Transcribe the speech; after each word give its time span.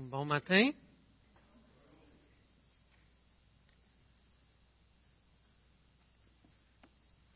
Bon 0.00 0.24
matin. 0.24 0.70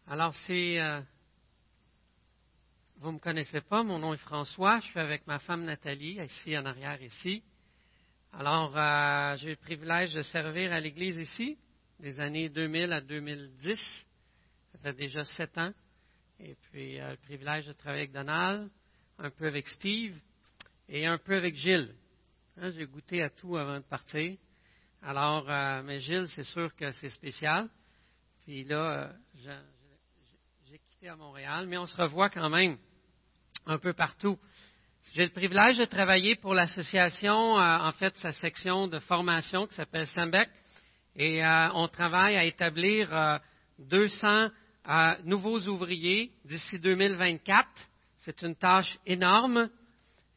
Alors, 0.06 0.32
c'est. 0.46 0.78
Euh, 0.78 1.00
vous 2.98 3.08
ne 3.08 3.14
me 3.14 3.18
connaissez 3.18 3.60
pas, 3.62 3.82
mon 3.82 3.98
nom 3.98 4.14
est 4.14 4.18
François, 4.18 4.78
je 4.78 4.86
suis 4.86 5.00
avec 5.00 5.26
ma 5.26 5.40
femme 5.40 5.64
Nathalie, 5.64 6.20
ici 6.22 6.56
en 6.56 6.64
arrière, 6.64 7.02
ici. 7.02 7.42
Alors, 8.32 8.78
euh, 8.78 9.36
j'ai 9.38 9.48
eu 9.48 9.50
le 9.50 9.56
privilège 9.56 10.14
de 10.14 10.22
servir 10.22 10.72
à 10.72 10.78
l'Église 10.78 11.16
ici, 11.16 11.58
des 11.98 12.20
années 12.20 12.48
2000 12.48 12.92
à 12.92 13.00
2010. 13.00 13.76
Ça 14.70 14.78
fait 14.78 14.92
déjà 14.92 15.24
sept 15.24 15.58
ans. 15.58 15.72
Et 16.38 16.54
puis, 16.70 17.00
euh, 17.00 17.10
le 17.10 17.16
privilège 17.16 17.66
de 17.66 17.72
travailler 17.72 18.02
avec 18.02 18.12
Donald, 18.12 18.70
un 19.18 19.30
peu 19.30 19.48
avec 19.48 19.66
Steve 19.66 20.16
et 20.88 21.06
un 21.06 21.18
peu 21.18 21.34
avec 21.34 21.56
Gilles. 21.56 21.96
Hein, 22.58 22.70
j'ai 22.76 22.84
goûté 22.84 23.22
à 23.22 23.30
tout 23.30 23.56
avant 23.56 23.78
de 23.78 23.84
partir. 23.84 24.36
Alors, 25.00 25.48
euh, 25.48 25.82
mais 25.82 26.00
Gilles, 26.00 26.28
c'est 26.28 26.42
sûr 26.42 26.74
que 26.76 26.92
c'est 26.92 27.08
spécial. 27.08 27.66
Puis 28.44 28.64
là, 28.64 29.10
euh, 29.46 29.60
j'ai 30.66 30.78
quitté 30.78 31.08
à 31.08 31.16
Montréal, 31.16 31.66
mais 31.66 31.78
on 31.78 31.86
se 31.86 31.96
revoit 31.96 32.28
quand 32.28 32.50
même 32.50 32.76
un 33.64 33.78
peu 33.78 33.94
partout. 33.94 34.38
J'ai 35.14 35.24
le 35.24 35.30
privilège 35.30 35.78
de 35.78 35.86
travailler 35.86 36.36
pour 36.36 36.52
l'association, 36.52 37.58
euh, 37.58 37.78
en 37.78 37.92
fait, 37.92 38.14
sa 38.18 38.32
section 38.32 38.86
de 38.86 38.98
formation 38.98 39.66
qui 39.66 39.74
s'appelle 39.74 40.06
SAMBEC. 40.08 40.50
Et 41.16 41.42
on 41.74 41.88
travaille 41.88 42.36
à 42.36 42.44
établir 42.44 43.40
200 43.78 44.48
nouveaux 45.24 45.60
ouvriers 45.68 46.32
d'ici 46.46 46.78
2024. 46.78 47.68
C'est 48.16 48.40
une 48.40 48.56
tâche 48.56 48.90
énorme 49.04 49.68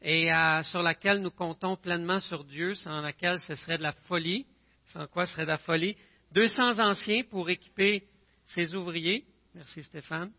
et 0.02 0.32
euh, 0.32 0.64
sur 0.64 0.82
laquelle 0.82 1.20
nous 1.20 1.32
comptons 1.32 1.76
pleinement 1.76 2.20
sur 2.20 2.44
Dieu, 2.44 2.76
sans 2.76 3.02
laquelle 3.02 3.40
ce 3.40 3.56
serait 3.56 3.78
de 3.78 3.84
la 3.84 3.94
folie. 4.08 4.46
Sans 4.88 5.08
quoi 5.08 5.26
ce 5.26 5.34
serait 5.34 5.46
de 5.46 5.50
la 5.50 5.58
folie. 5.58 5.96
200 6.34 6.80
anciens 6.80 7.24
pour 7.30 7.50
équiper 7.50 8.04
ces 8.46 8.76
ouvriers. 8.76 9.26
Merci 9.56 9.84
Stéphane. 9.84 10.32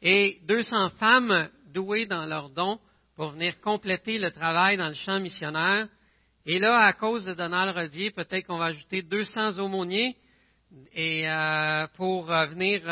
Et 0.00 0.38
200 0.44 0.90
femmes 0.90 1.48
douées 1.72 2.06
dans 2.06 2.26
leurs 2.26 2.50
dons 2.50 2.78
pour 3.16 3.30
venir 3.30 3.60
compléter 3.60 4.18
le 4.18 4.30
travail 4.30 4.76
dans 4.76 4.88
le 4.88 4.94
champ 4.94 5.18
missionnaire. 5.18 5.88
Et 6.46 6.60
là, 6.60 6.84
à 6.84 6.92
cause 6.92 7.24
de 7.24 7.34
Donald 7.34 7.76
Rodier, 7.76 8.12
peut-être 8.12 8.46
qu'on 8.46 8.58
va 8.58 8.66
ajouter 8.66 9.02
200 9.02 9.58
aumôniers 9.58 10.16
et, 10.94 11.28
euh, 11.28 11.86
pour 11.96 12.30
euh, 12.30 12.46
venir 12.46 12.82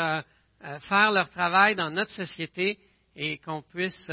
faire 0.89 1.11
leur 1.11 1.29
travail 1.29 1.75
dans 1.75 1.91
notre 1.91 2.11
société 2.11 2.79
et 3.15 3.37
qu'on 3.37 3.61
puisse 3.61 4.11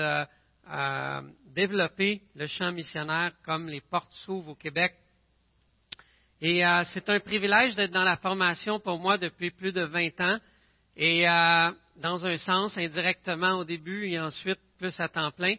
développer 1.55 2.21
le 2.35 2.47
champ 2.47 2.73
missionnaire 2.73 3.33
comme 3.45 3.69
les 3.69 3.81
portes 3.81 4.13
s'ouvrent 4.25 4.51
au 4.51 4.55
Québec. 4.55 4.95
Et 6.41 6.65
euh, 6.67 6.83
c'est 6.93 7.09
un 7.09 7.21
privilège 7.21 7.75
d'être 7.75 7.93
dans 7.93 8.05
la 8.05 8.17
formation 8.17 8.81
pour 8.81 8.99
moi 8.99 9.17
depuis 9.19 9.51
plus 9.51 9.73
de 9.73 9.83
20 9.83 10.21
ans. 10.21 10.39
Et 10.97 11.29
euh, 11.29 11.71
dans 11.97 12.27
un 12.27 12.37
sens, 12.37 12.77
indirectement 12.77 13.59
au 13.59 13.65
début 13.65 14.09
et 14.09 14.21
ensuite 14.21 14.59
plus 14.79 14.99
à 15.01 15.09
temps 15.09 15.31
plein. 15.31 15.55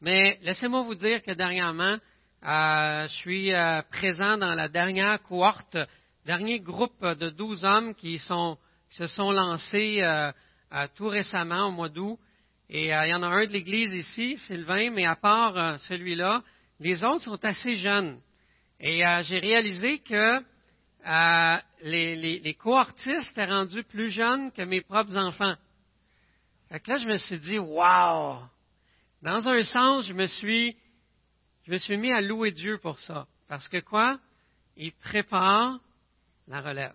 Mais 0.00 0.38
laissez-moi 0.42 0.82
vous 0.82 0.94
dire 0.94 1.22
que 1.22 1.32
dernièrement, 1.32 1.96
euh, 2.44 3.06
je 3.08 3.12
suis 3.14 3.50
présent 3.90 4.36
dans 4.36 4.54
la 4.54 4.68
dernière 4.68 5.20
cohorte, 5.22 5.76
dernier 6.24 6.60
groupe 6.60 7.04
de 7.04 7.30
12 7.30 7.64
hommes 7.64 7.94
qui, 7.94 8.18
sont, 8.18 8.56
qui 8.90 8.96
se 8.96 9.06
sont 9.08 9.32
lancés 9.32 10.02
tout 10.94 11.08
récemment 11.08 11.66
au 11.66 11.72
mois 11.72 11.88
d'août 11.88 12.18
et 12.70 12.94
euh, 12.94 13.06
il 13.06 13.10
y 13.10 13.14
en 13.14 13.22
a 13.22 13.28
un 13.28 13.46
de 13.46 13.52
l'Église 13.52 13.92
ici, 13.92 14.36
Sylvain, 14.46 14.90
mais 14.90 15.06
à 15.06 15.16
part 15.16 15.56
euh, 15.56 15.78
celui-là, 15.88 16.42
les 16.80 17.02
autres 17.02 17.24
sont 17.24 17.42
assez 17.42 17.76
jeunes. 17.76 18.20
Et 18.78 19.04
euh, 19.06 19.22
j'ai 19.22 19.38
réalisé 19.38 20.00
que 20.00 20.40
les, 21.82 22.16
les, 22.16 22.38
les 22.40 22.54
cohortistes 22.54 23.30
étaient 23.30 23.46
rendus 23.46 23.84
plus 23.84 24.10
jeunes 24.10 24.52
que 24.52 24.62
mes 24.62 24.82
propres 24.82 25.16
enfants. 25.16 25.54
Fait 26.68 26.80
que 26.80 26.90
là, 26.90 26.98
je 26.98 27.06
me 27.06 27.16
suis 27.16 27.38
dit, 27.38 27.58
wow! 27.58 28.40
Dans 29.22 29.48
un 29.48 29.62
sens, 29.62 30.06
je 30.06 30.12
me 30.12 30.26
suis, 30.26 30.76
je 31.64 31.72
me 31.72 31.78
suis 31.78 31.96
mis 31.96 32.12
à 32.12 32.20
louer 32.20 32.50
Dieu 32.50 32.78
pour 32.78 32.98
ça. 32.98 33.26
Parce 33.48 33.66
que 33.68 33.78
quoi? 33.78 34.20
Il 34.76 34.92
prépare 34.92 35.80
la 36.46 36.60
relève. 36.60 36.94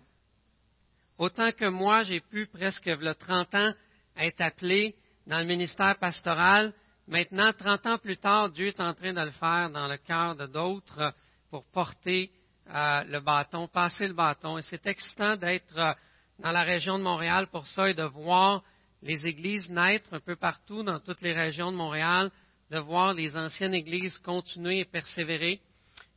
Autant 1.18 1.50
que 1.50 1.66
moi, 1.66 2.04
j'ai 2.04 2.20
pu 2.20 2.46
presque, 2.46 2.86
il 2.86 3.02
y 3.02 3.08
a 3.08 3.14
30 3.14 3.54
ans, 3.56 3.74
être 4.16 4.40
appelé 4.40 4.94
dans 5.26 5.38
le 5.38 5.44
ministère 5.44 5.96
pastoral. 5.98 6.72
Maintenant, 7.06 7.52
30 7.52 7.86
ans 7.86 7.98
plus 7.98 8.16
tard, 8.16 8.50
Dieu 8.50 8.68
est 8.68 8.80
en 8.80 8.94
train 8.94 9.12
de 9.12 9.20
le 9.20 9.30
faire 9.32 9.70
dans 9.70 9.88
le 9.88 9.96
cœur 9.98 10.36
de 10.36 10.46
d'autres 10.46 11.14
pour 11.50 11.64
porter 11.72 12.30
euh, 12.68 13.04
le 13.04 13.20
bâton, 13.20 13.68
passer 13.68 14.06
le 14.06 14.14
bâton. 14.14 14.58
Et 14.58 14.62
c'est 14.62 14.86
excitant 14.86 15.36
d'être 15.36 15.78
euh, 15.78 15.92
dans 16.38 16.50
la 16.50 16.62
région 16.62 16.98
de 16.98 17.02
Montréal 17.04 17.48
pour 17.48 17.66
ça 17.66 17.88
et 17.88 17.94
de 17.94 18.04
voir 18.04 18.62
les 19.02 19.26
églises 19.26 19.68
naître 19.68 20.14
un 20.14 20.20
peu 20.20 20.36
partout 20.36 20.82
dans 20.82 20.98
toutes 20.98 21.20
les 21.20 21.34
régions 21.34 21.70
de 21.70 21.76
Montréal, 21.76 22.30
de 22.70 22.78
voir 22.78 23.12
les 23.12 23.36
anciennes 23.36 23.74
églises 23.74 24.16
continuer 24.18 24.80
et 24.80 24.84
persévérer, 24.86 25.60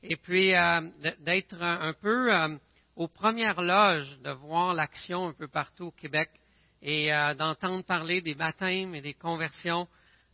et 0.03 0.15
puis 0.15 0.55
euh, 0.55 0.81
d'être 1.19 1.61
un 1.61 1.93
peu 1.93 2.31
aux 2.95 3.09
premières 3.09 3.61
loges, 3.61 4.17
de 4.23 4.31
voir 4.31 4.73
l'action 4.73 5.27
un 5.27 5.33
peu 5.33 5.49
partout 5.49 5.87
au 5.87 5.91
Québec 5.91 6.29
et 6.81 7.13
euh, 7.13 7.33
d'entendre 7.33 7.83
parler 7.83 8.21
des 8.21 8.35
baptêmes 8.35 8.95
et 8.95 9.01
des 9.01 9.13
conversions. 9.13 9.87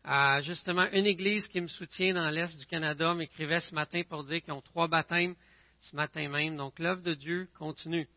Euh, 0.06 0.42
justement, 0.42 0.86
une 0.92 1.06
église 1.06 1.48
qui 1.48 1.62
me 1.62 1.68
soutient 1.68 2.14
dans 2.14 2.30
l'Est 2.30 2.58
du 2.58 2.66
Canada 2.66 3.14
m'écrivait 3.14 3.62
ce 3.62 3.74
matin 3.74 4.02
pour 4.10 4.24
dire 4.24 4.42
qu'ils 4.42 4.54
ont 4.54 4.62
trois 4.62 4.88
baptêmes 4.88 5.36
ce 5.80 5.96
matin 5.96 6.28
même. 6.30 6.58
Donc, 6.58 6.78
l'œuvre 6.80 7.02
de 7.02 7.14
Dieu 7.14 7.48
continue. 7.58 8.08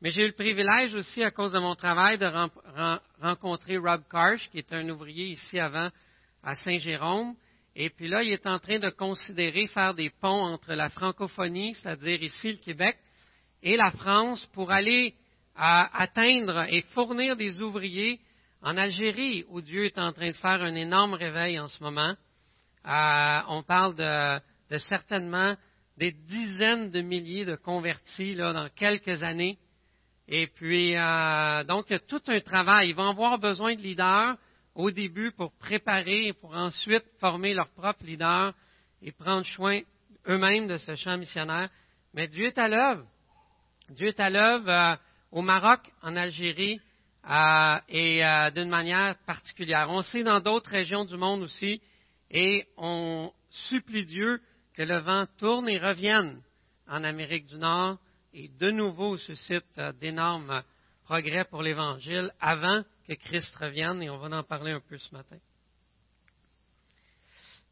Mais 0.00 0.10
j'ai 0.10 0.22
eu 0.22 0.28
le 0.28 0.32
privilège 0.32 0.94
aussi, 0.94 1.22
à 1.22 1.30
cause 1.30 1.52
de 1.52 1.58
mon 1.58 1.76
travail, 1.76 2.18
de 2.18 2.26
rencontrer 3.20 3.76
Rob 3.76 4.02
Karsh, 4.10 4.48
qui 4.50 4.58
est 4.58 4.72
un 4.72 4.88
ouvrier 4.88 5.28
ici 5.28 5.58
avant 5.58 5.90
à 6.42 6.56
Saint-Jérôme. 6.56 7.34
Et 7.74 7.88
puis 7.88 8.08
là, 8.08 8.22
il 8.22 8.32
est 8.32 8.46
en 8.46 8.58
train 8.58 8.78
de 8.78 8.90
considérer 8.90 9.66
faire 9.68 9.94
des 9.94 10.10
ponts 10.10 10.44
entre 10.44 10.74
la 10.74 10.90
francophonie, 10.90 11.74
c'est-à-dire 11.74 12.22
ici 12.22 12.52
le 12.52 12.58
Québec, 12.58 12.98
et 13.62 13.76
la 13.76 13.92
France 13.92 14.44
pour 14.52 14.72
aller 14.72 15.14
à 15.56 16.02
atteindre 16.02 16.64
et 16.68 16.82
fournir 16.94 17.36
des 17.36 17.60
ouvriers 17.60 18.20
en 18.62 18.76
Algérie, 18.76 19.44
où 19.48 19.60
Dieu 19.60 19.86
est 19.86 19.98
en 19.98 20.12
train 20.12 20.28
de 20.30 20.36
faire 20.36 20.62
un 20.62 20.74
énorme 20.74 21.14
réveil 21.14 21.58
en 21.58 21.66
ce 21.66 21.82
moment. 21.82 22.14
Euh, 22.86 23.40
on 23.48 23.62
parle 23.62 23.94
de, 23.96 24.78
certainement 24.78 25.56
des 25.98 26.12
dizaines 26.12 26.90
de 26.90 27.00
milliers 27.00 27.44
de 27.44 27.56
convertis 27.56 28.34
là, 28.34 28.52
dans 28.52 28.68
quelques 28.70 29.22
années. 29.22 29.58
Et 30.28 30.46
puis, 30.46 30.96
euh, 30.96 31.64
donc, 31.64 31.86
il 31.90 31.94
y 31.94 31.96
a 31.96 32.00
tout 32.00 32.22
un 32.28 32.40
travail. 32.40 32.90
Ils 32.90 32.94
vont 32.94 33.10
avoir 33.10 33.38
besoin 33.38 33.74
de 33.74 33.80
leaders 33.80 34.36
au 34.74 34.90
début 34.90 35.32
pour 35.32 35.52
préparer 35.58 36.28
et 36.28 36.32
pour 36.32 36.54
ensuite 36.54 37.04
former 37.20 37.54
leurs 37.54 37.68
propres 37.70 38.04
leaders 38.04 38.54
et 39.02 39.12
prendre 39.12 39.44
soin 39.44 39.80
eux-mêmes 40.28 40.68
de 40.68 40.76
ce 40.76 40.94
champ 40.94 41.18
missionnaire. 41.18 41.68
Mais 42.14 42.28
Dieu 42.28 42.46
est 42.46 42.58
à 42.58 42.68
l'œuvre. 42.68 43.04
Dieu 43.90 44.08
est 44.08 44.20
à 44.20 44.30
l'œuvre. 44.30 44.68
Euh, 44.70 44.96
au 45.32 45.40
Maroc, 45.40 45.80
en 46.02 46.14
Algérie 46.14 46.80
euh, 47.28 47.78
et 47.88 48.24
euh, 48.24 48.50
d'une 48.50 48.68
manière 48.68 49.16
particulière. 49.26 49.88
On 49.88 50.02
sait 50.02 50.22
dans 50.22 50.40
d'autres 50.40 50.70
régions 50.70 51.04
du 51.04 51.16
monde 51.16 51.42
aussi 51.42 51.80
et 52.30 52.68
on 52.76 53.32
supplie 53.68 54.04
Dieu 54.04 54.40
que 54.74 54.82
le 54.82 54.98
vent 54.98 55.26
tourne 55.38 55.68
et 55.68 55.78
revienne 55.78 56.40
en 56.86 57.02
Amérique 57.02 57.46
du 57.46 57.56
Nord 57.56 57.98
et 58.34 58.48
de 58.48 58.70
nouveau 58.70 59.16
suscite 59.16 59.64
euh, 59.78 59.92
d'énormes 59.92 60.62
progrès 61.04 61.44
pour 61.46 61.62
l'Évangile 61.62 62.30
avant 62.38 62.82
que 63.08 63.14
Christ 63.14 63.54
revienne 63.56 64.02
et 64.02 64.10
on 64.10 64.18
va 64.18 64.36
en 64.36 64.42
parler 64.42 64.72
un 64.72 64.80
peu 64.80 64.98
ce 64.98 65.14
matin. 65.14 65.38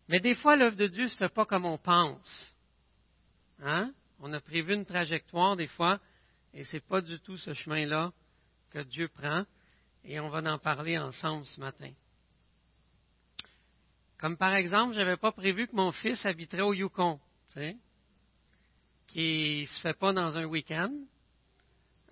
Mais 0.09 0.19
des 0.19 0.35
fois, 0.35 0.57
l'œuvre 0.57 0.77
de 0.77 0.89
Dieu 0.89 1.05
ne 1.05 1.09
se 1.09 1.17
fait 1.17 1.33
pas 1.33 1.45
comme 1.45 1.67
on 1.67 1.79
pense. 1.79 2.45
Hein? 3.63 3.93
On 4.19 4.33
a 4.33 4.41
prévu 4.41 4.75
une 4.75 4.85
trajectoire 4.85 5.57
des 5.57 5.69
fois, 5.69 6.01
et 6.55 6.65
ce 6.65 6.77
n'est 6.77 6.81
pas 6.81 7.01
du 7.01 7.19
tout 7.21 7.37
ce 7.37 7.55
chemin-là 7.55 8.13
que 8.71 8.81
Dieu 8.81 9.09
prend. 9.09 9.45
Et 10.05 10.19
on 10.19 10.31
va 10.31 10.39
en 10.53 10.59
parler 10.59 10.99
ensemble 10.99 11.45
ce 11.47 11.61
matin. 11.61 11.93
Comme 14.19 14.37
par 14.37 14.55
exemple, 14.55 14.95
je 14.95 14.99
n'avais 14.99 15.17
pas 15.17 15.33
prévu 15.33 15.67
que 15.67 15.77
mon 15.77 15.93
fils 15.93 16.25
habiterait 16.27 16.63
au 16.63 16.75
Yukon, 16.75 17.19
tu 17.49 17.55
sais, 17.55 17.77
qui 19.09 19.63
ne 19.63 19.67
se 19.67 19.81
fait 19.81 19.99
pas 19.99 20.13
dans 20.13 20.37
un 20.37 20.45
week-end. 20.45 20.93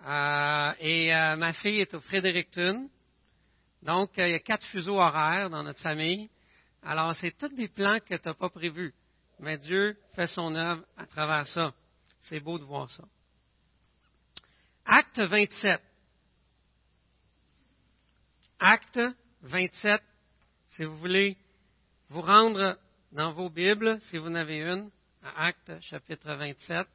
Euh, 0.05 0.73
et 0.79 1.13
euh, 1.13 1.35
ma 1.35 1.53
fille 1.53 1.81
est 1.81 1.93
au 1.93 1.99
Fredericton. 2.01 2.89
Donc, 3.83 4.17
euh, 4.17 4.27
il 4.27 4.31
y 4.31 4.35
a 4.35 4.39
quatre 4.39 4.65
fuseaux 4.67 4.99
horaires 4.99 5.49
dans 5.49 5.63
notre 5.63 5.81
famille. 5.81 6.29
Alors, 6.83 7.13
c'est 7.15 7.37
tous 7.37 7.53
des 7.53 7.67
plans 7.67 7.99
que 7.99 8.15
tu 8.15 8.27
n'as 8.27 8.33
pas 8.33 8.49
prévus. 8.49 8.93
Mais 9.39 9.57
Dieu 9.57 9.97
fait 10.15 10.27
son 10.27 10.55
œuvre 10.55 10.83
à 10.97 11.05
travers 11.05 11.47
ça. 11.47 11.73
C'est 12.21 12.39
beau 12.39 12.57
de 12.57 12.63
voir 12.63 12.89
ça. 12.89 13.03
Acte 14.91 15.19
27. 15.19 15.79
Acte 18.59 18.99
27, 19.43 20.01
si 20.69 20.83
vous 20.83 20.97
voulez 20.97 21.37
vous 22.09 22.21
rendre 22.21 22.75
dans 23.11 23.31
vos 23.31 23.51
Bibles, 23.51 24.01
si 24.09 24.17
vous 24.17 24.25
en 24.29 24.33
avez 24.33 24.61
une, 24.61 24.89
à 25.21 25.45
Actes 25.45 25.79
chapitre 25.81 26.33
27. 26.33 26.87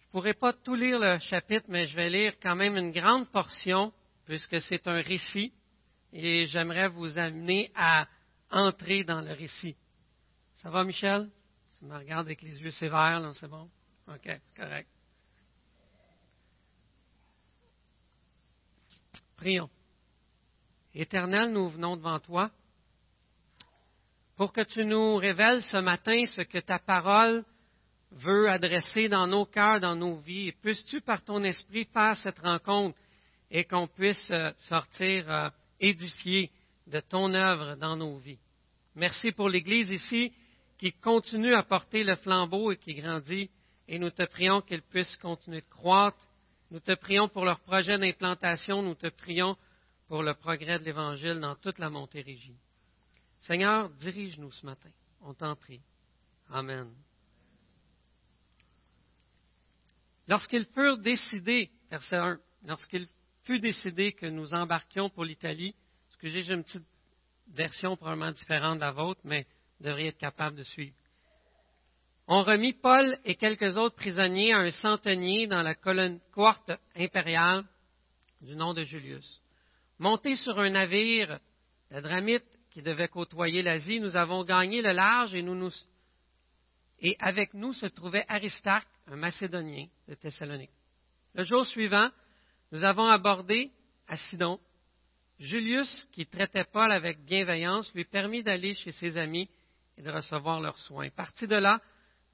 Je 0.00 0.04
ne 0.04 0.10
pourrai 0.10 0.34
pas 0.34 0.52
tout 0.52 0.74
lire 0.74 0.98
le 0.98 1.18
chapitre, 1.18 1.64
mais 1.68 1.86
je 1.86 1.96
vais 1.96 2.10
lire 2.10 2.34
quand 2.42 2.56
même 2.56 2.76
une 2.76 2.92
grande 2.92 3.30
portion, 3.30 3.90
puisque 4.26 4.60
c'est 4.60 4.86
un 4.86 5.00
récit, 5.00 5.50
et 6.12 6.44
j'aimerais 6.44 6.88
vous 6.88 7.16
amener 7.16 7.72
à 7.74 8.06
entrer 8.50 9.02
dans 9.02 9.22
le 9.22 9.32
récit. 9.32 9.76
Ça 10.56 10.68
va, 10.68 10.84
Michel? 10.84 11.30
Tu 11.78 11.86
me 11.86 11.96
regardes 11.96 12.26
avec 12.26 12.42
les 12.42 12.60
yeux 12.60 12.70
sévères, 12.70 13.18
là, 13.18 13.32
c'est 13.40 13.48
bon? 13.48 13.70
OK, 14.08 14.28
correct. 14.54 14.90
Prions. 19.38 19.70
Éternel, 20.92 21.52
nous 21.52 21.68
venons 21.68 21.96
devant 21.96 22.18
toi 22.18 22.50
pour 24.36 24.52
que 24.52 24.62
tu 24.62 24.84
nous 24.84 25.14
révèles 25.14 25.62
ce 25.62 25.76
matin 25.76 26.26
ce 26.26 26.42
que 26.42 26.58
ta 26.58 26.80
parole 26.80 27.44
veut 28.10 28.48
adresser 28.50 29.08
dans 29.08 29.28
nos 29.28 29.46
cœurs, 29.46 29.78
dans 29.78 29.94
nos 29.94 30.16
vies. 30.16 30.50
Puisses-tu, 30.60 31.00
par 31.02 31.22
ton 31.24 31.44
esprit, 31.44 31.84
faire 31.84 32.16
cette 32.16 32.40
rencontre 32.40 32.98
et 33.48 33.64
qu'on 33.64 33.86
puisse 33.86 34.28
euh, 34.32 34.50
sortir 34.68 35.30
euh, 35.30 35.48
édifié 35.78 36.50
de 36.88 36.98
ton 36.98 37.32
œuvre 37.32 37.76
dans 37.76 37.96
nos 37.96 38.16
vies. 38.18 38.40
Merci 38.96 39.30
pour 39.30 39.48
l'Église 39.48 39.90
ici 39.90 40.32
qui 40.78 40.92
continue 40.94 41.54
à 41.54 41.62
porter 41.62 42.02
le 42.02 42.16
flambeau 42.16 42.72
et 42.72 42.76
qui 42.76 42.94
grandit. 42.94 43.50
Et 43.86 44.00
nous 44.00 44.10
te 44.10 44.24
prions 44.24 44.62
qu'elle 44.62 44.82
puisse 44.82 45.16
continuer 45.16 45.60
de 45.60 45.68
croître. 45.68 46.27
Nous 46.70 46.80
te 46.80 46.94
prions 46.94 47.28
pour 47.28 47.44
leur 47.44 47.60
projet 47.60 47.98
d'implantation. 47.98 48.82
Nous 48.82 48.94
te 48.94 49.08
prions 49.08 49.56
pour 50.06 50.22
le 50.22 50.34
progrès 50.34 50.78
de 50.78 50.84
l'Évangile 50.84 51.40
dans 51.40 51.54
toute 51.56 51.78
la 51.78 51.90
Montérégie. 51.90 52.56
Seigneur, 53.40 53.90
dirige-nous 53.90 54.52
ce 54.52 54.66
matin. 54.66 54.90
On 55.22 55.34
t'en 55.34 55.56
prie. 55.56 55.80
Amen. 56.50 56.90
Lorsqu'ils 60.26 60.66
furent 60.66 60.98
décidés, 60.98 61.70
verset 61.90 62.16
1, 62.16 62.38
lorsqu'il 62.66 63.08
fut 63.44 63.60
décidé 63.60 64.12
que 64.12 64.26
nous 64.26 64.52
embarquions 64.52 65.08
pour 65.08 65.24
l'Italie, 65.24 65.74
que 66.18 66.28
j'ai 66.28 66.52
une 66.52 66.64
petite 66.64 66.86
version 67.48 67.96
probablement 67.96 68.32
différente 68.32 68.76
de 68.76 68.80
la 68.80 68.90
vôtre, 68.90 69.20
mais 69.24 69.46
vous 69.78 69.86
devriez 69.86 70.08
être 70.08 70.18
capable 70.18 70.56
de 70.56 70.64
suivre. 70.64 70.94
On 72.30 72.42
remit 72.42 72.74
Paul 72.74 73.18
et 73.24 73.36
quelques 73.36 73.74
autres 73.78 73.96
prisonniers 73.96 74.52
à 74.52 74.58
un 74.58 74.70
centenier 74.70 75.46
dans 75.46 75.62
la 75.62 75.74
colonne 75.74 76.20
courte 76.34 76.70
impériale 76.94 77.64
du 78.42 78.54
nom 78.54 78.74
de 78.74 78.84
Julius. 78.84 79.40
Montés 79.98 80.36
sur 80.36 80.58
un 80.58 80.68
navire, 80.68 81.40
la 81.90 82.02
Dramite, 82.02 82.44
qui 82.70 82.82
devait 82.82 83.08
côtoyer 83.08 83.62
l'Asie, 83.62 83.98
nous 83.98 84.14
avons 84.14 84.44
gagné 84.44 84.82
le 84.82 84.92
large 84.92 85.34
et, 85.34 85.40
nous, 85.40 85.70
et 87.00 87.16
avec 87.18 87.54
nous 87.54 87.72
se 87.72 87.86
trouvait 87.86 88.26
Aristarque, 88.28 88.88
un 89.06 89.16
Macédonien 89.16 89.86
de 90.06 90.12
Thessalonique. 90.12 90.70
Le 91.32 91.44
jour 91.44 91.64
suivant, 91.64 92.10
nous 92.72 92.84
avons 92.84 93.06
abordé 93.06 93.70
à 94.06 94.18
Sidon. 94.18 94.60
Julius, 95.38 96.06
qui 96.12 96.26
traitait 96.26 96.66
Paul 96.70 96.92
avec 96.92 97.24
bienveillance, 97.24 97.90
lui 97.94 98.04
permit 98.04 98.42
d'aller 98.42 98.74
chez 98.74 98.92
ses 98.92 99.16
amis 99.16 99.48
et 99.96 100.02
de 100.02 100.10
recevoir 100.10 100.60
leurs 100.60 100.78
soins. 100.78 101.08
Parti 101.08 101.46
de 101.46 101.56
là, 101.56 101.80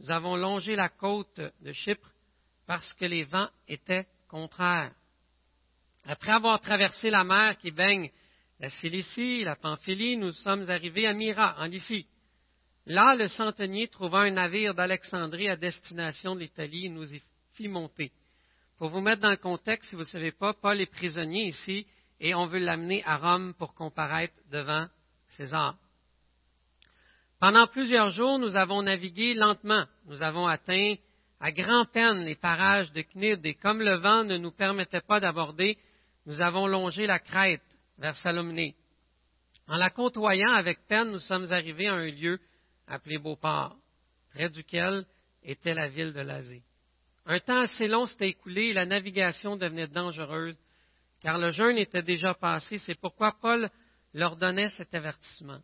nous 0.01 0.11
avons 0.11 0.37
longé 0.37 0.75
la 0.75 0.89
côte 0.89 1.41
de 1.61 1.73
Chypre 1.73 2.11
parce 2.67 2.93
que 2.95 3.05
les 3.05 3.25
vents 3.25 3.49
étaient 3.69 4.07
contraires. 4.29 4.93
Après 6.05 6.33
avoir 6.33 6.61
traversé 6.61 7.11
la 7.11 7.25
mer 7.25 7.57
qui 7.59 7.71
baigne 7.71 8.11
la 8.61 8.69
Cilicie, 8.71 9.45
la 9.45 9.57
Pamphylie, 9.57 10.17
nous 10.17 10.33
sommes 10.33 10.69
arrivés 10.69 11.07
à 11.07 11.13
Myra, 11.13 11.57
en 11.59 11.65
Lycie. 11.65 12.07
Là, 12.87 13.15
le 13.15 13.29
centenier 13.29 13.89
trouva 13.89 14.21
un 14.21 14.31
navire 14.31 14.75
d'Alexandrie 14.75 15.49
à 15.49 15.57
destination 15.57 16.35
de 16.35 16.41
l'Italie 16.41 16.87
et 16.87 16.91
nous 16.91 17.15
y 17.15 17.23
fit 17.55 17.69
monter. 17.69 18.13
Pour 18.77 18.91
vous 18.91 19.01
mettre 19.01 19.23
dans 19.23 19.31
le 19.31 19.37
contexte, 19.37 19.91
si 19.91 19.97
vous 19.97 20.03
ne 20.03 20.09
savez 20.09 20.33
pas, 20.33 20.53
Paul 20.53 20.81
est 20.81 20.87
prisonnier 20.87 21.47
ici 21.47 21.87
et 22.21 22.35
on 22.35 22.47
veut 22.47 22.59
l'amener 22.59 23.03
à 23.05 23.17
Rome 23.17 23.55
pour 23.55 23.75
comparaître 23.75 24.35
devant 24.51 24.87
César. 25.37 25.77
Pendant 27.41 27.67
plusieurs 27.67 28.11
jours, 28.11 28.39
nous 28.39 28.57
avons 28.57 28.83
navigué 28.83 29.35
lentement. 29.35 29.85
Nous 30.07 30.23
avons 30.23 30.47
atteint 30.47 30.95
à 31.41 31.53
grand-peine 31.53 32.25
les 32.25 32.37
parages 32.37 32.93
de 32.93 33.03
Cnide 33.03 33.45
et 33.45 33.55
comme 33.55 33.83
le 33.83 33.97
vent 33.97 34.25
ne 34.25 34.37
nous 34.37 34.53
permettait 34.53 35.01
pas 35.01 35.21
d'aborder, 35.21 35.77
nous 36.27 36.41
avons 36.41 36.67
longé 36.67 37.07
la 37.07 37.19
crête 37.19 37.63
vers 37.99 38.17
Salomné. 38.17 38.75
En 39.67 39.77
la 39.77 39.91
côtoyant 39.91 40.53
avec 40.53 40.87
peine, 40.89 41.11
nous 41.11 41.19
sommes 41.19 41.53
arrivés 41.53 41.89
à 41.89 41.95
un 41.95 42.07
lieu 42.07 42.39
appelé 42.87 43.19
Beauport, 43.19 43.77
près 44.33 44.49
duquel 44.49 45.05
était 45.43 45.75
la 45.75 45.89
ville 45.89 46.13
de 46.13 46.21
Lazée. 46.21 46.63
Un 47.27 47.41
temps 47.41 47.61
assez 47.61 47.89
long 47.89 48.07
s'était 48.07 48.29
écoulé 48.29 48.67
et 48.67 48.73
la 48.73 48.87
navigation 48.87 49.57
devenait 49.57 49.87
dangereuse, 49.87 50.57
car 51.21 51.39
le 51.39 51.51
jeûne 51.51 51.79
était 51.79 52.03
déjà 52.03 52.35
passé. 52.35 52.79
C'est 52.79 52.99
pourquoi 52.99 53.37
Paul 53.41 53.71
leur 54.13 54.37
donnait 54.37 54.69
cet 54.77 54.95
avertissement. 54.95 55.61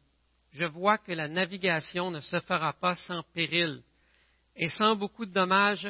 Je 0.52 0.64
vois 0.64 0.98
que 0.98 1.12
la 1.12 1.28
navigation 1.28 2.10
ne 2.10 2.20
se 2.20 2.40
fera 2.40 2.72
pas 2.72 2.96
sans 2.96 3.22
péril 3.34 3.82
et 4.56 4.68
sans 4.68 4.96
beaucoup 4.96 5.24
de 5.24 5.32
dommages, 5.32 5.88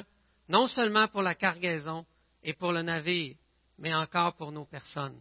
non 0.48 0.66
seulement 0.66 1.08
pour 1.08 1.22
la 1.22 1.34
cargaison 1.34 2.04
et 2.42 2.52
pour 2.52 2.72
le 2.72 2.82
navire, 2.82 3.36
mais 3.78 3.94
encore 3.94 4.36
pour 4.36 4.52
nos 4.52 4.66
personnes. 4.66 5.20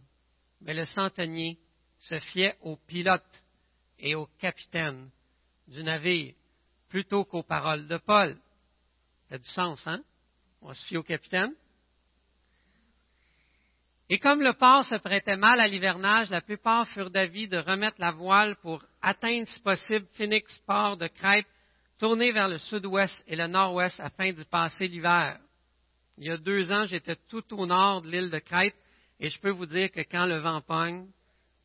Mais 0.60 0.74
le 0.74 0.84
centenier 0.84 1.58
se 1.98 2.18
fiait 2.18 2.56
au 2.60 2.76
pilote 2.76 3.44
et 3.98 4.14
au 4.14 4.26
capitaine 4.38 5.10
du 5.68 5.82
navire 5.82 6.34
plutôt 6.88 7.24
qu'aux 7.24 7.42
paroles 7.42 7.86
de 7.86 7.96
Paul. 7.96 8.36
Ça 9.28 9.36
a 9.36 9.38
du 9.38 9.48
sens, 9.48 9.86
hein? 9.86 10.02
On 10.60 10.74
se 10.74 10.84
fie 10.86 10.96
au 10.96 11.02
capitaine? 11.02 11.54
Et 14.12 14.18
comme 14.18 14.42
le 14.42 14.52
port 14.54 14.84
se 14.84 14.96
prêtait 14.96 15.36
mal 15.36 15.60
à 15.60 15.68
l'hivernage, 15.68 16.30
la 16.30 16.40
plupart 16.40 16.88
furent 16.88 17.10
d'avis 17.10 17.46
de 17.46 17.58
remettre 17.58 18.00
la 18.00 18.10
voile 18.10 18.56
pour 18.56 18.84
atteindre, 19.00 19.46
si 19.46 19.60
possible, 19.60 20.04
Phoenix, 20.14 20.58
port 20.66 20.96
de 20.96 21.06
Crète, 21.06 21.46
tourner 21.96 22.32
vers 22.32 22.48
le 22.48 22.58
sud-ouest 22.58 23.22
et 23.28 23.36
le 23.36 23.46
nord-ouest 23.46 24.00
afin 24.00 24.32
d'y 24.32 24.44
passer 24.46 24.88
l'hiver. 24.88 25.38
Il 26.18 26.26
y 26.26 26.30
a 26.30 26.36
deux 26.36 26.72
ans, 26.72 26.86
j'étais 26.86 27.14
tout 27.28 27.44
au 27.54 27.66
nord 27.66 28.02
de 28.02 28.10
l'île 28.10 28.30
de 28.30 28.40
Crète 28.40 28.74
et 29.20 29.28
je 29.28 29.38
peux 29.38 29.50
vous 29.50 29.66
dire 29.66 29.92
que 29.92 30.00
quand 30.00 30.26
le 30.26 30.38
vent 30.38 30.60
pogne, 30.60 31.06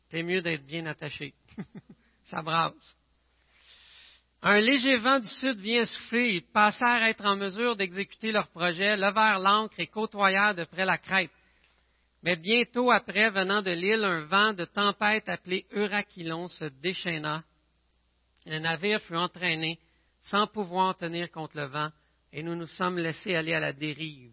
c'est 0.08 0.22
mieux 0.22 0.40
d'être 0.40 0.64
bien 0.64 0.86
attaché. 0.86 1.34
Ça 2.26 2.42
brasse. 2.42 2.74
Un 4.42 4.60
léger 4.60 4.98
vent 4.98 5.18
du 5.18 5.26
sud 5.26 5.58
vient 5.58 5.84
souffler. 5.84 6.34
Ils 6.34 6.52
passèrent 6.52 7.02
à 7.02 7.10
être 7.10 7.24
en 7.24 7.34
mesure 7.34 7.74
d'exécuter 7.74 8.30
leur 8.30 8.46
projet, 8.48 8.96
levèrent 8.96 9.40
l'ancre 9.40 9.80
et 9.80 9.88
côtoyèrent 9.88 10.54
de 10.54 10.62
près 10.62 10.84
la 10.84 10.98
crête. 10.98 11.30
Mais 12.26 12.34
bientôt 12.34 12.90
après, 12.90 13.30
venant 13.30 13.62
de 13.62 13.70
l'île, 13.70 14.02
un 14.02 14.24
vent 14.24 14.52
de 14.52 14.64
tempête 14.64 15.28
appelé 15.28 15.64
Euraquilon 15.72 16.48
se 16.48 16.64
déchaîna. 16.64 17.44
Le 18.44 18.58
navire 18.58 19.00
fut 19.02 19.14
entraîné 19.14 19.78
sans 20.22 20.48
pouvoir 20.48 20.96
tenir 20.96 21.30
contre 21.30 21.56
le 21.56 21.66
vent, 21.66 21.88
et 22.32 22.42
nous 22.42 22.56
nous 22.56 22.66
sommes 22.66 22.98
laissés 22.98 23.36
aller 23.36 23.54
à 23.54 23.60
la 23.60 23.72
dérive. 23.72 24.32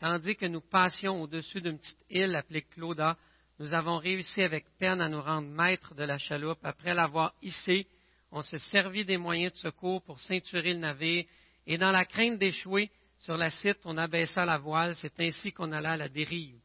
Tandis 0.00 0.36
que 0.36 0.46
nous 0.46 0.62
passions 0.62 1.20
au-dessus 1.20 1.60
d'une 1.60 1.78
petite 1.78 2.02
île 2.08 2.34
appelée 2.34 2.62
Clauda, 2.62 3.18
nous 3.58 3.74
avons 3.74 3.98
réussi 3.98 4.40
avec 4.40 4.64
peine 4.78 5.02
à 5.02 5.10
nous 5.10 5.20
rendre 5.20 5.48
maîtres 5.48 5.94
de 5.94 6.04
la 6.04 6.16
chaloupe 6.16 6.64
après 6.64 6.94
l'avoir 6.94 7.34
hissée 7.42 7.86
on 8.30 8.40
se 8.40 8.56
servit 8.56 9.04
des 9.04 9.18
moyens 9.18 9.52
de 9.52 9.58
secours 9.58 10.02
pour 10.02 10.18
ceinturer 10.20 10.72
le 10.72 10.80
navire, 10.80 11.26
et 11.66 11.76
dans 11.76 11.92
la 11.92 12.06
crainte 12.06 12.38
d'échouer 12.38 12.90
sur 13.18 13.36
la 13.36 13.50
cite, 13.50 13.80
on 13.84 13.98
abaissa 13.98 14.46
la 14.46 14.56
voile, 14.56 14.94
c'est 14.94 15.20
ainsi 15.20 15.52
qu'on 15.52 15.72
alla 15.72 15.92
à 15.92 15.96
la 15.96 16.08
dérive. 16.08 16.58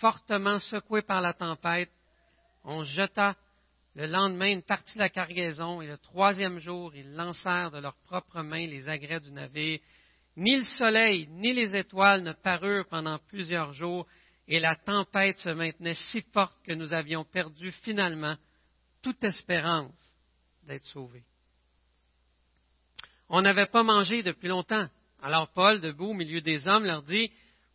Fortement 0.00 0.58
secoué 0.58 1.02
par 1.02 1.20
la 1.20 1.34
tempête, 1.34 1.90
on 2.64 2.82
jeta 2.84 3.36
le 3.94 4.06
lendemain 4.06 4.50
une 4.50 4.62
partie 4.62 4.94
de 4.94 5.00
la 5.00 5.10
cargaison, 5.10 5.82
et 5.82 5.86
le 5.86 5.98
troisième 5.98 6.58
jour, 6.58 6.94
ils 6.94 7.12
lancèrent 7.12 7.70
de 7.70 7.78
leurs 7.78 7.98
propres 8.04 8.40
mains 8.40 8.66
les 8.66 8.88
agrès 8.88 9.20
du 9.20 9.30
navire. 9.30 9.78
Ni 10.36 10.56
le 10.56 10.64
soleil, 10.64 11.26
ni 11.28 11.52
les 11.52 11.76
étoiles 11.76 12.22
ne 12.22 12.32
parurent 12.32 12.86
pendant 12.88 13.18
plusieurs 13.28 13.74
jours, 13.74 14.06
et 14.48 14.58
la 14.58 14.74
tempête 14.74 15.38
se 15.38 15.50
maintenait 15.50 15.94
si 16.10 16.22
forte 16.32 16.56
que 16.64 16.72
nous 16.72 16.94
avions 16.94 17.24
perdu 17.24 17.70
finalement 17.70 18.36
toute 19.02 19.22
espérance 19.22 19.92
d'être 20.62 20.86
sauvés. 20.86 21.24
On 23.28 23.42
n'avait 23.42 23.66
pas 23.66 23.82
mangé 23.82 24.22
depuis 24.22 24.48
longtemps. 24.48 24.88
Alors 25.22 25.52
Paul, 25.52 25.80
debout 25.80 26.06
au 26.06 26.14
milieu 26.14 26.40
des 26.40 26.66
hommes, 26.66 26.84
leur 26.84 27.02
dit, 27.02 27.30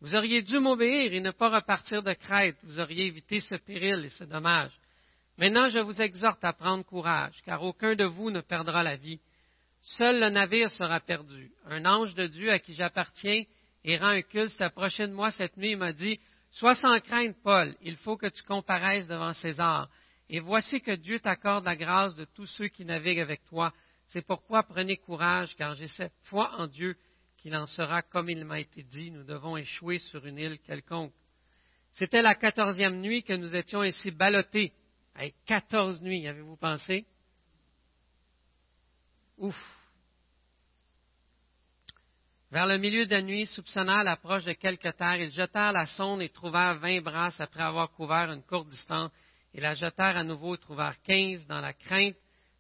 Vous 0.06 0.14
auriez 0.14 0.44
dû 0.44 0.60
m'obéir 0.60 1.16
et 1.16 1.20
ne 1.20 1.32
pas 1.32 1.50
repartir 1.50 2.04
de 2.04 2.14
Crète. 2.14 2.58
Vous 2.62 2.80
auriez 2.80 3.08
évité 3.08 3.40
ce 3.40 3.56
péril 3.56 4.06
et 4.06 4.10
ce 4.10 4.24
dommage. 4.24 4.72
Maintenant, 5.40 5.68
je 5.70 5.80
vous 5.80 6.00
exhorte 6.00 6.44
à 6.44 6.54
prendre 6.54 6.86
courage, 6.86 7.34
car 7.44 7.64
aucun 7.64 7.96
de 7.96 8.04
vous 8.04 8.30
ne 8.30 8.42
perdra 8.42 8.84
la 8.84 8.98
vie. 8.98 9.20
Seul 9.98 10.20
le 10.20 10.30
navire 10.30 10.70
sera 10.70 11.00
perdu. 11.00 11.50
Un 11.66 11.88
ange 11.88 12.14
de 12.14 12.28
Dieu 12.28 12.52
à 12.52 12.60
qui 12.60 12.76
j'appartiens 12.76 13.46
et 13.84 13.98
rend 13.98 14.10
un 14.10 14.22
culte 14.22 14.52
s'est 14.52 14.64
approché 14.64 15.08
de 15.08 15.12
moi 15.12 15.32
cette 15.32 15.58
nuit 15.58 15.72
et 15.72 15.76
m'a 15.76 15.92
dit, 15.92 16.20
Sois 16.52 16.76
sans 16.76 17.00
crainte, 17.00 17.36
Paul, 17.44 17.76
il 17.82 17.96
faut 17.96 18.16
que 18.16 18.28
tu 18.28 18.44
comparaisses 18.44 19.08
devant 19.08 19.34
César. 19.34 19.90
Et 20.30 20.40
voici 20.40 20.82
que 20.82 20.92
Dieu 20.92 21.20
t'accorde 21.20 21.66
la 21.66 21.76
grâce 21.76 22.14
de 22.14 22.26
tous 22.36 22.46
ceux 22.46 22.68
qui 22.68 22.86
naviguent 22.86 23.22
avec 23.22 23.44
toi, 23.46 23.74
C'est 24.06 24.22
pourquoi 24.22 24.62
prenez 24.62 24.98
courage, 24.98 25.56
car 25.56 25.74
j'ai 25.74 25.88
cette 25.88 26.14
foi 26.26 26.52
en 26.60 26.68
Dieu 26.68 26.96
qu'il 27.46 27.56
en 27.56 27.68
sera 27.68 28.02
comme 28.02 28.28
il 28.28 28.44
m'a 28.44 28.60
été 28.60 28.82
dit. 28.82 29.12
Nous 29.12 29.24
devons 29.24 29.56
échouer 29.56 30.00
sur 30.00 30.26
une 30.26 30.40
île 30.40 30.58
quelconque. 30.62 31.14
C'était 31.92 32.24
la 32.24 32.34
quatorzième 32.34 33.00
nuit 33.00 33.22
que 33.22 33.34
nous 33.34 33.56
étions 33.56 33.82
ainsi 33.82 34.10
ballottés. 34.10 34.74
Avec 35.14 35.36
quatorze 35.46 36.02
nuits, 36.02 36.28
avez-vous 36.28 36.58
pensé? 36.58 37.06
Ouf! 39.38 39.56
Vers 42.50 42.66
le 42.66 42.80
milieu 42.80 43.06
de 43.06 43.12
la 43.12 43.22
nuit, 43.22 43.46
soupçonnant 43.46 44.02
l'approche 44.02 44.46
de 44.46 44.54
quelque 44.54 44.90
terre, 44.90 45.18
ils 45.18 45.30
jetèrent 45.30 45.72
la 45.72 45.86
sonde 45.86 46.24
et 46.24 46.30
trouvèrent 46.30 46.80
vingt 46.80 47.02
brasses 47.02 47.40
après 47.40 47.62
avoir 47.62 47.92
couvert 47.92 48.32
une 48.32 48.42
courte 48.42 48.70
distance, 48.70 49.12
et 49.54 49.62
la 49.62 49.76
jetèrent 49.76 50.18
à 50.18 50.24
nouveau 50.24 50.56
et 50.56 50.58
trouvèrent 50.58 51.00
quinze 51.04 51.46
dans 51.46 51.62
la 51.62 51.74
crainte 51.74 52.16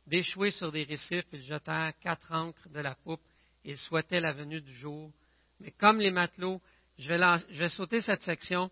d'échouer 0.05 0.51
sur 0.51 0.71
des 0.71 0.83
récifs. 0.83 1.25
Ils 1.33 1.41
jetèrent 1.41 1.93
quatre 2.01 2.31
ancres 2.31 2.69
de 2.69 2.81
la 2.81 2.93
poupe. 2.93 3.23
Ils 3.65 3.77
souhaitaient 3.77 4.19
la 4.19 4.31
venue 4.31 4.61
du 4.61 4.73
jour. 4.75 5.11
Mais 5.59 5.71
comme 5.71 5.99
les 5.99 6.11
matelots, 6.11 6.61
je 6.99 7.09
vais, 7.09 7.69
sauter 7.69 7.99
cette 7.99 8.21
section, 8.21 8.71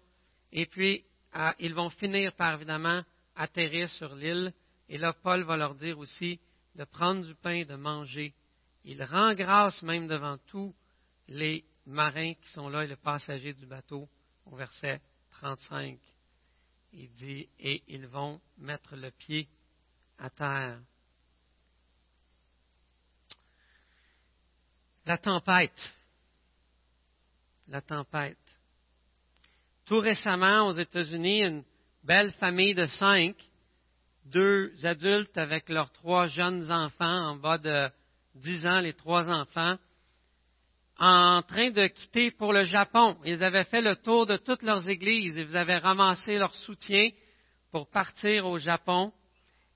et 0.51 0.67
puis 0.67 1.03
ah, 1.33 1.55
ils 1.59 1.73
vont 1.73 1.89
finir 1.89 2.33
par 2.33 2.53
évidemment 2.53 3.01
atterrir 3.35 3.89
sur 3.89 4.15
l'île. 4.15 4.53
Et 4.87 4.99
là, 4.99 5.13
Paul 5.13 5.43
va 5.43 5.57
leur 5.57 5.73
dire 5.73 5.97
aussi 5.97 6.39
de 6.75 6.83
prendre 6.83 7.25
du 7.25 7.33
pain, 7.35 7.65
de 7.65 7.75
manger. 7.75 8.33
Il 8.85 9.03
rend 9.03 9.33
grâce 9.33 9.81
même 9.81 10.07
devant 10.07 10.37
tous 10.47 10.75
les 11.27 11.65
marins 11.87 12.33
qui 12.35 12.49
sont 12.49 12.69
là 12.69 12.83
et 12.83 12.87
les 12.87 12.95
passagers 12.95 13.53
du 13.53 13.65
bateau 13.65 14.07
au 14.45 14.55
verset 14.55 15.01
35. 15.31 15.97
Il 16.93 17.11
dit, 17.13 17.49
et 17.59 17.81
ils 17.87 18.05
vont 18.05 18.39
mettre 18.59 18.95
le 18.95 19.09
pied 19.09 19.47
à 20.19 20.29
terre. 20.29 20.79
La 25.05 25.17
tempête. 25.17 25.93
La 27.67 27.81
tempête. 27.81 28.37
Tout 29.85 29.99
récemment, 29.99 30.67
aux 30.67 30.71
États-Unis, 30.71 31.43
une 31.43 31.63
belle 32.03 32.31
famille 32.33 32.73
de 32.73 32.85
cinq, 32.85 33.35
deux 34.25 34.73
adultes 34.85 35.37
avec 35.37 35.67
leurs 35.67 35.91
trois 35.91 36.27
jeunes 36.27 36.71
enfants 36.71 37.31
en 37.31 37.35
bas 37.35 37.57
de 37.57 37.89
dix 38.35 38.65
ans, 38.65 38.79
les 38.79 38.93
trois 38.93 39.25
enfants, 39.25 39.77
en 40.97 41.41
train 41.41 41.71
de 41.71 41.87
quitter 41.87 42.31
pour 42.31 42.53
le 42.53 42.63
Japon. 42.63 43.17
Ils 43.25 43.43
avaient 43.43 43.65
fait 43.65 43.81
le 43.81 43.97
tour 43.97 44.25
de 44.25 44.37
toutes 44.37 44.63
leurs 44.63 44.87
églises. 44.87 45.35
Ils 45.35 45.57
avaient 45.57 45.79
ramassé 45.79 46.37
leur 46.37 46.53
soutien 46.55 47.09
pour 47.71 47.89
partir 47.89 48.45
au 48.45 48.57
Japon. 48.57 49.11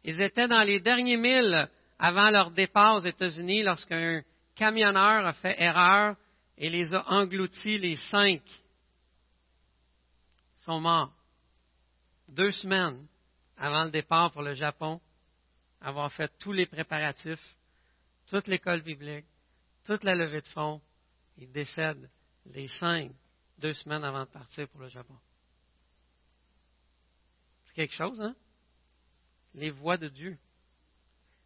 Ils 0.06 0.22
étaient 0.22 0.48
dans 0.48 0.64
les 0.64 0.80
derniers 0.80 1.18
milles 1.18 1.68
avant 2.00 2.30
leur 2.30 2.52
départ 2.52 2.96
aux 2.96 3.06
États-Unis 3.06 3.64
lorsqu'un 3.64 4.22
camionneur 4.58 5.26
a 5.26 5.34
fait 5.34 5.62
erreur 5.62 6.16
et 6.58 6.70
les 6.70 6.94
a 6.94 7.08
engloutis 7.12 7.78
les 7.78 7.96
cinq. 7.96 8.42
Sont 10.58 10.82
morts. 10.82 11.14
Deux 12.28 12.52
semaines 12.52 13.08
avant 13.56 13.86
le 13.86 13.92
départ 13.92 14.32
pour 14.32 14.42
le 14.42 14.54
Japon, 14.54 15.00
avoir 15.82 16.12
fait 16.12 16.32
tous 16.40 16.52
les 16.52 16.66
préparatifs, 16.66 17.56
toute 18.28 18.48
l'école 18.48 18.82
biblique, 18.82 19.26
toute 19.86 20.04
la 20.04 20.16
levée 20.16 20.42
de 20.42 20.48
fonds, 20.48 20.82
ils 21.38 21.52
décèdent 21.52 22.10
les 22.46 22.68
cinq, 22.80 23.12
deux 23.58 23.74
semaines 23.74 24.04
avant 24.04 24.26
de 24.26 24.30
partir 24.30 24.68
pour 24.70 24.82
le 24.82 24.90
Japon. 24.90 25.16
C'est 27.66 27.74
quelque 27.74 27.94
chose, 27.94 28.22
hein? 28.22 28.36
Les 29.54 29.72
voix 29.72 29.98
de 29.98 30.10
Dieu. 30.10 30.38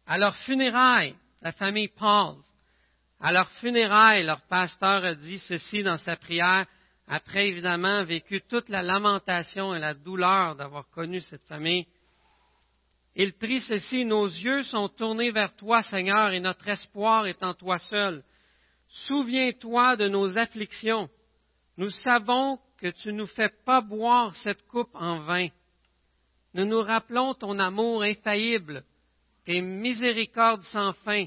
À 0.06 0.18
leur 0.18 0.36
funérailles, 0.38 1.16
la 1.40 1.52
famille 1.52 1.88
Paul, 1.88 2.36
à 3.22 3.30
leur 3.30 3.48
funérailles, 3.52 4.24
leur 4.24 4.42
pasteur 4.42 5.04
a 5.04 5.14
dit 5.14 5.38
ceci 5.38 5.84
dans 5.84 5.96
sa 5.96 6.16
prière, 6.16 6.66
après 7.06 7.48
évidemment 7.48 8.02
vécu 8.02 8.42
toute 8.48 8.68
la 8.68 8.82
lamentation 8.82 9.72
et 9.74 9.78
la 9.78 9.94
douleur 9.94 10.56
d'avoir 10.56 10.88
connu 10.90 11.20
cette 11.20 11.44
famille. 11.44 11.86
Il 13.14 13.34
prie 13.34 13.60
ceci, 13.60 14.04
nos 14.04 14.26
yeux 14.26 14.64
sont 14.64 14.88
tournés 14.88 15.30
vers 15.30 15.54
toi, 15.54 15.82
Seigneur, 15.82 16.32
et 16.32 16.40
notre 16.40 16.66
espoir 16.66 17.26
est 17.26 17.42
en 17.44 17.54
toi 17.54 17.78
seul. 17.78 18.24
Souviens-toi 19.06 19.96
de 19.96 20.08
nos 20.08 20.36
afflictions. 20.36 21.08
Nous 21.76 21.90
savons 21.90 22.58
que 22.78 22.88
tu 22.88 23.12
nous 23.12 23.28
fais 23.28 23.52
pas 23.64 23.80
boire 23.82 24.34
cette 24.36 24.66
coupe 24.66 24.94
en 24.94 25.20
vain. 25.20 25.46
Nous 26.54 26.64
nous 26.64 26.82
rappelons 26.82 27.34
ton 27.34 27.56
amour 27.60 28.02
infaillible, 28.02 28.82
tes 29.44 29.60
miséricordes 29.60 30.62
sans 30.64 30.92
fin, 31.04 31.26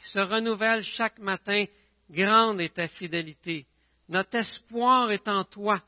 qui 0.00 0.08
se 0.08 0.18
renouvellent 0.18 0.82
chaque 0.82 1.18
matin. 1.18 1.64
Grande 2.10 2.60
est 2.60 2.74
ta 2.74 2.88
fidélité. 2.88 3.66
Notre 4.08 4.36
espoir 4.36 5.10
est 5.10 5.28
en 5.28 5.44
toi. 5.44 5.80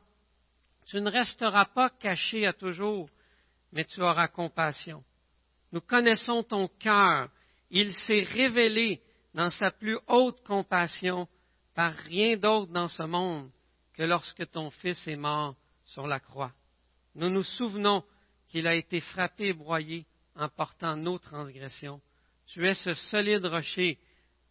Tu 0.87 1.01
ne 1.01 1.11
resteras 1.11 1.67
pas 1.67 1.91
caché 1.91 2.47
à 2.47 2.53
toujours, 2.53 3.09
mais 3.73 3.85
tu 3.85 4.01
auras 4.03 4.29
compassion. 4.29 5.03
Nous 5.73 5.81
connaissons 5.81 6.43
ton 6.43 6.69
cœur. 6.69 7.29
Il 7.71 7.93
s'est 7.93 8.23
révélé 8.23 9.01
dans 9.35 9.51
sa 9.51 9.71
plus 9.71 9.99
haute 10.07 10.45
compassion 10.45 11.27
par 11.75 11.95
rien 11.95 12.37
d'autre 12.37 12.71
dans 12.71 12.89
ce 12.89 13.03
monde 13.03 13.51
que 13.95 14.03
lorsque 14.03 14.49
ton 14.51 14.71
Fils 14.71 15.07
est 15.09 15.17
mort 15.17 15.57
sur 15.87 16.07
la 16.07 16.21
croix. 16.21 16.53
Nous 17.15 17.31
nous 17.31 17.43
souvenons 17.43 18.05
qu'il 18.49 18.67
a 18.67 18.75
été 18.75 19.01
frappé 19.01 19.47
et 19.47 19.53
broyé 19.55 20.07
en 20.37 20.49
portant 20.49 20.97
nos 20.97 21.19
transgressions. 21.19 22.01
Tu 22.53 22.67
es 22.69 22.75
ce 22.75 22.93
solide 22.93 23.47
rocher 23.47 23.99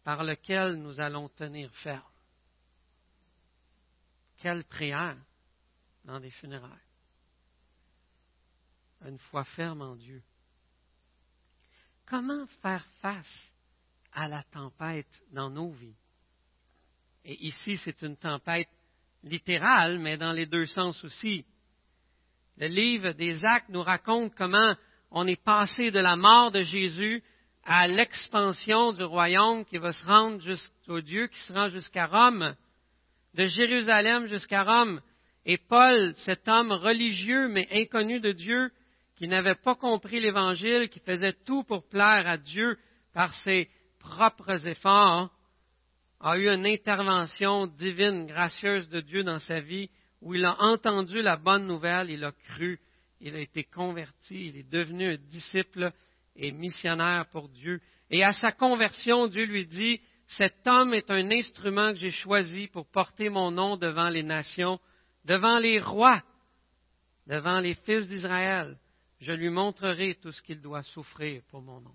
par 0.02 0.24
lequel 0.24 0.74
nous 0.74 1.00
allons 1.00 1.28
tenir 1.28 1.72
ferme. 1.76 2.02
Quelle 4.38 4.64
prière 4.64 5.16
dans 6.04 6.18
des 6.18 6.32
funérailles. 6.32 6.68
Une 9.06 9.18
foi 9.18 9.44
ferme 9.44 9.82
en 9.82 9.94
Dieu. 9.94 10.20
Comment 12.06 12.44
faire 12.60 12.84
face 13.00 13.54
à 14.12 14.26
la 14.26 14.42
tempête 14.50 15.22
dans 15.30 15.50
nos 15.50 15.70
vies? 15.70 15.94
Et 17.24 17.46
ici, 17.46 17.76
c'est 17.76 18.02
une 18.02 18.16
tempête 18.16 18.68
littérale, 19.22 20.00
mais 20.00 20.16
dans 20.16 20.32
les 20.32 20.46
deux 20.46 20.66
sens 20.66 21.04
aussi. 21.04 21.46
Le 22.56 22.66
livre 22.66 23.12
des 23.12 23.44
Actes 23.44 23.68
nous 23.68 23.84
raconte 23.84 24.34
comment 24.34 24.74
on 25.12 25.28
est 25.28 25.40
passé 25.40 25.92
de 25.92 26.00
la 26.00 26.16
mort 26.16 26.50
de 26.50 26.62
Jésus 26.62 27.22
à 27.64 27.86
l'expansion 27.86 28.92
du 28.92 29.04
royaume 29.04 29.64
qui 29.64 29.78
va 29.78 29.92
se 29.92 30.04
rendre 30.04 30.40
jusqu'au 30.40 31.00
Dieu, 31.00 31.28
qui 31.28 31.38
se 31.40 31.52
rend 31.52 31.68
jusqu'à 31.68 32.06
Rome, 32.06 32.54
de 33.34 33.46
Jérusalem 33.46 34.26
jusqu'à 34.26 34.64
Rome. 34.64 35.00
Et 35.44 35.58
Paul, 35.58 36.12
cet 36.16 36.48
homme 36.48 36.72
religieux 36.72 37.48
mais 37.48 37.68
inconnu 37.72 38.20
de 38.20 38.32
Dieu, 38.32 38.70
qui 39.16 39.28
n'avait 39.28 39.54
pas 39.54 39.74
compris 39.74 40.20
l'Évangile, 40.20 40.88
qui 40.88 41.00
faisait 41.00 41.36
tout 41.44 41.62
pour 41.64 41.88
plaire 41.88 42.26
à 42.26 42.36
Dieu 42.36 42.76
par 43.14 43.32
ses 43.34 43.68
propres 44.00 44.66
efforts, 44.66 45.30
a 46.20 46.36
eu 46.36 46.48
une 46.48 46.66
intervention 46.66 47.66
divine, 47.66 48.26
gracieuse 48.26 48.88
de 48.88 49.00
Dieu 49.00 49.24
dans 49.24 49.40
sa 49.40 49.60
vie, 49.60 49.90
où 50.20 50.34
il 50.34 50.44
a 50.44 50.60
entendu 50.60 51.20
la 51.20 51.36
bonne 51.36 51.66
nouvelle, 51.66 52.10
il 52.10 52.24
a 52.24 52.32
cru, 52.32 52.80
il 53.20 53.34
a 53.34 53.40
été 53.40 53.64
converti, 53.64 54.48
il 54.48 54.56
est 54.56 54.70
devenu 54.70 55.14
un 55.14 55.16
disciple 55.30 55.92
et 56.36 56.52
missionnaire 56.52 57.26
pour 57.30 57.48
Dieu. 57.48 57.80
Et 58.10 58.24
à 58.24 58.32
sa 58.32 58.52
conversion, 58.52 59.26
Dieu 59.26 59.44
lui 59.44 59.66
dit, 59.66 60.00
cet 60.26 60.66
homme 60.66 60.94
est 60.94 61.10
un 61.10 61.30
instrument 61.30 61.92
que 61.92 61.98
j'ai 61.98 62.10
choisi 62.10 62.68
pour 62.68 62.86
porter 62.86 63.28
mon 63.28 63.50
nom 63.50 63.76
devant 63.76 64.08
les 64.08 64.22
nations, 64.22 64.80
devant 65.24 65.58
les 65.58 65.78
rois, 65.80 66.22
devant 67.26 67.60
les 67.60 67.74
fils 67.74 68.06
d'Israël. 68.08 68.78
Je 69.20 69.32
lui 69.32 69.50
montrerai 69.50 70.16
tout 70.20 70.32
ce 70.32 70.42
qu'il 70.42 70.60
doit 70.60 70.82
souffrir 70.82 71.42
pour 71.50 71.62
mon 71.62 71.80
nom 71.80 71.94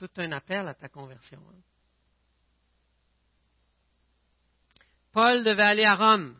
tout 0.00 0.08
un 0.16 0.32
appel 0.32 0.66
à 0.66 0.72
ta 0.72 0.88
conversion. 0.88 1.38
Hein. 1.50 1.60
Paul 5.12 5.44
devait 5.44 5.62
aller 5.62 5.84
à 5.84 5.94
Rome. 5.94 6.36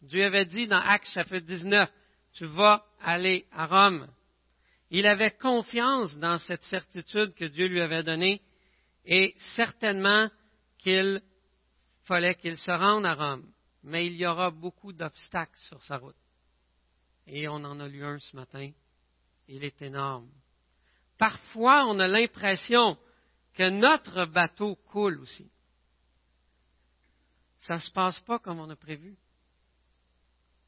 Dieu 0.00 0.24
avait 0.24 0.46
dit 0.46 0.68
dans 0.68 0.78
Actes 0.80 1.10
chapitre 1.12 1.46
19, 1.46 1.90
tu 2.34 2.46
vas 2.46 2.86
aller 3.02 3.46
à 3.50 3.66
Rome. 3.66 4.06
Il 4.90 5.06
avait 5.06 5.30
confiance 5.30 6.16
dans 6.16 6.38
cette 6.38 6.64
certitude 6.64 7.34
que 7.34 7.44
Dieu 7.44 7.68
lui 7.68 7.80
avait 7.80 8.02
donnée 8.02 8.42
et 9.04 9.34
certainement 9.54 10.28
qu'il 10.78 11.22
fallait 12.04 12.34
qu'il 12.34 12.56
se 12.56 12.70
rende 12.70 13.06
à 13.06 13.14
Rome. 13.14 13.50
Mais 13.84 14.06
il 14.06 14.16
y 14.16 14.26
aura 14.26 14.50
beaucoup 14.50 14.92
d'obstacles 14.92 15.58
sur 15.68 15.82
sa 15.84 15.96
route. 15.96 16.16
Et 17.26 17.46
on 17.48 17.54
en 17.54 17.78
a 17.78 17.88
lu 17.88 18.04
un 18.04 18.18
ce 18.18 18.34
matin. 18.34 18.70
Il 19.48 19.64
est 19.64 19.80
énorme. 19.80 20.28
Parfois, 21.16 21.86
on 21.86 21.98
a 22.00 22.08
l'impression 22.08 22.98
que 23.54 23.70
notre 23.70 24.26
bateau 24.26 24.74
coule 24.74 25.20
aussi. 25.20 25.50
Ça 27.60 27.74
ne 27.74 27.80
se 27.80 27.90
passe 27.90 28.18
pas 28.20 28.38
comme 28.38 28.58
on 28.58 28.70
a 28.70 28.76
prévu. 28.76 29.16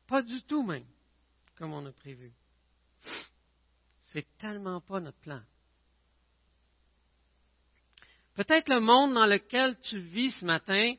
Pas 0.06 0.22
du 0.22 0.42
tout 0.42 0.62
même 0.62 0.86
comme 1.56 1.72
on 1.72 1.86
a 1.86 1.92
prévu. 1.92 2.32
C'est 4.12 4.26
tellement 4.38 4.80
pas 4.80 5.00
notre 5.00 5.20
plan. 5.20 5.40
Peut-être 8.34 8.68
le 8.68 8.80
monde 8.80 9.14
dans 9.14 9.26
lequel 9.26 9.76
tu 9.80 9.98
vis 9.98 10.30
ce 10.32 10.44
matin 10.44 10.94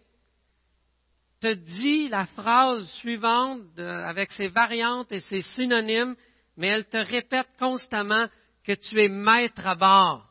te 1.40 1.54
dit 1.54 2.10
la 2.10 2.26
phrase 2.28 2.88
suivante 2.94 3.78
avec 3.78 4.32
ses 4.32 4.48
variantes 4.48 5.12
et 5.12 5.20
ses 5.20 5.42
synonymes, 5.42 6.16
mais 6.58 6.68
elle 6.68 6.88
te 6.88 6.98
répète 6.98 7.50
constamment 7.60 8.28
que 8.64 8.74
tu 8.74 9.02
es 9.02 9.10
maître 9.10 9.66
à 9.66 9.76
bord. 9.76 10.30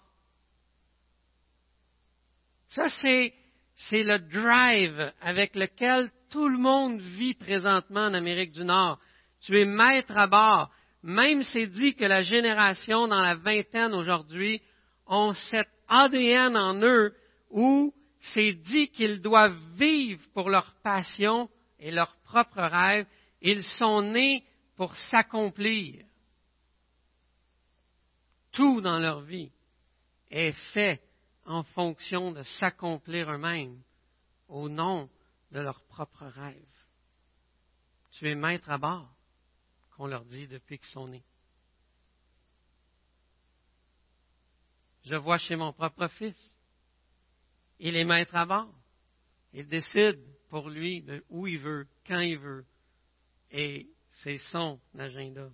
Ça, 2.68 2.88
c'est, 3.00 3.34
c'est 3.74 4.02
le 4.02 4.18
drive 4.18 5.12
avec 5.20 5.54
lequel 5.54 6.10
tout 6.30 6.48
le 6.48 6.58
monde 6.58 7.00
vit 7.00 7.34
présentement 7.34 8.06
en 8.06 8.14
Amérique 8.14 8.52
du 8.52 8.64
Nord. 8.64 8.98
Tu 9.42 9.58
es 9.60 9.66
maître 9.66 10.16
à 10.16 10.26
bord. 10.26 10.70
Même 11.02 11.42
c'est 11.42 11.66
dit 11.66 11.94
que 11.94 12.04
la 12.04 12.22
génération 12.22 13.08
dans 13.08 13.20
la 13.20 13.34
vingtaine 13.34 13.92
aujourd'hui 13.92 14.62
ont 15.06 15.32
cet 15.50 15.68
ADN 15.88 16.56
en 16.56 16.80
eux 16.82 17.14
où 17.50 17.92
c'est 18.20 18.52
dit 18.52 18.88
qu'ils 18.90 19.20
doivent 19.20 19.60
vivre 19.74 20.22
pour 20.32 20.48
leur 20.48 20.74
passion 20.82 21.50
et 21.78 21.90
leurs 21.90 22.16
propres 22.22 22.62
rêves. 22.62 23.06
Ils 23.40 23.64
sont 23.64 24.02
nés 24.02 24.44
pour 24.76 24.94
s'accomplir. 24.96 26.04
Tout 28.52 28.80
dans 28.80 28.98
leur 28.98 29.22
vie 29.22 29.50
est 30.30 30.52
fait 30.72 31.02
en 31.44 31.64
fonction 31.64 32.30
de 32.30 32.42
s'accomplir 32.42 33.30
eux-mêmes 33.32 33.82
au 34.48 34.68
nom 34.68 35.08
de 35.50 35.60
leurs 35.60 35.82
propres 35.86 36.26
rêves. 36.26 36.56
Tu 38.12 38.30
es 38.30 38.34
maître 38.34 38.70
à 38.70 38.78
bord, 38.78 39.11
qu'on 39.96 40.06
leur 40.06 40.24
dit 40.24 40.46
depuis 40.48 40.78
qu'ils 40.78 40.88
sont 40.88 41.08
nés. 41.08 41.24
Je 45.04 45.16
vois 45.16 45.38
chez 45.38 45.56
mon 45.56 45.72
propre 45.72 46.06
fils. 46.08 46.54
Il 47.78 47.96
est 47.96 48.04
maître 48.04 48.36
à 48.36 48.46
bord. 48.46 48.72
Il 49.52 49.66
décide 49.68 50.20
pour 50.48 50.70
lui 50.70 51.02
de 51.02 51.24
où 51.28 51.46
il 51.46 51.58
veut, 51.58 51.86
quand 52.06 52.20
il 52.20 52.38
veut. 52.38 52.64
Et 53.50 53.88
c'est 54.22 54.38
son 54.38 54.80
agenda. 54.96 55.48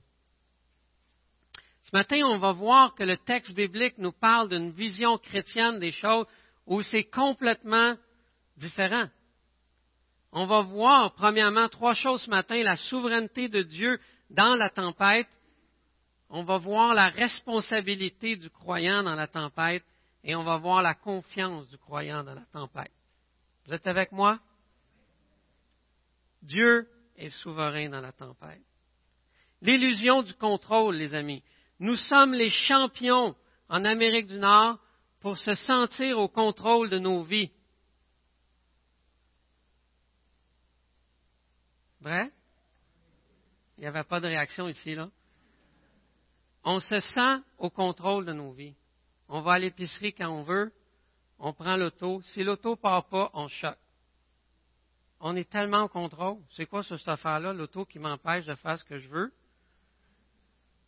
Ce 1.84 1.90
matin, 1.96 2.20
on 2.24 2.38
va 2.38 2.52
voir 2.52 2.94
que 2.94 3.02
le 3.02 3.16
texte 3.16 3.54
biblique 3.54 3.96
nous 3.96 4.12
parle 4.12 4.50
d'une 4.50 4.70
vision 4.70 5.16
chrétienne 5.16 5.78
des 5.78 5.92
choses 5.92 6.26
où 6.66 6.82
c'est 6.82 7.04
complètement 7.04 7.96
différent. 8.56 9.08
On 10.32 10.46
va 10.46 10.60
voir, 10.60 11.14
premièrement, 11.14 11.68
trois 11.68 11.94
choses 11.94 12.22
ce 12.22 12.30
matin, 12.30 12.62
la 12.62 12.76
souveraineté 12.76 13.48
de 13.48 13.62
Dieu 13.62 13.98
dans 14.30 14.56
la 14.56 14.70
tempête. 14.70 15.28
On 16.28 16.44
va 16.44 16.58
voir 16.58 16.94
la 16.94 17.08
responsabilité 17.08 18.36
du 18.36 18.50
croyant 18.50 19.02
dans 19.02 19.14
la 19.14 19.26
tempête 19.26 19.84
et 20.22 20.34
on 20.34 20.44
va 20.44 20.58
voir 20.58 20.82
la 20.82 20.94
confiance 20.94 21.68
du 21.68 21.78
croyant 21.78 22.22
dans 22.22 22.34
la 22.34 22.44
tempête. 22.52 22.92
Vous 23.66 23.72
êtes 23.72 23.86
avec 23.86 24.12
moi? 24.12 24.38
Dieu 26.42 26.86
est 27.16 27.30
souverain 27.30 27.88
dans 27.88 28.00
la 28.00 28.12
tempête. 28.12 28.62
L'illusion 29.62 30.22
du 30.22 30.34
contrôle, 30.34 30.96
les 30.96 31.14
amis. 31.14 31.42
Nous 31.80 31.96
sommes 31.96 32.34
les 32.34 32.50
champions 32.50 33.34
en 33.68 33.84
Amérique 33.84 34.26
du 34.26 34.38
Nord 34.38 34.78
pour 35.20 35.36
se 35.38 35.54
sentir 35.54 36.18
au 36.18 36.28
contrôle 36.28 36.90
de 36.90 36.98
nos 36.98 37.22
vies. 37.22 37.50
Vrai? 42.00 42.30
Il 43.76 43.82
n'y 43.82 43.86
avait 43.86 44.04
pas 44.04 44.20
de 44.20 44.26
réaction 44.26 44.68
ici, 44.68 44.94
là. 44.94 45.08
On 46.64 46.80
se 46.80 46.98
sent 46.98 47.42
au 47.58 47.70
contrôle 47.70 48.26
de 48.26 48.32
nos 48.32 48.52
vies. 48.52 48.74
On 49.28 49.40
va 49.40 49.54
à 49.54 49.58
l'épicerie 49.58 50.12
quand 50.12 50.28
on 50.28 50.42
veut, 50.42 50.72
on 51.38 51.52
prend 51.52 51.76
l'auto. 51.76 52.20
Si 52.22 52.42
l'auto 52.42 52.76
part 52.76 53.08
pas, 53.08 53.30
on 53.34 53.48
choque. 53.48 53.78
On 55.20 55.36
est 55.36 55.48
tellement 55.48 55.82
au 55.82 55.88
contrôle. 55.88 56.38
C'est 56.50 56.66
quoi 56.66 56.82
ce, 56.82 56.96
cette 56.96 57.08
affaire-là, 57.08 57.52
l'auto 57.52 57.84
qui 57.84 57.98
m'empêche 57.98 58.46
de 58.46 58.54
faire 58.56 58.78
ce 58.78 58.84
que 58.84 58.98
je 58.98 59.08
veux? 59.08 59.32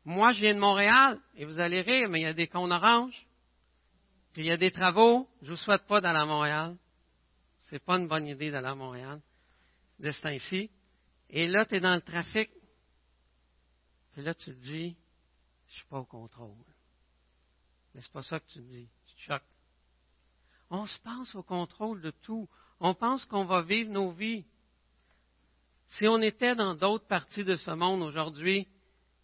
Moi, 0.05 0.33
je 0.33 0.40
viens 0.40 0.55
de 0.55 0.61
Montréal, 0.61 1.20
et 1.37 1.44
vous 1.44 1.59
allez 1.59 1.83
rire, 1.83 2.09
mais 2.09 2.20
il 2.20 2.23
y 2.25 2.27
a 2.27 2.33
des 2.33 2.49
cônes 2.49 2.73
oranges, 2.73 3.27
puis 4.33 4.42
il 4.42 4.46
y 4.46 4.53
a 4.53 4.57
des 4.57 4.70
travaux. 4.70 5.29
Je 5.42 5.51
vous 5.51 5.57
souhaite 5.57 5.87
pas 5.87 6.01
d'aller 6.01 6.20
à 6.20 6.27
Montréal. 6.27 6.77
Ce 7.66 7.75
n'est 7.75 7.81
pas 7.81 7.99
une 7.99 8.09
bonne 8.09 8.27
idée 8.27 8.51
d'aller 8.51 8.68
à 8.68 8.75
Montréal, 8.75 9.20
de 9.99 10.11
ce 10.11 10.23
temps-ci. 10.23 10.70
Et 11.31 11.47
là, 11.47 11.64
tu 11.64 11.77
es 11.77 11.81
dans 11.81 11.95
le 11.95 12.01
trafic. 12.01 12.51
Puis 14.12 14.23
là, 14.23 14.35
tu 14.35 14.47
te 14.47 14.61
dis, 14.61 14.97
je 15.69 15.75
suis 15.75 15.87
pas 15.87 16.01
au 16.01 16.05
contrôle. 16.05 16.64
Mais 17.95 18.01
c'est 18.01 18.12
pas 18.12 18.23
ça 18.23 18.40
que 18.40 18.47
tu 18.47 18.59
te 18.59 18.64
dis. 18.64 18.88
Tu 19.07 19.14
te 19.14 19.21
choques. 19.21 19.43
On 20.71 20.87
se 20.87 20.99
pense 21.01 21.35
au 21.35 21.43
contrôle 21.43 22.01
de 22.01 22.11
tout. 22.11 22.49
On 22.81 22.95
pense 22.95 23.25
qu'on 23.25 23.45
va 23.45 23.62
vivre 23.62 23.90
nos 23.90 24.11
vies. 24.11 24.45
Si 25.88 26.07
on 26.07 26.21
était 26.21 26.55
dans 26.55 26.75
d'autres 26.75 27.07
parties 27.07 27.45
de 27.45 27.57
ce 27.57 27.71
monde 27.73 28.03
aujourd'hui, 28.03 28.69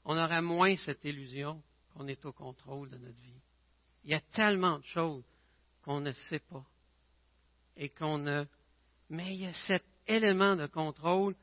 on 0.04 0.16
aurait 0.16 0.42
moins 0.42 0.76
cette 0.76 1.04
illusion 1.04 1.62
qu'on 1.92 2.06
est 2.06 2.24
au 2.24 2.32
contrôle 2.32 2.90
de 2.90 2.98
notre 2.98 3.20
vie. 3.20 3.40
Il 4.04 4.10
y 4.10 4.14
a 4.14 4.20
tellement 4.20 4.78
de 4.78 4.84
choses 4.84 5.24
qu'on 5.82 6.00
ne 6.00 6.12
sait 6.12 6.40
pas 6.40 6.64
et 7.76 7.88
qu'on 7.88 8.18
ne. 8.18 8.44
Mais 9.10 9.34
il 9.34 9.42
y 9.42 9.46
a 9.46 9.52
cet 9.52 9.84
élément 10.08 10.56
de 10.56 10.66
contrôle 10.66 11.34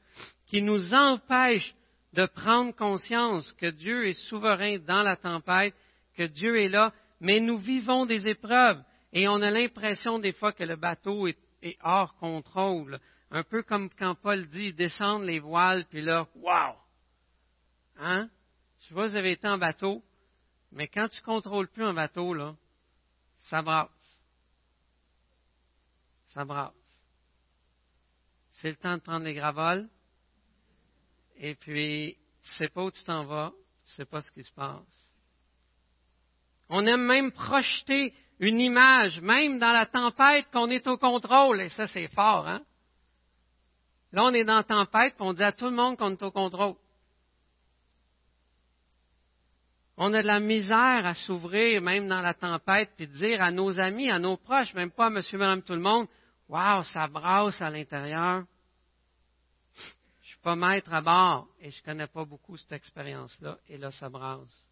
qui 0.47 0.61
nous 0.61 0.93
empêche 0.93 1.73
de 2.13 2.25
prendre 2.27 2.75
conscience 2.75 3.51
que 3.53 3.71
Dieu 3.71 4.07
est 4.07 4.21
souverain 4.29 4.77
dans 4.79 5.01
la 5.01 5.15
tempête, 5.15 5.73
que 6.15 6.23
Dieu 6.23 6.61
est 6.61 6.69
là, 6.69 6.93
mais 7.19 7.39
nous 7.39 7.57
vivons 7.57 8.05
des 8.05 8.27
épreuves 8.27 8.81
et 9.11 9.27
on 9.27 9.41
a 9.41 9.49
l'impression 9.51 10.19
des 10.19 10.31
fois 10.31 10.53
que 10.53 10.63
le 10.63 10.75
bateau 10.75 11.27
est, 11.27 11.37
hors 11.83 12.15
contrôle. 12.15 12.99
Un 13.31 13.43
peu 13.43 13.63
comme 13.63 13.89
quand 13.97 14.15
Paul 14.15 14.47
dit 14.47 14.73
descendre 14.73 15.25
les 15.25 15.39
voiles, 15.39 15.85
puis 15.85 16.01
là, 16.01 16.27
wow! 16.35 16.75
Hein? 17.97 18.29
Tu 18.81 18.93
vois, 18.93 19.07
vous 19.07 19.15
avez 19.15 19.31
été 19.31 19.47
en 19.47 19.57
bateau, 19.57 20.03
mais 20.71 20.87
quand 20.87 21.07
tu 21.07 21.19
ne 21.19 21.25
contrôles 21.25 21.69
plus 21.69 21.85
un 21.85 21.93
bateau, 21.93 22.33
là, 22.33 22.55
ça 23.49 23.61
brasse. 23.61 23.89
Ça 26.33 26.43
brasse. 26.43 26.82
C'est 28.63 28.69
le 28.69 28.77
temps 28.77 28.95
de 28.95 29.01
prendre 29.01 29.25
les 29.25 29.33
gravoles, 29.33 29.89
et 31.35 31.53
puis, 31.53 32.15
tu 32.43 32.49
sais 32.51 32.69
pas 32.69 32.85
où 32.85 32.91
tu 32.91 33.03
t'en 33.03 33.25
vas, 33.25 33.51
tu 33.85 33.95
sais 33.95 34.05
pas 34.05 34.21
ce 34.21 34.31
qui 34.31 34.41
se 34.41 34.53
passe. 34.53 35.11
On 36.69 36.87
aime 36.87 37.03
même 37.03 37.33
projeter 37.33 38.13
une 38.39 38.61
image, 38.61 39.19
même 39.19 39.59
dans 39.59 39.73
la 39.73 39.85
tempête, 39.85 40.49
qu'on 40.53 40.69
est 40.69 40.87
au 40.87 40.97
contrôle, 40.97 41.59
et 41.59 41.67
ça, 41.67 41.87
c'est 41.87 42.07
fort, 42.07 42.47
hein? 42.47 42.61
Là, 44.13 44.23
on 44.23 44.33
est 44.33 44.45
dans 44.45 44.55
la 44.55 44.63
tempête, 44.63 45.15
puis 45.15 45.27
on 45.27 45.33
dit 45.33 45.43
à 45.43 45.51
tout 45.51 45.65
le 45.65 45.75
monde 45.75 45.97
qu'on 45.97 46.11
est 46.11 46.23
au 46.23 46.31
contrôle. 46.31 46.75
On 49.97 50.13
a 50.13 50.21
de 50.21 50.27
la 50.27 50.39
misère 50.39 51.05
à 51.05 51.15
s'ouvrir 51.15 51.81
même 51.81 52.07
dans 52.07 52.21
la 52.21 52.33
tempête, 52.33 52.91
puis 52.95 53.07
de 53.07 53.13
dire 53.13 53.41
à 53.41 53.51
nos 53.51 53.77
amis, 53.77 54.09
à 54.09 54.19
nos 54.19 54.37
proches, 54.37 54.73
même 54.73 54.91
pas 54.91 55.07
à 55.07 55.09
monsieur, 55.09 55.37
madame, 55.37 55.63
tout 55.63 55.73
le 55.73 55.81
monde, 55.81 56.07
Waouh, 56.47 56.83
ça 56.83 57.07
brasse 57.07 57.61
à 57.61 57.69
l'intérieur. 57.69 58.43
Je 60.21 60.27
suis 60.27 60.39
pas 60.39 60.55
maître 60.55 60.93
à 60.93 61.01
bord 61.01 61.47
et 61.59 61.71
je 61.71 61.83
connais 61.83 62.07
pas 62.07 62.25
beaucoup 62.25 62.57
cette 62.57 62.73
expérience-là, 62.73 63.57
et 63.67 63.77
là, 63.77 63.91
ça 63.91 64.09
brasse. 64.09 64.67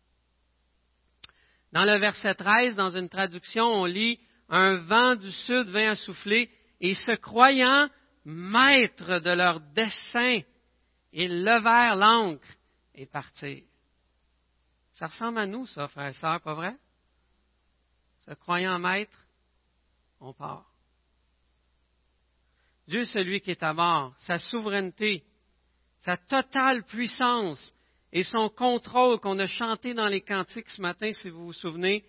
Dans 1.71 1.85
le 1.85 1.97
verset 1.99 2.35
13, 2.35 2.75
dans 2.75 2.91
une 2.91 3.09
traduction, 3.09 3.65
on 3.65 3.85
lit 3.85 4.19
Un 4.49 4.77
vent 4.77 5.15
du 5.15 5.31
sud 5.31 5.69
vint 5.69 5.91
à 5.91 5.95
souffler, 5.95 6.51
et 6.81 6.93
se 6.93 7.11
croyant 7.11 7.89
maîtres 8.25 9.19
de 9.19 9.29
leur 9.29 9.61
dessein, 9.61 10.41
ils 11.13 11.43
levèrent 11.43 11.95
l'ancre 11.95 12.47
et 12.95 13.05
partirent. 13.05 13.63
Ça 14.93 15.07
ressemble 15.07 15.39
à 15.39 15.47
nous, 15.47 15.65
ça, 15.67 15.87
frère 15.87 16.09
et 16.09 16.13
sœurs, 16.13 16.41
pas 16.41 16.53
vrai? 16.53 16.75
Se 18.25 18.33
croyant 18.33 18.77
maître, 18.77 19.17
on 20.19 20.33
part. 20.33 20.70
Dieu, 22.87 23.05
celui 23.05 23.41
qui 23.41 23.51
est 23.51 23.63
à 23.63 23.73
bord, 23.73 24.13
sa 24.19 24.39
souveraineté, 24.39 25.23
sa 26.01 26.17
totale 26.17 26.83
puissance 26.83 27.73
et 28.11 28.23
son 28.23 28.49
contrôle 28.49 29.19
qu'on 29.19 29.39
a 29.39 29.47
chanté 29.47 29.93
dans 29.93 30.07
les 30.07 30.21
cantiques 30.21 30.69
ce 30.69 30.81
matin, 30.81 31.11
si 31.13 31.29
vous 31.29 31.45
vous 31.45 31.53
souvenez, 31.53 32.03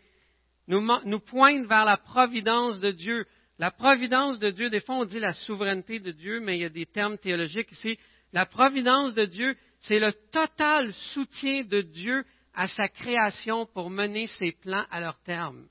nous, 0.66 0.80
nous 1.04 1.20
pointent 1.20 1.66
vers 1.66 1.84
la 1.84 1.96
providence 1.96 2.80
de 2.80 2.90
Dieu. 2.90 3.26
La 3.58 3.70
providence 3.70 4.38
de 4.38 4.50
Dieu, 4.50 4.70
des 4.70 4.80
fois 4.80 4.96
on 4.96 5.04
dit 5.04 5.20
la 5.20 5.34
souveraineté 5.34 6.00
de 6.00 6.10
Dieu, 6.10 6.40
mais 6.40 6.56
il 6.56 6.62
y 6.62 6.64
a 6.64 6.70
des 6.70 6.86
termes 6.86 7.18
théologiques 7.18 7.70
ici. 7.72 7.98
La 8.32 8.46
providence 8.46 9.14
de 9.14 9.26
Dieu, 9.26 9.56
c'est 9.80 9.98
le 9.98 10.12
total 10.32 10.92
soutien 11.12 11.64
de 11.64 11.82
Dieu 11.82 12.24
à 12.54 12.68
sa 12.68 12.88
création 12.88 13.66
pour 13.66 13.90
mener 13.90 14.26
ses 14.26 14.52
plans 14.52 14.86
à 14.90 15.00
leur 15.00 15.18
terme. 15.20 15.68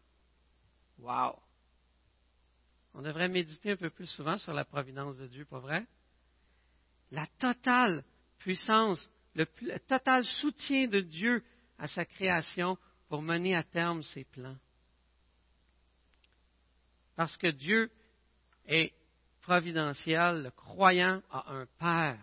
Wow! 0.99 1.40
On 2.93 3.01
devrait 3.01 3.29
méditer 3.29 3.71
un 3.71 3.77
peu 3.77 3.89
plus 3.89 4.07
souvent 4.07 4.37
sur 4.37 4.53
la 4.53 4.65
providence 4.65 5.17
de 5.17 5.27
Dieu, 5.27 5.45
pas 5.45 5.59
vrai? 5.59 5.85
La 7.11 7.25
totale 7.39 8.03
puissance, 8.39 9.09
le, 9.35 9.45
total 9.87 10.25
soutien 10.25 10.87
de 10.87 10.99
Dieu 10.99 11.43
à 11.77 11.87
sa 11.87 12.05
création 12.05 12.77
pour 13.07 13.21
mener 13.21 13.55
à 13.55 13.63
terme 13.63 14.03
ses 14.03 14.25
plans. 14.25 14.57
Parce 17.15 17.35
que 17.37 17.47
Dieu 17.47 17.91
est 18.65 18.93
providentiel, 19.41 20.43
le 20.43 20.51
croyant 20.51 21.21
a 21.29 21.51
un 21.53 21.65
Père. 21.77 22.19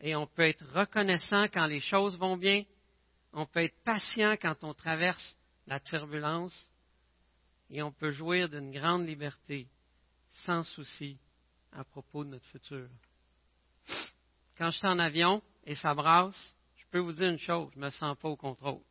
Et 0.00 0.14
on 0.14 0.26
peut 0.26 0.48
être 0.48 0.66
reconnaissant 0.72 1.44
quand 1.44 1.66
les 1.66 1.80
choses 1.80 2.16
vont 2.18 2.36
bien, 2.36 2.64
on 3.32 3.46
peut 3.46 3.64
être 3.64 3.82
patient 3.84 4.36
quand 4.40 4.62
on 4.62 4.74
traverse 4.74 5.36
la 5.66 5.80
turbulence, 5.80 6.54
et 7.70 7.82
on 7.82 7.92
peut 7.92 8.10
jouir 8.10 8.48
d'une 8.48 8.70
grande 8.70 9.06
liberté, 9.06 9.68
sans 10.46 10.64
souci 10.64 11.18
à 11.72 11.84
propos 11.84 12.24
de 12.24 12.30
notre 12.30 12.46
futur. 12.46 12.88
Quand 14.56 14.70
je 14.70 14.78
suis 14.78 14.86
en 14.86 14.98
avion 14.98 15.42
et 15.64 15.74
ça 15.74 15.94
brasse, 15.94 16.56
je 16.76 16.84
peux 16.90 17.00
vous 17.00 17.12
dire 17.12 17.28
une 17.28 17.38
chose, 17.38 17.70
je 17.74 17.78
ne 17.78 17.84
me 17.86 17.90
sens 17.90 18.16
pas 18.18 18.28
au 18.28 18.36
contrôle. 18.36 18.82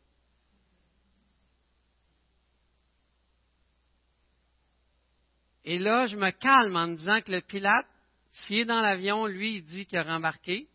Et 5.65 5.79
là, 5.79 6.07
je 6.07 6.17
me 6.17 6.31
calme 6.31 6.75
en 6.75 6.87
me 6.87 6.95
disant 6.95 7.21
que 7.21 7.31
le 7.31 7.41
pilote, 7.41 7.85
s'il 8.31 8.59
est 8.59 8.65
dans 8.65 8.81
l'avion, 8.81 9.25
lui, 9.25 9.57
il 9.57 9.63
dit 9.63 9.85
qu'il 9.85 9.97
a 9.97 10.03
rembarqué, 10.03 10.67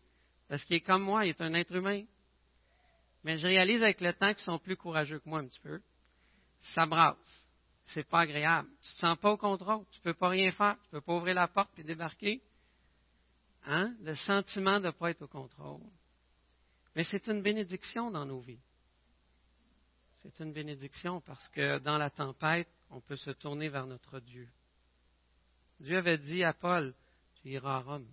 parce 0.47 0.63
qu'il 0.63 0.77
est 0.77 0.81
comme 0.81 1.03
moi, 1.03 1.25
il 1.25 1.29
est 1.29 1.41
un 1.41 1.53
être 1.53 1.75
humain. 1.75 2.03
Mais 3.23 3.37
je 3.37 3.45
réalise 3.45 3.83
avec 3.83 4.01
le 4.01 4.13
temps 4.13 4.33
qu'ils 4.33 4.43
sont 4.43 4.57
plus 4.57 4.77
courageux 4.77 5.19
que 5.19 5.29
moi 5.29 5.39
un 5.39 5.47
petit 5.47 5.59
peu. 5.59 5.79
Ça 6.73 6.85
brasse. 6.85 7.48
C'est 7.93 8.07
pas 8.07 8.21
agréable. 8.21 8.69
Tu 8.81 8.93
te 8.93 8.99
sens 8.99 9.17
pas 9.17 9.31
au 9.31 9.37
contrôle. 9.37 9.83
Tu 9.91 9.99
peux 10.01 10.13
pas 10.13 10.29
rien 10.29 10.51
faire. 10.51 10.77
Tu 10.83 10.89
peux 10.91 11.01
pas 11.01 11.13
ouvrir 11.13 11.35
la 11.35 11.47
porte 11.47 11.77
et 11.79 11.83
débarquer. 11.83 12.41
Hein? 13.65 13.95
Le 14.01 14.15
sentiment 14.15 14.79
de 14.79 14.87
ne 14.87 14.91
pas 14.91 15.11
être 15.11 15.23
au 15.23 15.27
contrôle. 15.27 15.81
Mais 16.95 17.03
c'est 17.03 17.27
une 17.27 17.41
bénédiction 17.41 18.11
dans 18.11 18.25
nos 18.25 18.39
vies. 18.39 18.59
C'est 20.21 20.39
une 20.43 20.53
bénédiction 20.53 21.21
parce 21.21 21.47
que 21.49 21.79
dans 21.79 21.97
la 21.97 22.09
tempête, 22.09 22.69
on 22.91 22.99
peut 23.01 23.15
se 23.15 23.31
tourner 23.31 23.69
vers 23.69 23.87
notre 23.87 24.19
Dieu. 24.19 24.47
Dieu 25.79 25.97
avait 25.97 26.17
dit 26.17 26.43
à 26.43 26.53
Paul, 26.53 26.93
tu 27.41 27.49
iras 27.49 27.77
à 27.77 27.79
Rome. 27.79 28.07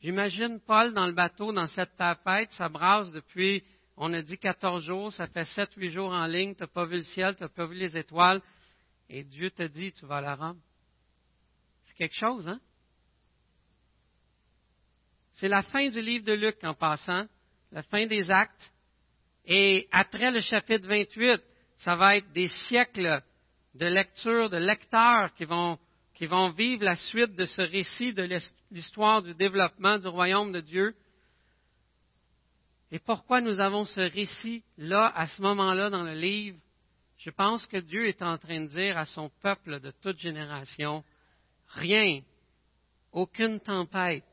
J'imagine 0.00 0.60
Paul 0.60 0.94
dans 0.94 1.06
le 1.06 1.12
bateau, 1.12 1.52
dans 1.52 1.66
cette 1.66 1.96
tempête, 1.96 2.50
ça 2.52 2.68
brasse 2.68 3.10
depuis, 3.10 3.64
on 4.02 4.14
a 4.14 4.22
dit 4.22 4.38
14 4.38 4.82
jours, 4.82 5.12
ça 5.12 5.26
fait 5.26 5.42
7-8 5.42 5.90
jours 5.90 6.10
en 6.10 6.24
ligne, 6.24 6.54
tu 6.54 6.62
n'as 6.62 6.68
pas 6.68 6.86
vu 6.86 6.96
le 6.96 7.02
ciel, 7.02 7.36
tu 7.36 7.42
n'as 7.42 7.50
pas 7.50 7.66
vu 7.66 7.74
les 7.74 7.94
étoiles, 7.98 8.40
et 9.10 9.24
Dieu 9.24 9.50
te 9.50 9.62
dit, 9.62 9.92
tu 9.92 10.06
vas 10.06 10.16
à 10.16 10.34
Rome. 10.34 10.58
C'est 11.84 11.96
quelque 11.96 12.16
chose, 12.16 12.48
hein? 12.48 12.58
C'est 15.34 15.48
la 15.48 15.62
fin 15.62 15.86
du 15.90 16.00
livre 16.00 16.24
de 16.24 16.32
Luc 16.32 16.56
en 16.64 16.72
passant, 16.72 17.26
la 17.72 17.82
fin 17.82 18.06
des 18.06 18.30
actes. 18.30 18.72
Et 19.44 19.86
après 19.90 20.30
le 20.30 20.40
chapitre 20.40 20.86
28, 20.86 21.42
ça 21.78 21.94
va 21.94 22.16
être 22.16 22.32
des 22.32 22.48
siècles 22.48 23.22
de 23.74 23.86
lecture, 23.86 24.48
de 24.48 24.56
lecteurs 24.56 25.32
qui 25.34 25.44
vont 25.44 26.50
vivre 26.52 26.84
la 26.84 26.96
suite 26.96 27.34
de 27.34 27.44
ce 27.44 27.62
récit 27.62 28.14
de 28.14 28.28
l'histoire 28.70 29.22
du 29.22 29.34
développement 29.34 29.98
du 29.98 30.08
royaume 30.08 30.52
de 30.52 30.60
Dieu. 30.60 30.94
Et 32.92 32.98
pourquoi 32.98 33.40
nous 33.40 33.60
avons 33.60 33.84
ce 33.84 34.00
récit-là, 34.00 35.12
à 35.14 35.26
ce 35.28 35.40
moment-là, 35.42 35.90
dans 35.90 36.02
le 36.02 36.14
livre? 36.14 36.58
Je 37.18 37.30
pense 37.30 37.66
que 37.66 37.76
Dieu 37.76 38.08
est 38.08 38.22
en 38.22 38.38
train 38.38 38.62
de 38.62 38.66
dire 38.66 38.96
à 38.98 39.06
son 39.06 39.30
peuple 39.40 39.80
de 39.80 39.92
toute 40.02 40.18
génération, 40.18 41.04
rien, 41.68 42.22
aucune 43.12 43.60
tempête, 43.60 44.24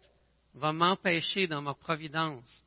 va 0.53 0.73
m'empêcher 0.73 1.47
dans 1.47 1.61
ma 1.61 1.75
providence 1.75 2.63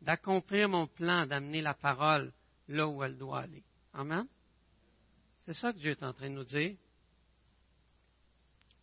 d'accomplir 0.00 0.68
mon 0.68 0.86
plan 0.86 1.26
d'amener 1.26 1.60
la 1.60 1.74
parole 1.74 2.32
là 2.68 2.86
où 2.86 3.02
elle 3.02 3.18
doit 3.18 3.40
aller. 3.40 3.64
Amen? 3.92 4.26
C'est 5.44 5.54
ça 5.54 5.72
que 5.72 5.78
Dieu 5.78 5.90
est 5.90 6.02
en 6.02 6.12
train 6.12 6.30
de 6.30 6.34
nous 6.34 6.44
dire. 6.44 6.76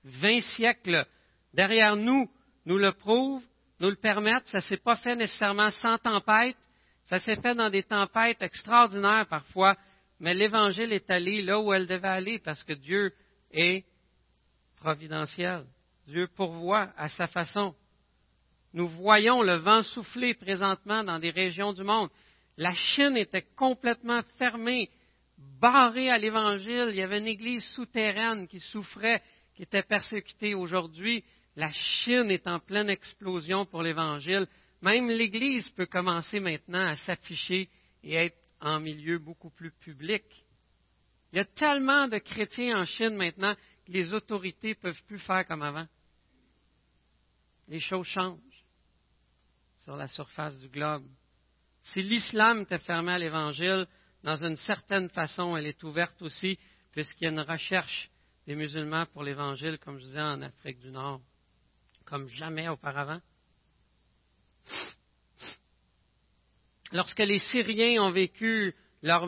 Vingt 0.03 0.41
siècles 0.55 1.07
derrière 1.53 1.95
nous 1.95 2.29
nous 2.65 2.77
le 2.77 2.91
prouvent, 2.91 3.43
nous 3.79 3.89
le 3.89 3.95
permettent. 3.95 4.47
Ça 4.47 4.57
ne 4.57 4.63
s'est 4.63 4.77
pas 4.77 4.95
fait 4.95 5.15
nécessairement 5.15 5.71
sans 5.71 5.97
tempête. 5.97 6.57
Ça 7.05 7.19
s'est 7.19 7.35
fait 7.35 7.55
dans 7.55 7.69
des 7.69 7.83
tempêtes 7.83 8.41
extraordinaires 8.41 9.27
parfois, 9.27 9.75
mais 10.19 10.33
l'Évangile 10.33 10.93
est 10.93 11.09
allé 11.09 11.41
là 11.41 11.59
où 11.59 11.73
elle 11.73 11.87
devait 11.87 12.07
aller 12.07 12.39
parce 12.39 12.63
que 12.63 12.73
Dieu 12.73 13.13
est 13.51 13.83
providentiel. 14.77 15.65
Dieu 16.07 16.27
pourvoit 16.35 16.89
à 16.97 17.09
sa 17.09 17.27
façon. 17.27 17.75
Nous 18.73 18.87
voyons 18.87 19.41
le 19.41 19.55
vent 19.55 19.83
souffler 19.83 20.33
présentement 20.33 21.03
dans 21.03 21.19
des 21.19 21.29
régions 21.29 21.73
du 21.73 21.83
monde. 21.83 22.09
La 22.57 22.73
Chine 22.73 23.17
était 23.17 23.45
complètement 23.55 24.21
fermée, 24.37 24.89
barrée 25.59 26.09
à 26.09 26.17
l'Évangile. 26.17 26.87
Il 26.89 26.95
y 26.95 27.01
avait 27.01 27.19
une 27.19 27.27
église 27.27 27.65
souterraine 27.73 28.47
qui 28.47 28.59
souffrait, 28.59 29.21
qui 29.55 29.63
était 29.63 29.83
persécutée 29.83 30.55
aujourd'hui. 30.55 31.23
La 31.55 31.71
Chine 31.71 32.31
est 32.31 32.47
en 32.47 32.59
pleine 32.59 32.89
explosion 32.89 33.65
pour 33.65 33.83
l'Évangile. 33.83 34.47
Même 34.81 35.07
l'Église 35.07 35.69
peut 35.71 35.85
commencer 35.85 36.39
maintenant 36.39 36.87
à 36.87 36.95
s'afficher 36.95 37.69
et 38.03 38.15
être 38.15 38.37
en 38.59 38.79
milieu 38.79 39.19
beaucoup 39.19 39.51
plus 39.51 39.71
public. 39.71 40.23
Il 41.31 41.37
y 41.37 41.39
a 41.39 41.45
tellement 41.45 42.07
de 42.07 42.17
chrétiens 42.17 42.79
en 42.79 42.85
Chine 42.85 43.15
maintenant 43.15 43.55
que 43.85 43.91
les 43.91 44.13
autorités 44.13 44.69
ne 44.69 44.73
peuvent 44.73 45.03
plus 45.05 45.19
faire 45.19 45.45
comme 45.47 45.61
avant. 45.61 45.87
Les 47.67 47.79
choses 47.79 48.07
changent 48.07 48.39
sur 49.83 49.95
la 49.95 50.07
surface 50.07 50.57
du 50.59 50.69
globe. 50.69 51.05
Si 51.81 52.01
l'islam 52.01 52.61
était 52.61 52.79
fermé 52.79 53.13
à 53.13 53.19
l'Évangile, 53.19 53.87
dans 54.23 54.43
une 54.43 54.55
certaine 54.55 55.09
façon, 55.09 55.57
elle 55.57 55.67
est 55.67 55.83
ouverte 55.83 56.21
aussi, 56.21 56.57
puisqu'il 56.91 57.25
y 57.25 57.27
a 57.27 57.31
une 57.31 57.41
recherche 57.41 58.09
des 58.47 58.55
musulmans 58.55 59.05
pour 59.07 59.23
l'Évangile, 59.23 59.77
comme 59.79 59.99
je 59.99 60.05
disais, 60.05 60.21
en 60.21 60.41
Afrique 60.41 60.79
du 60.79 60.91
Nord, 60.91 61.21
comme 62.05 62.27
jamais 62.29 62.67
auparavant. 62.67 63.19
Lorsque 66.91 67.19
les 67.19 67.39
Syriens 67.39 68.03
ont 68.03 68.11
vécu 68.11 68.75
leur 69.01 69.27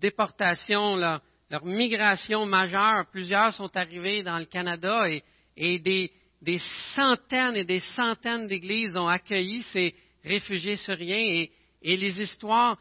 déportation, 0.00 0.96
leur, 0.96 1.22
migration 1.64 2.44
majeure, 2.46 3.06
plusieurs 3.12 3.52
sont 3.54 3.74
arrivés 3.76 4.22
dans 4.22 4.38
le 4.38 4.46
Canada 4.46 5.08
et 5.56 5.78
des, 5.78 6.60
centaines 6.94 7.56
et 7.56 7.64
des 7.64 7.80
centaines 7.94 8.48
d'églises 8.48 8.96
ont 8.96 9.06
accueilli 9.06 9.62
ces 9.72 9.94
réfugiés 10.24 10.76
syriens 10.76 11.16
et, 11.16 11.52
et 11.82 11.96
les 11.96 12.20
histoires 12.20 12.76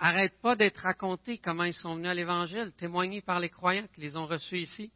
n'arrêtent 0.00 0.40
pas 0.42 0.56
d'être 0.56 0.78
racontées, 0.78 1.38
comment 1.38 1.64
ils 1.64 1.74
sont 1.74 1.94
venus 1.94 2.10
à 2.10 2.14
l'Évangile, 2.14 2.72
témoignées 2.76 3.22
par 3.22 3.38
les 3.38 3.48
croyants 3.48 3.86
qui 3.94 4.00
les 4.00 4.16
ont 4.16 4.26
reçus 4.26 4.58
ici. 4.58 4.90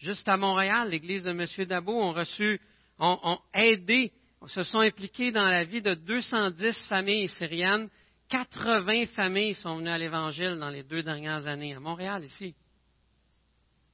Juste 0.00 0.26
à 0.28 0.38
Montréal, 0.38 0.88
l'église 0.88 1.24
de 1.24 1.30
M. 1.30 1.46
Dabo 1.66 1.92
ont 1.92 2.14
reçu, 2.14 2.58
ont, 2.98 3.38
aidé, 3.52 4.12
se 4.46 4.62
sont 4.62 4.80
impliqués 4.80 5.30
dans 5.30 5.44
la 5.44 5.64
vie 5.64 5.82
de 5.82 5.92
210 5.92 6.86
familles 6.86 7.28
syriennes. 7.28 7.90
80 8.30 9.06
familles 9.08 9.54
sont 9.54 9.76
venues 9.76 9.90
à 9.90 9.98
l'Évangile 9.98 10.56
dans 10.58 10.70
les 10.70 10.84
deux 10.84 11.02
dernières 11.02 11.46
années, 11.46 11.74
à 11.74 11.80
Montréal, 11.80 12.24
ici. 12.24 12.54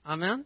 Amen. 0.04 0.44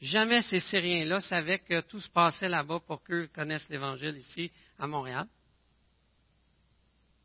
Jamais 0.00 0.42
ces 0.42 0.60
Syriens-là 0.60 1.20
savaient 1.20 1.58
que 1.58 1.80
tout 1.80 2.00
se 2.00 2.08
passait 2.08 2.48
là-bas 2.48 2.78
pour 2.86 3.02
qu'eux 3.02 3.28
connaissent 3.34 3.68
l'Évangile 3.68 4.16
ici 4.18 4.52
à 4.78 4.86
Montréal. 4.86 5.26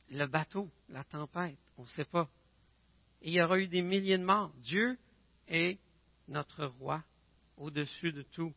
Le 0.10 0.26
bateau, 0.26 0.68
la 0.90 1.04
tempête, 1.04 1.60
on 1.78 1.84
ne 1.84 1.88
sait 1.88 2.06
pas. 2.06 2.28
il 3.22 3.34
y 3.34 3.42
aura 3.42 3.60
eu 3.60 3.68
des 3.68 3.84
milliers 3.84 4.18
de 4.18 4.24
morts. 4.24 4.52
Dieu 4.64 4.98
est 5.48 5.78
notre 6.28 6.66
roi 6.66 7.04
au-dessus 7.58 8.12
de 8.12 8.24
tout. 8.34 8.54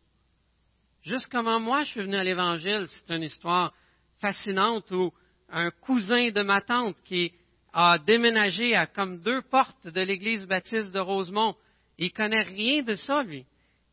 Juste 1.02 1.28
comment 1.30 1.60
moi 1.60 1.84
je 1.84 1.90
suis 1.90 2.00
venu 2.00 2.16
à 2.16 2.24
l'Évangile, 2.24 2.86
c'est 2.88 3.14
une 3.14 3.22
histoire 3.22 3.72
fascinante 4.20 4.90
où 4.90 5.12
un 5.48 5.70
cousin 5.70 6.30
de 6.30 6.42
ma 6.42 6.60
tante 6.60 6.96
qui 7.04 7.32
a 7.72 7.98
déménagé 7.98 8.74
à 8.74 8.86
comme 8.86 9.20
deux 9.22 9.42
portes 9.42 9.86
de 9.86 10.00
l'église 10.00 10.44
baptiste 10.46 10.90
de 10.90 10.98
Rosemont, 10.98 11.54
il 11.98 12.12
connaît 12.12 12.42
rien 12.42 12.82
de 12.82 12.94
ça, 12.94 13.22
lui. 13.22 13.44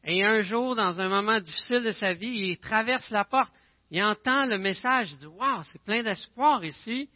Et 0.04 0.24
un 0.24 0.42
jour, 0.42 0.76
dans 0.76 1.00
un 1.00 1.10
moment 1.10 1.40
difficile 1.40 1.84
de 1.84 1.92
sa 1.92 2.14
vie, 2.14 2.50
il 2.50 2.58
traverse 2.58 3.10
la 3.10 3.26
porte, 3.26 3.54
il 3.90 4.04
entend 4.04 4.46
le 4.46 4.58
message, 4.58 5.12
il 5.12 5.18
dit 5.18 5.26
Waouh, 5.26 5.64
c'est 5.72 5.82
plein 5.84 6.04
d'espoir 6.04 6.64
ici. 6.64 7.10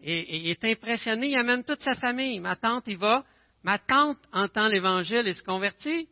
Et, 0.00 0.36
il 0.36 0.50
est 0.50 0.64
impressionné, 0.64 1.30
il 1.30 1.36
amène 1.36 1.64
toute 1.64 1.80
sa 1.80 1.94
famille. 1.96 2.38
Ma 2.38 2.56
tante 2.56 2.86
y 2.88 2.94
va. 2.94 3.24
Ma 3.62 3.78
tante 3.78 4.18
entend 4.32 4.68
l'Évangile 4.68 5.26
et 5.26 5.32
se 5.32 5.42
convertit. 5.42 6.08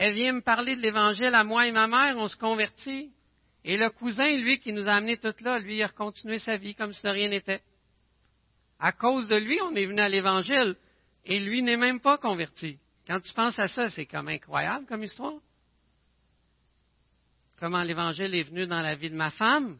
Elle 0.00 0.14
vient 0.14 0.32
me 0.32 0.42
parler 0.42 0.76
de 0.76 0.80
l'Évangile 0.80 1.34
à 1.34 1.42
moi 1.42 1.66
et 1.66 1.72
ma 1.72 1.88
mère, 1.88 2.16
on 2.18 2.28
se 2.28 2.36
convertit. 2.36 3.10
Et 3.64 3.76
le 3.76 3.90
cousin, 3.90 4.36
lui, 4.36 4.60
qui 4.60 4.72
nous 4.72 4.86
a 4.86 4.92
amenés 4.92 5.16
tout 5.16 5.34
là, 5.40 5.58
lui, 5.58 5.78
il 5.78 5.82
a 5.82 5.88
continué 5.88 6.38
sa 6.38 6.56
vie 6.56 6.76
comme 6.76 6.92
si 6.92 7.02
de 7.02 7.08
rien 7.08 7.28
n'était. 7.28 7.60
À 8.78 8.92
cause 8.92 9.26
de 9.26 9.34
lui, 9.34 9.60
on 9.60 9.74
est 9.74 9.86
venu 9.86 10.00
à 10.00 10.08
l'Évangile. 10.08 10.76
Et 11.24 11.40
lui 11.40 11.62
n'est 11.62 11.76
même 11.76 11.98
pas 11.98 12.16
converti. 12.16 12.78
Quand 13.08 13.18
tu 13.18 13.32
penses 13.32 13.58
à 13.58 13.66
ça, 13.66 13.90
c'est 13.90 14.06
comme 14.06 14.28
incroyable 14.28 14.86
comme 14.86 15.02
histoire. 15.02 15.40
Comment 17.58 17.82
l'Évangile 17.82 18.36
est 18.36 18.44
venu 18.44 18.68
dans 18.68 18.80
la 18.80 18.94
vie 18.94 19.10
de 19.10 19.16
ma 19.16 19.32
femme? 19.32 19.78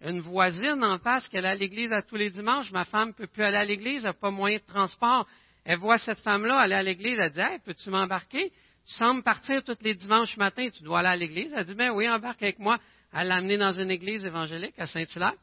une 0.00 0.20
voisine 0.20 0.84
en 0.84 0.98
face 0.98 1.26
qui 1.26 1.38
allait 1.38 1.48
à 1.48 1.54
l'église 1.54 1.92
à 1.92 2.02
tous 2.02 2.14
les 2.14 2.30
dimanches. 2.30 2.70
Ma 2.70 2.84
femme 2.84 3.08
ne 3.08 3.12
peut 3.14 3.26
plus 3.26 3.42
aller 3.42 3.56
à 3.56 3.64
l'église, 3.64 4.04
elle 4.04 4.10
n'a 4.10 4.12
pas 4.12 4.30
moyen 4.30 4.58
de 4.58 4.64
transport. 4.64 5.26
Elle 5.64 5.78
voit 5.78 5.98
cette 5.98 6.20
femme-là 6.20 6.56
aller 6.56 6.76
à 6.76 6.82
l'église, 6.84 7.18
elle 7.18 7.32
dit 7.32 7.40
Hey, 7.40 7.58
peux-tu 7.64 7.90
m'embarquer? 7.90 8.52
Tu 8.88 8.94
sembles 8.94 9.22
partir 9.22 9.62
tous 9.62 9.76
les 9.82 9.94
dimanches 9.94 10.36
matin, 10.38 10.70
tu 10.70 10.82
dois 10.82 11.00
aller 11.00 11.08
à 11.08 11.16
l'église. 11.16 11.52
Elle 11.54 11.66
dit 11.66 11.74
Ben 11.74 11.90
oui, 11.90 12.08
embarque 12.08 12.42
avec 12.42 12.58
moi. 12.58 12.78
Elle 13.12 13.28
l'a 13.28 13.36
amenée 13.36 13.58
dans 13.58 13.72
une 13.72 13.90
église 13.90 14.24
évangélique 14.24 14.78
à 14.78 14.86
Saint-Hilaire. 14.86 15.34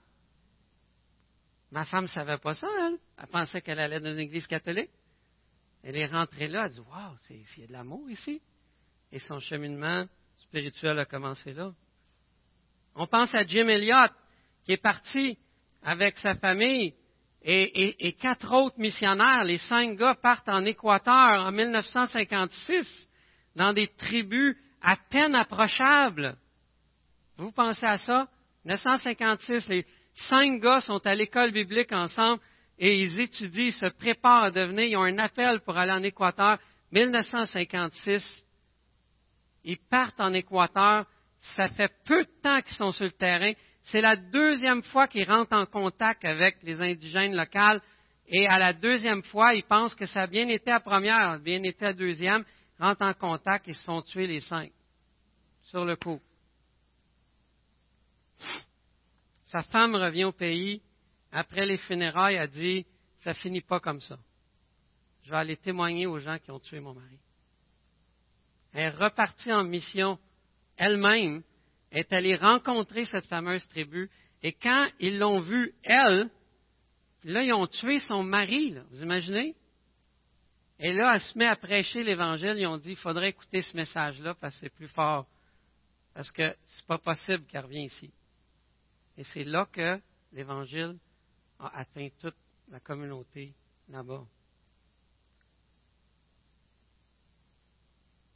Ma 1.72 1.86
femme 1.86 2.06
ne 2.06 2.10
savait 2.10 2.40
pas 2.40 2.56
ça, 2.56 2.68
elle. 2.82 2.98
Elle 3.18 3.28
pensait 3.28 3.62
qu'elle 3.62 3.80
allait 3.80 4.00
dans 4.00 4.12
une 4.12 4.20
église 4.20 4.48
catholique. 4.48 4.90
Elle 5.84 5.96
est 5.96 6.08
rentrée 6.08 6.48
là, 6.48 6.66
elle 6.66 6.72
dit 6.72 6.80
Waouh, 6.80 7.18
il 7.30 7.62
y 7.62 7.64
a 7.64 7.68
de 7.68 7.74
l'amour 7.74 8.10
ici. 8.10 8.42
Et 9.12 9.20
son 9.20 9.40
cheminement 9.40 10.06
spirituel 10.38 10.98
a 10.98 11.06
commencé 11.06 11.54
là. 11.54 11.72
On 12.96 13.06
pense 13.06 13.34
à 13.36 13.46
Jim 13.46 13.68
Elliott, 13.68 14.12
qui 14.64 14.72
est 14.72 14.82
parti 14.82 15.38
avec 15.84 16.18
sa 16.18 16.34
famille 16.36 16.96
et, 17.44 18.14
quatre 18.20 18.52
autres 18.52 18.80
missionnaires. 18.80 19.44
Les 19.44 19.60
cinq 19.60 19.98
gars 19.98 20.16
partent 20.16 20.50
en 20.50 20.66
Équateur 20.66 21.46
en 21.46 21.52
1956 21.52 23.10
dans 23.56 23.74
des 23.74 23.88
tribus 23.98 24.56
à 24.82 24.98
peine 25.10 25.36
approchables. 25.36 26.36
Vous 27.38 27.52
pensez 27.52 27.86
à 27.86 27.98
ça? 27.98 28.28
1956, 28.66 29.68
les 29.68 29.86
cinq 30.30 30.60
gars 30.62 30.82
sont 30.82 31.06
à 31.06 31.16
l'école 31.16 31.52
biblique 31.52 31.92
ensemble 31.92 32.42
et 32.78 33.02
ils 33.02 33.20
étudient, 33.20 33.66
ils 33.66 33.74
se 33.74 33.86
préparent 33.88 34.46
à 34.46 34.52
devenir, 34.52 34.86
ils 34.86 34.98
ont 34.98 35.04
un 35.04 35.18
appel 35.20 35.62
pour 35.62 35.78
aller 35.78 35.92
en 35.92 36.04
Équateur. 36.04 36.60
1956, 36.92 38.46
ils 39.64 39.80
partent 39.90 40.20
en 40.20 40.34
Équateur. 40.34 41.06
Ça 41.56 41.70
fait 41.70 41.92
peu 42.06 42.24
de 42.24 42.30
temps 42.42 42.62
qu'ils 42.62 42.76
sont 42.76 42.92
sur 42.92 43.06
le 43.06 43.12
terrain. 43.12 43.54
C'est 43.84 44.02
la 44.02 44.16
deuxième 44.16 44.82
fois 44.84 45.08
qu'ils 45.08 45.30
rentrent 45.30 45.56
en 45.56 45.66
contact 45.66 46.26
avec 46.26 46.58
les 46.64 46.82
indigènes 46.82 47.36
locaux. 47.36 47.82
Et 48.28 48.48
à 48.48 48.58
la 48.58 48.74
deuxième 48.74 49.22
fois, 49.24 49.54
ils 49.54 49.64
pensent 49.64 49.94
que 49.94 50.08
ça 50.08 50.24
a 50.24 50.28
bien 50.28 50.48
été 50.48 50.72
la 50.72 50.80
première, 50.80 51.40
bien 51.40 51.62
été 51.64 51.86
la 51.86 51.94
deuxième. 51.94 52.44
Rentrent 52.80 53.04
en 53.04 53.14
contact 53.14 53.68
et 53.68 53.74
se 53.74 53.84
font 53.84 54.02
tuer 54.02 54.28
les 54.28 54.42
cinq. 54.42 54.72
Sur 55.64 55.86
le 55.86 55.96
coup. 55.96 56.20
Sa 59.48 59.64
femme 59.64 59.96
revient 59.96 60.26
au 60.26 60.32
pays. 60.32 60.82
Après 61.32 61.66
les 61.66 61.78
funérailles, 61.78 62.38
a 62.38 62.48
dit, 62.48 62.86
ça 63.18 63.34
finit 63.34 63.62
pas 63.62 63.80
comme 63.80 64.02
ça. 64.02 64.18
Je 65.24 65.32
vais 65.32 65.38
aller 65.38 65.58
témoigner 65.58 66.06
aux 66.06 66.20
gens 66.20 66.38
qui 66.38 66.52
ont 66.52 66.60
tué 66.60 66.80
mon 66.80 66.94
mari. 66.94 67.18
Elle 68.74 68.84
est 68.84 68.90
repartie 68.90 69.52
en 69.52 69.64
mission 69.64 70.20
elle-même, 70.78 71.42
est 71.92 72.12
allée 72.12 72.36
rencontrer 72.36 73.06
cette 73.06 73.26
fameuse 73.26 73.66
tribu, 73.68 74.10
et 74.44 74.54
quand 74.54 74.90
ils 75.00 75.18
l'ont 75.18 75.40
vue, 75.40 75.74
elle, 75.84 76.30
là, 77.24 77.44
ils 77.44 77.54
ont 77.54 77.68
tué 77.68 78.00
son 78.00 78.24
mari, 78.24 78.78
vous 78.92 79.02
imaginez? 79.02 79.56
Et 80.80 80.94
là, 80.94 81.16
elle 81.16 81.22
se 81.22 81.38
met 81.38 81.48
à 81.48 81.56
prêcher 81.56 82.04
l'Évangile, 82.04 82.56
ils 82.58 82.68
ont 82.68 82.78
dit, 82.78 82.92
il 82.92 82.98
faudrait 82.98 83.30
écouter 83.30 83.62
ce 83.62 83.76
message-là 83.78 84.36
parce 84.36 84.56
que 84.56 84.62
c'est 84.62 84.70
plus 84.70 84.90
fort, 84.90 85.26
parce 86.14 86.30
que 86.32 86.56
c'est 86.68 86.86
pas 86.86 86.98
possible 86.98 87.46
qu'elle 87.46 87.64
revienne 87.64 87.86
ici. 87.86 88.12
Et 89.18 89.24
c'est 89.24 89.46
là 89.46 89.66
que 89.72 90.00
l'Évangile 90.34 90.98
a 91.60 91.80
atteint 91.80 92.10
toute 92.20 92.36
la 92.70 92.82
communauté 92.82 93.54
là-bas. 93.88 94.26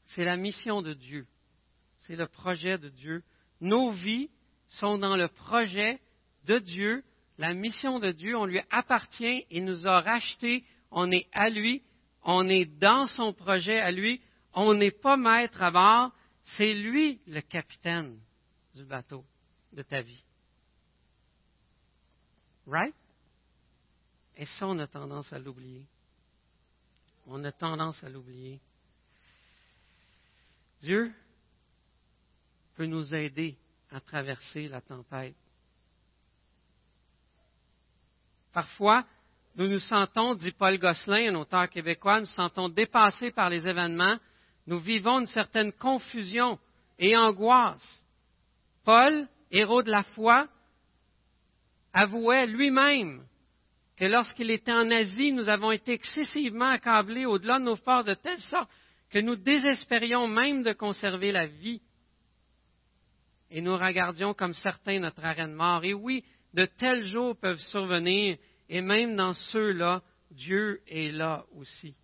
C'est 0.08 0.24
la 0.24 0.38
mission 0.38 0.82
de 0.82 0.94
Dieu. 0.94 1.28
C'est 2.08 2.16
le 2.16 2.28
projet 2.28 2.78
de 2.78 2.90
Dieu. 2.90 3.24
Nos 3.60 3.92
vies 3.92 4.30
sont 4.70 4.98
dans 4.98 5.18
le 5.18 5.28
projet 5.28 6.00
de 6.46 6.58
Dieu, 6.58 7.04
la 7.38 7.54
mission 7.54 8.00
de 8.00 8.12
Dieu. 8.12 8.36
On 8.38 8.46
lui 8.46 8.62
appartient, 8.72 9.46
il 9.52 9.66
nous 9.66 9.86
a 9.86 10.02
rachetés, 10.02 10.64
on 10.90 11.12
est 11.12 11.28
à 11.34 11.50
lui, 11.50 11.84
on 12.24 12.48
est 12.50 12.66
dans 12.66 13.08
son 13.08 13.34
projet 13.34 13.80
à 13.80 13.92
lui, 13.92 14.22
on 14.54 14.74
n'est 14.74 14.92
pas 14.92 15.18
maître 15.18 15.62
à 15.62 15.72
bord, 15.72 16.12
c'est 16.58 16.74
lui 16.74 17.22
le 17.28 17.42
capitaine 17.42 18.20
du 18.76 18.84
bateau 18.84 19.24
de 19.72 19.82
ta 19.82 20.02
vie. 20.02 20.24
Right? 22.68 22.96
Et 24.38 24.46
ça, 24.46 24.68
on 24.68 24.80
a 24.80 24.88
tendance 24.88 25.32
à 25.34 25.40
l'oublier. 25.40 25.86
On 27.28 27.44
a 27.44 27.52
tendance 27.52 28.04
à 28.04 28.10
l'oublier. 28.10 28.60
Dieu 30.82 31.14
peut 32.76 32.86
nous 32.86 33.14
aider 33.14 33.58
à 33.92 34.00
traverser 34.00 34.68
la 34.68 34.82
tempête. 34.82 35.36
Parfois, 38.54 39.06
nous 39.56 39.68
nous 39.68 39.80
sentons, 39.80 40.36
dit 40.36 40.52
Paul 40.52 40.78
Gosselin, 40.78 41.34
un 41.34 41.40
auteur 41.40 41.70
québécois, 41.70 42.22
nous 42.22 42.26
sentons 42.28 42.70
dépassés 42.70 43.32
par 43.32 43.50
les 43.50 43.68
événements, 43.68 44.18
nous 44.68 44.80
vivons 44.80 45.20
une 45.20 45.26
certaine 45.26 45.72
confusion 45.74 46.60
et 46.98 47.18
angoisse. 47.18 48.04
Paul, 48.86 49.28
héros 49.52 49.84
de 49.84 49.90
la 49.90 50.04
foi, 50.04 50.48
avouait 51.94 52.46
lui-même 52.46 53.24
que 53.98 54.06
lorsqu'il 54.06 54.52
était 54.52 54.72
en 54.72 54.90
Asie, 54.92 55.32
nous 55.32 55.50
avons 55.50 55.72
été 55.72 55.94
excessivement 55.94 56.70
accablés 56.70 57.26
au-delà 57.26 57.60
de 57.60 57.66
nos 57.66 57.76
forces 57.76 58.06
de 58.06 58.14
telle 58.14 58.40
sorte 58.40 58.70
que 59.10 59.20
nous 59.20 59.36
désespérions 59.36 60.28
même 60.28 60.64
de 60.64 60.72
conserver 60.72 61.32
la 61.32 61.48
vie. 61.48 61.82
Et 63.52 63.62
nous 63.62 63.76
regardions 63.76 64.34
comme 64.34 64.54
certains 64.54 65.00
notre 65.00 65.26
arène 65.26 65.54
mort. 65.54 65.84
Et 65.84 65.94
oui, 65.94 66.24
de 66.54 66.66
tels 66.66 67.08
jours 67.08 67.36
peuvent 67.38 67.60
survenir, 67.60 68.38
et 68.70 68.82
même 68.82 69.16
dans 69.16 69.34
ceux-là, 69.34 70.02
Dieu 70.32 70.82
est 70.88 71.12
là 71.12 71.46
aussi. 71.56 71.96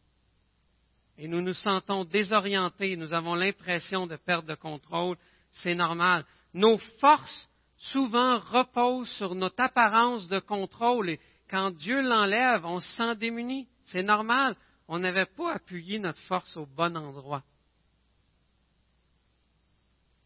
Et 1.18 1.28
nous 1.28 1.42
nous 1.42 1.54
sentons 1.54 2.04
désorientés, 2.04 2.98
nous 2.98 3.14
avons 3.14 3.36
l'impression 3.36 4.08
de 4.08 4.18
perdre 4.18 4.50
de 4.50 4.56
contrôle, 4.56 5.18
c'est 5.52 5.76
normal. 5.76 6.26
Nos 6.54 6.78
forces 7.00 7.50
souvent 7.78 8.38
reposent 8.38 9.12
sur 9.12 9.36
notre 9.36 9.62
apparence 9.62 10.28
de 10.28 10.40
contrôle, 10.40 11.12
et 11.12 11.20
quand 11.50 11.72
Dieu 11.72 12.02
l'enlève, 12.02 12.66
on 12.66 12.80
se 12.80 12.98
sent 12.98 13.16
démuni. 13.16 13.68
C'est 13.86 14.04
normal 14.04 14.58
on 14.88 15.00
n'avait 15.00 15.26
pas 15.26 15.54
appuyé 15.54 16.00
notre 16.00 16.22
force 16.22 16.56
au 16.58 16.66
bon 16.66 16.96
endroit. 16.96 17.44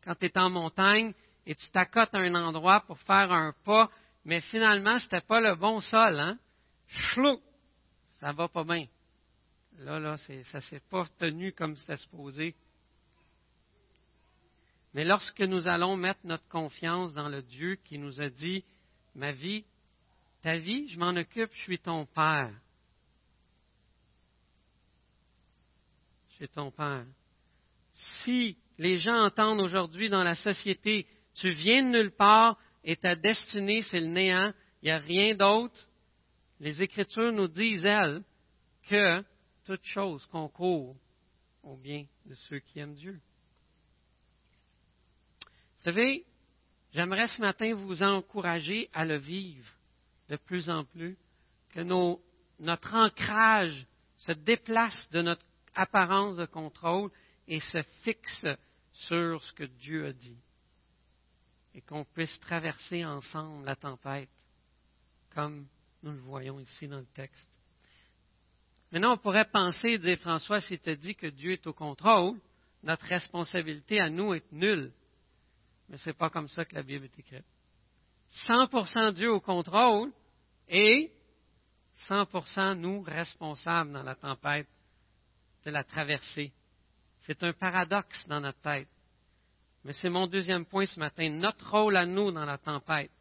Quand 0.04 0.16
tu 0.16 0.26
es 0.26 0.38
en 0.38 0.50
montagne 0.50 1.14
et 1.46 1.56
tu 1.56 1.70
t'accotes 1.72 2.14
à 2.14 2.20
un 2.20 2.36
endroit 2.36 2.82
pour 2.82 3.00
faire 3.00 3.32
un 3.32 3.54
pas, 3.64 3.90
mais 4.26 4.42
finalement, 4.42 5.00
ce 5.00 5.06
n'était 5.06 5.22
pas 5.22 5.42
le 5.42 5.56
bon 5.56 5.80
sol, 5.82 6.20
hein? 6.20 6.38
Chlou! 6.88 7.40
Ça 8.20 8.32
va 8.34 8.48
pas 8.48 8.64
bien. 8.64 8.88
Là, 9.80 10.00
là, 10.00 10.18
ça 10.18 10.62
s'est 10.62 10.82
pas 10.90 11.08
tenu 11.18 11.54
comme 11.54 11.76
c'était 11.78 11.98
supposé. 11.98 12.56
Mais 14.94 15.06
lorsque 15.06 15.42
nous 15.42 15.68
allons 15.68 15.96
mettre 15.96 16.20
notre 16.24 16.48
confiance 16.48 17.14
dans 17.14 17.30
le 17.30 17.42
Dieu 17.42 17.76
qui 17.76 17.98
nous 17.98 18.20
a 18.20 18.30
dit, 18.30 18.66
ma 19.16 19.32
vie, 19.32 19.64
ta 20.42 20.58
vie, 20.58 20.88
je 20.90 21.00
m'en 21.00 21.16
occupe, 21.16 21.52
je 21.54 21.60
suis 21.60 21.80
ton 21.80 22.06
Père. 22.06 22.52
ton 26.48 26.72
Père. 26.72 27.06
Si 28.24 28.58
les 28.78 28.98
gens 28.98 29.26
entendent 29.26 29.60
aujourd'hui 29.60 30.10
dans 30.10 30.24
la 30.24 30.36
société, 30.36 31.06
tu 31.36 31.50
viens 31.52 31.84
de 31.84 31.90
nulle 31.90 32.12
part 32.12 32.58
et 32.84 32.96
ta 32.96 33.16
destinée, 33.16 33.82
c'est 33.84 34.00
le 34.00 34.08
néant, 34.08 34.54
il 34.82 34.86
n'y 34.86 34.92
a 34.92 35.00
rien 35.00 35.36
d'autre, 35.36 35.88
les 36.60 36.82
Écritures 36.82 37.32
nous 37.32 37.48
disent, 37.48 37.86
elles, 37.86 38.24
que 38.90 39.24
toute 39.66 39.86
chose 39.86 40.26
concourt 40.28 40.96
au 41.64 41.76
bien 41.76 42.06
de 42.26 42.36
ceux 42.36 42.60
qui 42.60 42.80
aiment 42.80 42.96
Dieu. 42.96 43.20
Vous 45.78 45.84
savez, 45.84 46.26
j'aimerais 46.92 47.28
ce 47.28 47.42
matin 47.42 47.74
vous 47.76 48.02
encourager 48.02 48.90
à 48.94 49.06
le 49.06 49.18
vivre 49.18 49.70
de 50.30 50.38
plus 50.38 50.70
en 50.70 50.86
plus, 50.86 51.18
que 51.70 51.82
notre 51.82 52.94
ancrage 52.94 53.86
se 54.18 54.32
déplace 54.32 55.10
de 55.12 55.22
notre 55.22 55.44
apparence 55.76 56.38
de 56.38 56.46
contrôle 56.46 57.12
et 57.48 57.60
se 57.60 57.82
fixe 58.04 58.46
sur 58.94 59.44
ce 59.44 59.54
que 59.54 59.64
Dieu 59.64 60.08
a 60.08 60.14
dit. 60.14 60.38
Et 61.74 61.82
qu'on 61.82 62.04
puisse 62.04 62.40
traverser 62.40 63.06
ensemble 63.06 63.66
la 63.66 63.76
tempête, 63.76 64.30
comme 65.34 65.68
nous 66.04 66.12
le 66.12 66.20
voyons 66.20 66.60
ici 66.60 66.88
dans 66.88 67.00
le 67.00 67.06
texte. 67.06 67.48
Maintenant, 68.92 69.14
on 69.14 69.18
pourrait 69.18 69.50
penser, 69.50 70.00
dire 70.00 70.18
François, 70.18 70.62
si 70.62 70.80
tu 70.80 70.96
dit 70.98 71.16
que 71.16 71.28
Dieu 71.28 71.54
est 71.54 71.68
au 71.68 71.74
contrôle, 71.74 72.40
notre 72.82 73.06
responsabilité 73.06 74.00
à 74.00 74.10
nous 74.10 74.34
est 74.34 74.52
nulle. 74.52 74.92
Mais 75.90 75.98
ce 75.98 76.10
n'est 76.10 76.16
pas 76.16 76.30
comme 76.30 76.48
ça 76.48 76.66
que 76.66 76.76
la 76.76 76.84
Bible 76.84 77.06
est 77.06 77.20
écrite. 77.20 77.46
100% 78.48 79.14
Dieu 79.14 79.32
au 79.32 79.40
contrôle 79.40 80.12
et 80.68 81.12
100% 82.08 82.76
nous 82.76 83.02
responsables 83.02 83.92
dans 83.92 84.04
la 84.04 84.16
tempête 84.16 84.68
de 85.66 85.72
la 85.72 85.84
traversée. 85.84 86.54
C'est 87.22 87.44
un 87.44 87.54
paradoxe 87.54 88.26
dans 88.28 88.40
notre 88.40 88.62
tête. 88.62 88.88
Mais 89.84 89.94
c'est 89.94 90.10
mon 90.10 90.28
deuxième 90.28 90.66
point 90.66 90.86
ce 90.86 91.00
matin, 91.00 91.30
notre 91.30 91.70
rôle 91.70 91.96
à 91.96 92.06
nous 92.06 92.32
dans 92.32 92.46
la 92.46 92.58
tempête. 92.58 93.12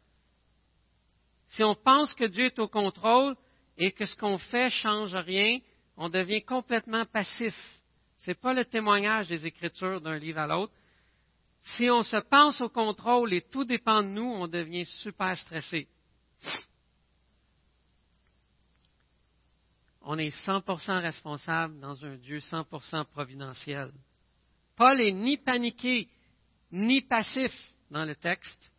Si 1.49 1.63
on 1.63 1.75
pense 1.75 2.13
que 2.13 2.25
Dieu 2.25 2.45
est 2.45 2.59
au 2.59 2.67
contrôle 2.67 3.35
et 3.77 3.91
que 3.91 4.05
ce 4.05 4.15
qu'on 4.15 4.37
fait 4.37 4.69
change 4.69 5.15
rien, 5.15 5.59
on 5.97 6.09
devient 6.09 6.43
complètement 6.43 7.05
passif. 7.05 7.55
Ce 8.17 8.31
n'est 8.31 8.35
pas 8.35 8.53
le 8.53 8.65
témoignage 8.65 9.27
des 9.27 9.45
Écritures 9.45 10.01
d'un 10.01 10.17
livre 10.17 10.39
à 10.39 10.47
l'autre. 10.47 10.73
Si 11.61 11.89
on 11.89 12.03
se 12.03 12.17
pense 12.17 12.61
au 12.61 12.69
contrôle 12.69 13.33
et 13.33 13.41
tout 13.41 13.63
dépend 13.63 14.03
de 14.03 14.09
nous, 14.09 14.21
on 14.23 14.47
devient 14.47 14.85
super 14.85 15.37
stressé. 15.37 15.87
On 20.01 20.17
est 20.17 20.35
100% 20.45 21.01
responsable 21.01 21.79
dans 21.79 22.03
un 22.05 22.15
Dieu 22.15 22.39
100% 22.39 23.05
providentiel. 23.05 23.91
Paul 24.75 25.01
est 25.01 25.11
ni 25.11 25.37
paniqué, 25.37 26.07
ni 26.71 27.01
passif 27.01 27.51
dans 27.89 28.05
le 28.05 28.15
texte. 28.15 28.71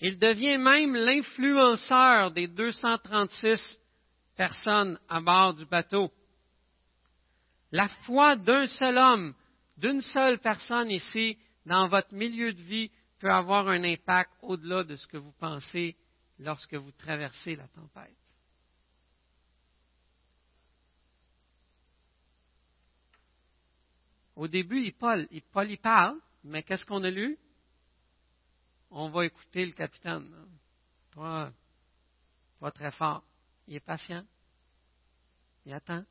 Il 0.00 0.18
devient 0.18 0.56
même 0.56 0.94
l'influenceur 0.94 2.30
des 2.30 2.48
236 2.48 3.80
personnes 4.36 4.98
à 5.08 5.20
bord 5.20 5.54
du 5.54 5.66
bateau. 5.66 6.10
La 7.72 7.88
foi 8.04 8.36
d'un 8.36 8.66
seul 8.66 8.96
homme, 8.96 9.34
d'une 9.76 10.00
seule 10.00 10.38
personne 10.38 10.90
ici, 10.90 11.38
dans 11.66 11.88
votre 11.88 12.14
milieu 12.14 12.52
de 12.52 12.62
vie, 12.62 12.90
peut 13.18 13.30
avoir 13.30 13.68
un 13.68 13.84
impact 13.84 14.30
au-delà 14.42 14.82
de 14.84 14.96
ce 14.96 15.06
que 15.06 15.18
vous 15.18 15.34
pensez 15.38 15.96
lorsque 16.38 16.74
vous 16.74 16.92
traversez 16.92 17.54
la 17.54 17.68
tempête. 17.68 18.19
Au 24.40 24.48
début, 24.48 24.90
Paul, 24.92 25.28
Paul 25.52 25.70
y 25.70 25.76
parle, 25.76 26.18
mais 26.44 26.62
qu'est-ce 26.62 26.86
qu'on 26.86 27.04
a 27.04 27.10
lu? 27.10 27.38
On 28.90 29.10
va 29.10 29.26
écouter 29.26 29.66
le 29.66 29.72
capitaine. 29.72 30.34
Toi, 31.10 31.52
pas 32.58 32.70
très 32.70 32.90
fort. 32.90 33.22
Il 33.66 33.74
est 33.76 33.80
patient. 33.80 34.24
Il 35.66 35.74
attend. 35.74 36.06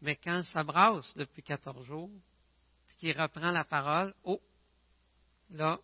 Mais 0.00 0.16
quand 0.16 0.42
ça 0.52 0.64
brasse 0.64 1.14
depuis 1.14 1.44
14 1.44 1.86
jours, 1.86 2.10
puis 2.88 2.96
qu'il 2.96 3.16
reprend 3.16 3.52
la 3.52 3.64
parole, 3.64 4.12
oh, 4.24 4.42
là, 5.50 5.78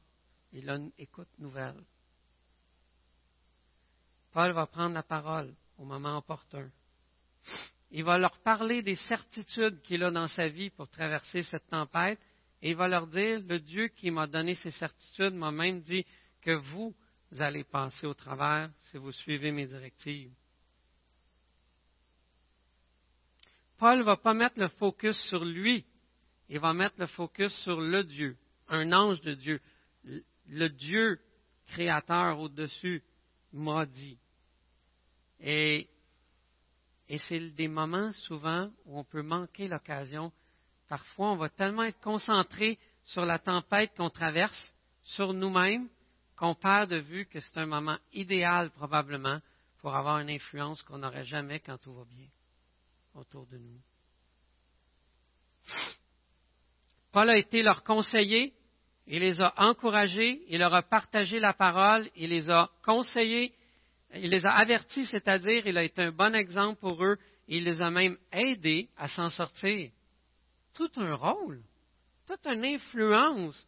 il 0.50 0.68
a 0.68 0.74
une 0.74 0.90
écoute 0.98 1.38
nouvelle. 1.38 1.85
Paul 4.32 4.50
va 4.50 4.66
prendre 4.66 4.94
la 4.94 5.04
parole 5.04 5.54
au 5.78 5.85
moment 5.85 6.18
opportun. 6.18 6.68
Il 7.94 8.05
va 8.05 8.16
leur 8.16 8.38
parler 8.38 8.83
des 8.83 8.96
certitudes 8.96 9.83
qu'il 9.83 10.02
a 10.02 10.11
dans 10.11 10.26
sa 10.26 10.48
vie 10.48 10.70
pour 10.70 10.88
traverser 10.88 11.42
cette 11.42 11.68
tempête. 11.68 12.18
Et 12.62 12.70
il 12.70 12.76
va 12.76 12.88
leur 12.88 13.07
dire, 13.07 13.40
le 13.40 13.61
Dieu 13.61 13.88
qui 13.88 14.11
m'a 14.11 14.26
donné 14.26 14.55
ces 14.55 14.70
certitudes 14.70 15.35
m'a 15.35 15.50
même 15.50 15.83
dit 15.83 16.07
que 16.40 16.52
vous 16.52 16.94
allez 17.38 17.64
passer 17.64 18.07
au 18.07 18.14
travers 18.14 18.70
si 18.78 18.96
vous 18.96 19.12
suivez 19.12 19.52
mes 19.52 19.66
directives. 19.66 20.33
Paul 23.76 23.98
ne 23.98 24.05
va 24.05 24.16
pas 24.16 24.33
mettre 24.33 24.59
le 24.59 24.68
focus 24.68 25.18
sur 25.28 25.44
lui, 25.44 25.85
il 26.48 26.61
va 26.61 26.72
mettre 26.72 26.94
le 26.98 27.07
focus 27.07 27.52
sur 27.62 27.81
le 27.81 28.05
Dieu, 28.05 28.37
un 28.68 28.92
ange 28.92 29.20
de 29.22 29.35
Dieu, 29.35 29.61
le 30.05 30.68
Dieu 30.68 31.18
créateur 31.66 32.38
au-dessus 32.38 33.02
m'a 33.52 33.85
dit. 33.85 34.18
Et 35.40 35.88
et 37.12 37.18
c'est 37.29 37.51
des 37.51 37.68
moments 37.68 38.11
souvent 38.25 38.70
où 38.87 38.98
on 38.98 39.05
peut 39.05 39.20
manquer 39.20 39.68
l'occasion. 39.68 40.33
Parfois, 40.88 41.33
on 41.33 41.37
va 41.37 41.51
tellement 41.51 41.83
être 41.83 42.01
concentré 42.01 42.79
sur 43.05 43.27
la 43.27 43.38
tempête 43.38 43.92
qu'on 43.94 44.09
traverse, 44.09 44.75
sur 45.03 45.35
nous-mêmes, 45.35 45.90
qu'on 46.38 46.55
perd 46.55 46.88
de 46.88 46.96
vue 46.96 47.27
que 47.27 47.38
c'est 47.38 47.59
un 47.59 47.66
moment 47.66 47.98
idéal 48.14 48.70
probablement 48.70 49.40
pour 49.81 49.94
avoir 49.94 50.20
une 50.20 50.31
influence 50.31 50.81
qu'on 50.81 50.96
n'aurait 50.96 51.27
jamais 51.27 51.61
quand 51.61 51.77
tout 51.77 51.92
va 51.92 52.05
bien 52.07 52.29
autour 53.14 53.46
de 53.48 53.59
nous. 53.59 53.81
Paul 57.12 57.29
a 57.29 57.37
été 57.37 57.62
leur 57.62 57.85
conseiller, 57.85 58.55
il 59.07 59.20
les 59.20 59.38
a 59.38 59.53
encouragés, 59.59 60.46
il 60.48 60.61
leur 60.61 60.72
a 60.72 60.83
partagé 60.83 61.38
la 61.40 61.53
parole, 61.53 62.09
il 62.16 62.31
les 62.31 62.48
a 62.48 62.70
conseillés, 62.83 63.55
il 64.14 64.31
les 64.31 64.44
a 64.44 64.53
avertis, 64.53 65.07
c'est-à-dire 65.07 65.66
il 65.66 65.79
a 65.79 65.85
été 65.85 66.03
un 66.03 66.12
bon 66.12 66.35
exemple 66.35 66.81
pour 66.81 67.03
eux, 67.05 67.18
et 67.48 67.57
il 67.57 67.64
les 67.64 67.81
a 67.81 67.90
même 67.90 68.16
aidés 68.31 68.88
à 68.96 69.09
s'en 69.09 69.31
sortir. 69.31 69.90
Tout 70.75 70.90
un 70.96 71.14
rôle, 71.14 71.62
toute 72.27 72.46
une 72.46 72.64
influence 72.64 73.66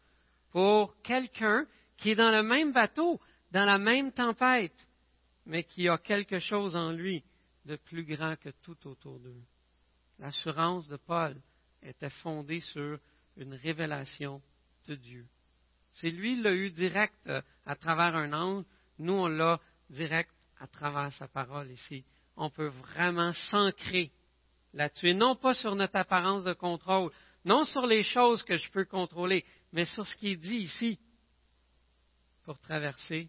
pour 0.51 0.95
quelqu'un 1.03 1.67
qui 1.97 2.11
est 2.11 2.15
dans 2.15 2.31
le 2.31 2.43
même 2.43 2.73
bateau, 2.73 3.21
dans 3.51 3.65
la 3.65 3.79
même 3.79 4.13
tempête, 4.13 4.89
mais 5.47 5.65
qui 5.65 5.89
a 5.89 5.99
quelque 5.99 6.39
chose 6.39 6.75
en 6.77 6.91
lui 6.91 7.23
de 7.65 7.77
plus 7.77 8.05
grand 8.05 8.37
que 8.37 8.51
tout 8.63 8.87
autour 8.87 9.19
d'eux. 9.21 9.43
L'assurance 10.19 10.87
de 10.89 10.97
Paul 10.97 11.37
était 11.83 12.11
fondée 12.11 12.61
sur 12.61 12.99
une 13.37 13.55
révélation 13.55 14.41
de 14.87 14.95
Dieu. 14.95 15.27
C'est 15.95 16.11
lui 16.11 16.37
qui 16.37 16.43
l'a 16.43 16.53
eu 16.53 16.71
direct 16.71 17.27
euh, 17.27 17.41
à 17.67 17.77
travers 17.77 18.15
un 18.17 18.33
ange. 18.33 18.65
Nous, 18.99 19.13
on 19.13 19.29
l'a 19.29 19.61
direct 19.91 20.34
à 20.61 20.67
travers 20.67 21.13
sa 21.15 21.29
parole 21.29 21.71
ici. 21.71 22.05
On 22.37 22.51
peut 22.51 22.69
vraiment 22.69 23.33
s'ancrer 23.51 24.11
là-dessus, 24.73 25.15
non 25.15 25.37
pas 25.37 25.55
sur 25.55 25.75
notre 25.75 25.97
apparence 25.97 26.45
de 26.45 26.53
contrôle, 26.53 27.13
non 27.45 27.65
sur 27.65 27.87
les 27.87 28.03
choses 28.03 28.43
que 28.43 28.57
je 28.57 28.71
peux 28.71 28.85
contrôler, 28.85 29.45
mais 29.73 29.85
sur 29.87 30.07
ce 30.07 30.17
qui 30.17 30.33
est 30.33 30.37
dit 30.37 30.57
ici 30.57 30.99
pour 32.45 32.59
traverser 32.59 33.29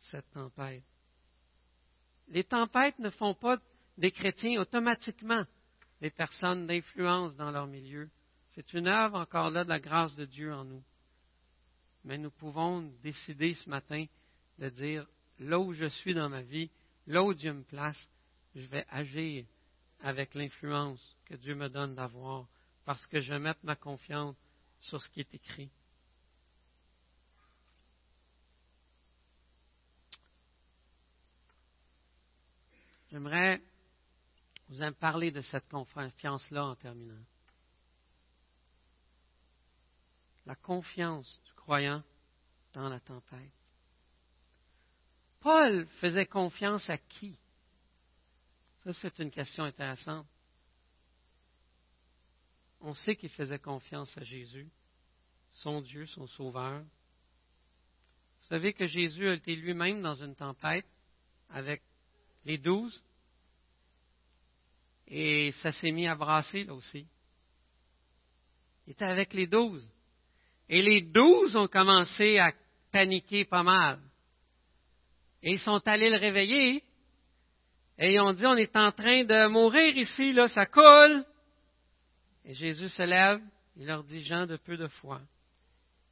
cette 0.00 0.30
tempête. 0.30 0.84
Les 2.28 2.44
tempêtes 2.44 2.98
ne 2.98 3.10
font 3.10 3.34
pas 3.34 3.58
des 3.96 4.10
chrétiens 4.10 4.60
automatiquement 4.60 5.44
des 6.00 6.10
personnes 6.10 6.66
d'influence 6.66 7.34
dans 7.36 7.50
leur 7.50 7.66
milieu. 7.66 8.08
C'est 8.54 8.72
une 8.74 8.86
œuvre 8.86 9.18
encore 9.18 9.50
là 9.50 9.64
de 9.64 9.68
la 9.68 9.80
grâce 9.80 10.14
de 10.14 10.24
Dieu 10.24 10.52
en 10.52 10.64
nous. 10.64 10.82
Mais 12.04 12.18
nous 12.18 12.30
pouvons 12.30 12.82
décider 13.02 13.54
ce 13.54 13.68
matin 13.68 14.04
de 14.58 14.68
dire 14.68 15.06
là 15.38 15.58
où 15.58 15.72
je 15.72 15.86
suis 15.86 16.14
dans 16.14 16.28
ma 16.28 16.42
vie, 16.42 16.70
là 17.06 17.22
où 17.22 17.34
Dieu 17.34 17.52
me 17.52 17.62
place, 17.62 18.08
je 18.54 18.66
vais 18.66 18.86
agir 18.90 19.44
avec 20.00 20.34
l'influence 20.34 21.16
que 21.26 21.34
Dieu 21.34 21.54
me 21.54 21.68
donne 21.68 21.94
d'avoir, 21.94 22.46
parce 22.84 23.04
que 23.06 23.20
je 23.20 23.32
vais 23.32 23.38
mettre 23.38 23.60
ma 23.62 23.76
confiance 23.76 24.36
sur 24.80 25.02
ce 25.02 25.08
qui 25.10 25.20
est 25.20 25.34
écrit. 25.34 25.70
J'aimerais 33.10 33.62
vous 34.68 34.92
parler 35.00 35.30
de 35.30 35.40
cette 35.40 35.68
confiance-là 35.68 36.64
en 36.64 36.76
terminant. 36.76 37.24
La 40.44 40.54
confiance 40.54 41.40
du 41.46 41.52
croyant 41.54 42.02
dans 42.74 42.88
la 42.88 43.00
tempête. 43.00 43.52
Paul 45.40 45.86
faisait 46.00 46.26
confiance 46.26 46.88
à 46.90 46.98
qui? 46.98 47.38
Ça, 48.84 48.92
c'est 48.92 49.18
une 49.18 49.30
question 49.30 49.64
intéressante. 49.64 50.26
On 52.80 52.94
sait 52.94 53.16
qu'il 53.16 53.30
faisait 53.30 53.58
confiance 53.58 54.16
à 54.16 54.22
Jésus, 54.22 54.68
son 55.50 55.80
Dieu, 55.80 56.06
son 56.06 56.26
Sauveur. 56.28 56.80
Vous 56.80 58.46
savez 58.48 58.72
que 58.72 58.86
Jésus 58.86 59.28
a 59.28 59.34
été 59.34 59.56
lui-même 59.56 60.00
dans 60.00 60.14
une 60.14 60.34
tempête 60.34 60.86
avec 61.50 61.82
les 62.44 62.58
douze, 62.58 63.02
et 65.08 65.52
ça 65.62 65.72
s'est 65.72 65.90
mis 65.90 66.06
à 66.06 66.14
brasser 66.14 66.64
là 66.64 66.74
aussi. 66.74 67.06
Il 68.86 68.92
était 68.92 69.04
avec 69.04 69.32
les 69.34 69.46
douze. 69.46 69.86
Et 70.68 70.82
les 70.82 71.02
douze 71.02 71.56
ont 71.56 71.68
commencé 71.68 72.38
à 72.38 72.52
paniquer 72.92 73.44
pas 73.44 73.62
mal. 73.62 74.00
Et 75.42 75.52
ils 75.52 75.58
sont 75.58 75.80
allés 75.86 76.10
le 76.10 76.18
réveiller. 76.18 76.82
Et 77.98 78.14
ils 78.14 78.20
ont 78.20 78.32
dit, 78.32 78.46
on 78.46 78.56
est 78.56 78.76
en 78.76 78.92
train 78.92 79.24
de 79.24 79.48
mourir 79.48 79.96
ici, 79.96 80.32
là, 80.32 80.48
ça 80.48 80.66
coule. 80.66 81.24
Et 82.44 82.54
Jésus 82.54 82.88
se 82.88 83.02
lève, 83.02 83.40
il 83.76 83.86
leur 83.86 84.04
dit, 84.04 84.24
Jean 84.24 84.46
de 84.46 84.56
peu 84.56 84.76
de 84.76 84.86
foi. 84.86 85.20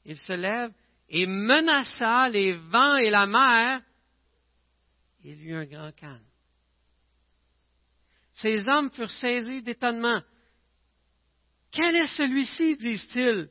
Il 0.05 0.16
se 0.16 0.33
lève 0.33 0.72
et 1.09 1.27
menaça 1.27 2.29
les 2.29 2.53
vents 2.53 2.97
et 2.97 3.11
la 3.11 3.27
mer. 3.27 3.83
Il 5.24 5.41
y 5.41 5.51
eut 5.51 5.57
un 5.57 5.64
grand 5.64 5.93
calme. 5.93 6.20
Ces 8.35 8.68
hommes 8.68 8.91
furent 8.91 9.11
saisis 9.11 9.62
d'étonnement. 9.62 10.20
Quel 11.72 11.97
est 11.97 12.16
celui-ci, 12.16 12.77
disent-ils, 12.77 13.49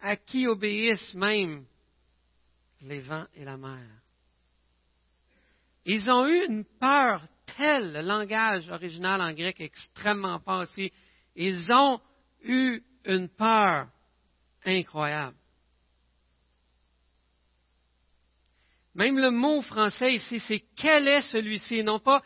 à 0.00 0.16
qui 0.16 0.46
obéissent 0.46 1.14
même 1.14 1.64
les 2.80 3.00
vents 3.00 3.26
et 3.34 3.44
la 3.44 3.56
mer? 3.56 4.01
Ils 5.84 6.10
ont 6.10 6.26
eu 6.26 6.46
une 6.46 6.64
peur 6.80 7.22
telle, 7.56 7.92
le 7.92 8.02
langage 8.02 8.68
original 8.68 9.20
en 9.20 9.32
grec 9.32 9.60
est 9.60 9.64
extrêmement 9.64 10.38
fort 10.40 10.62
aussi. 10.62 10.92
Ils 11.34 11.72
ont 11.72 12.00
eu 12.42 12.82
une 13.04 13.28
peur 13.28 13.88
incroyable. 14.64 15.36
Même 18.94 19.18
le 19.18 19.30
mot 19.30 19.62
français 19.62 20.14
ici, 20.14 20.38
c'est 20.40 20.64
quel 20.76 21.08
est 21.08 21.22
celui-ci, 21.22 21.82
non 21.82 21.98
pas 21.98 22.22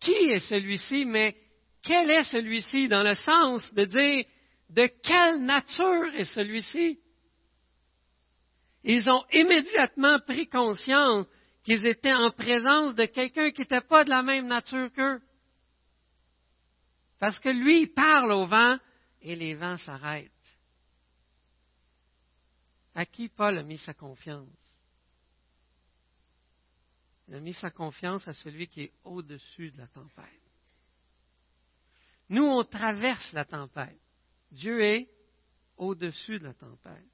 qui 0.00 0.12
est 0.12 0.40
celui-ci, 0.40 1.04
mais 1.04 1.36
quel 1.82 2.10
est 2.10 2.24
celui-ci, 2.24 2.88
dans 2.88 3.02
le 3.02 3.14
sens 3.14 3.72
de 3.74 3.84
dire 3.84 4.24
de 4.70 4.86
quelle 5.02 5.44
nature 5.44 6.14
est 6.14 6.32
celui-ci. 6.32 6.98
Ils 8.84 9.08
ont 9.10 9.24
immédiatement 9.32 10.18
pris 10.20 10.48
conscience 10.48 11.26
qu'ils 11.62 11.86
étaient 11.86 12.14
en 12.14 12.30
présence 12.30 12.94
de 12.94 13.04
quelqu'un 13.06 13.50
qui 13.50 13.62
n'était 13.62 13.80
pas 13.82 14.04
de 14.04 14.10
la 14.10 14.22
même 14.22 14.46
nature 14.46 14.90
qu'eux. 14.92 15.20
Parce 17.18 17.38
que 17.38 17.50
lui, 17.50 17.82
il 17.82 17.92
parle 17.92 18.32
au 18.32 18.46
vent 18.46 18.78
et 19.20 19.36
les 19.36 19.54
vents 19.54 19.76
s'arrêtent. 19.76 20.30
À 22.94 23.04
qui 23.04 23.28
Paul 23.28 23.58
a 23.58 23.62
mis 23.62 23.78
sa 23.78 23.94
confiance? 23.94 24.48
Il 27.28 27.34
a 27.34 27.40
mis 27.40 27.54
sa 27.54 27.70
confiance 27.70 28.26
à 28.26 28.34
celui 28.34 28.66
qui 28.66 28.82
est 28.82 28.92
au-dessus 29.04 29.70
de 29.70 29.78
la 29.78 29.86
tempête. 29.86 30.26
Nous, 32.30 32.42
on 32.42 32.64
traverse 32.64 33.32
la 33.32 33.44
tempête. 33.44 34.00
Dieu 34.50 34.82
est 34.82 35.08
au-dessus 35.76 36.38
de 36.38 36.44
la 36.44 36.54
tempête. 36.54 37.06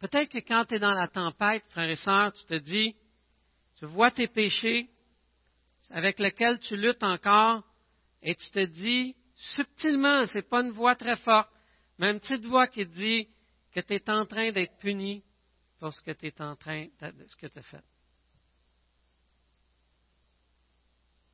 Peut-être 0.00 0.30
que 0.30 0.38
quand 0.38 0.64
tu 0.64 0.74
es 0.74 0.78
dans 0.78 0.94
la 0.94 1.08
tempête, 1.08 1.62
frère 1.68 1.88
et 1.88 1.96
sœurs, 1.96 2.32
tu 2.32 2.44
te 2.46 2.54
dis, 2.54 2.96
tu 3.76 3.86
vois 3.86 4.10
tes 4.10 4.28
péchés 4.28 4.90
avec 5.90 6.18
lesquels 6.18 6.58
tu 6.60 6.76
luttes 6.76 7.02
encore, 7.02 7.62
et 8.22 8.34
tu 8.34 8.50
te 8.50 8.64
dis, 8.64 9.14
subtilement, 9.54 10.26
ce 10.26 10.38
n'est 10.38 10.42
pas 10.42 10.62
une 10.62 10.70
voix 10.70 10.96
très 10.96 11.16
forte, 11.16 11.50
mais 11.98 12.10
une 12.10 12.20
petite 12.20 12.44
voix 12.44 12.66
qui 12.66 12.86
te 12.86 12.92
dit 12.92 13.28
que 13.72 13.80
tu 13.80 13.94
es 13.94 14.10
en 14.10 14.24
train 14.24 14.52
d'être 14.52 14.76
puni 14.78 15.22
pour 15.78 15.92
ce 15.92 16.00
que 16.00 16.12
tu 16.12 16.26
es 16.26 16.40
en 16.40 16.56
train 16.56 16.86
de 17.00 17.26
ce 17.26 17.36
que 17.36 17.46
tu 17.46 17.62
fait. 17.62 17.84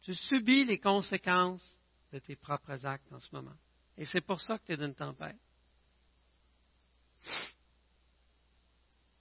Tu 0.03 0.14
subis 0.14 0.64
les 0.64 0.79
conséquences 0.79 1.77
de 2.12 2.19
tes 2.19 2.37
propres 2.37 2.87
actes 2.87 3.12
en 3.12 3.19
ce 3.19 3.29
moment. 3.35 3.57
Et 3.97 4.05
c'est 4.05 4.21
pour 4.21 4.41
ça 4.41 4.59
que 4.59 4.64
tu 4.67 4.73
es 4.73 4.77
dans 4.77 4.87
une 4.87 4.95
tempête. 4.95 5.37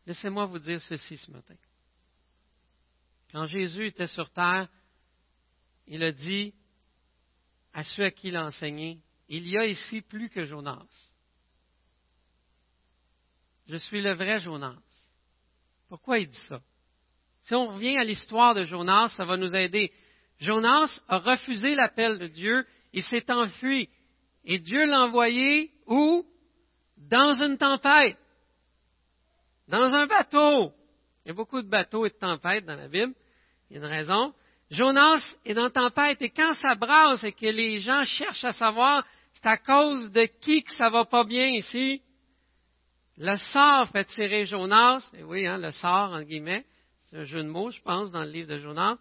Laissez-moi 0.05 0.45
vous 0.45 0.59
dire 0.59 0.81
ceci 0.81 1.17
ce 1.17 1.31
matin. 1.31 1.55
Quand 3.31 3.47
Jésus 3.47 3.87
était 3.87 4.07
sur 4.07 4.29
terre, 4.31 4.69
il 5.87 6.03
a 6.03 6.11
dit 6.11 6.53
à 7.73 7.83
ceux 7.83 8.03
à 8.03 8.11
qui 8.11 8.29
il 8.29 8.35
a 8.35 8.45
enseigné, 8.45 9.01
il 9.27 9.47
y 9.47 9.57
a 9.57 9.65
ici 9.65 10.01
plus 10.01 10.29
que 10.29 10.45
Jonas. 10.45 10.87
Je 13.67 13.75
suis 13.77 14.01
le 14.01 14.13
vrai 14.13 14.39
Jonas. 14.39 14.77
Pourquoi 15.89 16.19
il 16.19 16.29
dit 16.29 16.41
ça? 16.47 16.61
Si 17.41 17.53
on 17.53 17.73
revient 17.73 17.97
à 17.97 18.03
l'histoire 18.03 18.53
de 18.53 18.63
Jonas, 18.63 19.09
ça 19.17 19.25
va 19.25 19.37
nous 19.37 19.53
aider. 19.53 19.91
Jonas 20.39 20.89
a 21.07 21.17
refusé 21.17 21.75
l'appel 21.75 22.17
de 22.19 22.27
Dieu, 22.27 22.65
il 22.93 23.03
s'est 23.03 23.31
enfui. 23.31 23.89
Et 24.45 24.59
Dieu 24.59 24.85
l'a 24.85 25.01
envoyé 25.01 25.71
où? 25.87 26.25
Dans 26.97 27.33
une 27.41 27.57
tempête 27.57 28.17
dans 29.67 29.93
un 29.93 30.05
bateau. 30.07 30.71
Il 31.23 31.29
y 31.29 31.31
a 31.31 31.33
beaucoup 31.33 31.61
de 31.61 31.69
bateaux 31.69 32.05
et 32.05 32.09
de 32.09 32.15
tempêtes 32.15 32.65
dans 32.65 32.75
la 32.75 32.87
Bible. 32.87 33.13
Il 33.69 33.77
y 33.77 33.79
a 33.79 33.83
une 33.83 33.91
raison. 33.91 34.33
Jonas 34.71 35.23
est 35.45 35.53
dans 35.53 35.69
tempête 35.69 36.21
et 36.21 36.29
quand 36.29 36.53
ça 36.55 36.75
brasse 36.75 37.23
et 37.23 37.31
que 37.31 37.45
les 37.45 37.77
gens 37.77 38.03
cherchent 38.03 38.45
à 38.45 38.53
savoir 38.53 39.05
c'est 39.33 39.47
à 39.47 39.57
cause 39.57 40.11
de 40.11 40.25
qui 40.41 40.63
que 40.63 40.71
ça 40.71 40.89
va 40.89 41.05
pas 41.05 41.23
bien 41.23 41.47
ici, 41.47 42.01
le 43.17 43.35
sort 43.37 43.89
fait 43.89 44.05
tirer 44.05 44.45
Jonas. 44.45 45.07
Et 45.13 45.23
oui, 45.23 45.45
hein, 45.45 45.57
le 45.57 45.71
sort, 45.71 46.11
en 46.11 46.21
guillemets. 46.21 46.65
C'est 47.05 47.17
un 47.17 47.23
jeu 47.23 47.43
de 47.43 47.49
mots, 47.49 47.71
je 47.71 47.81
pense, 47.81 48.11
dans 48.11 48.23
le 48.23 48.29
livre 48.29 48.49
de 48.49 48.57
Jonas. 48.57 48.97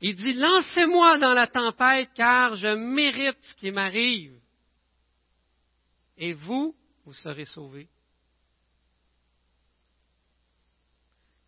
Il 0.00 0.14
dit, 0.14 0.32
lancez-moi 0.32 1.18
dans 1.18 1.32
la 1.32 1.46
tempête 1.46 2.10
car 2.14 2.54
je 2.56 2.68
mérite 2.68 3.38
ce 3.40 3.54
qui 3.54 3.70
m'arrive. 3.70 4.38
Et 6.18 6.32
vous, 6.32 6.74
vous 7.04 7.14
serez 7.14 7.46
sauvés. 7.46 7.88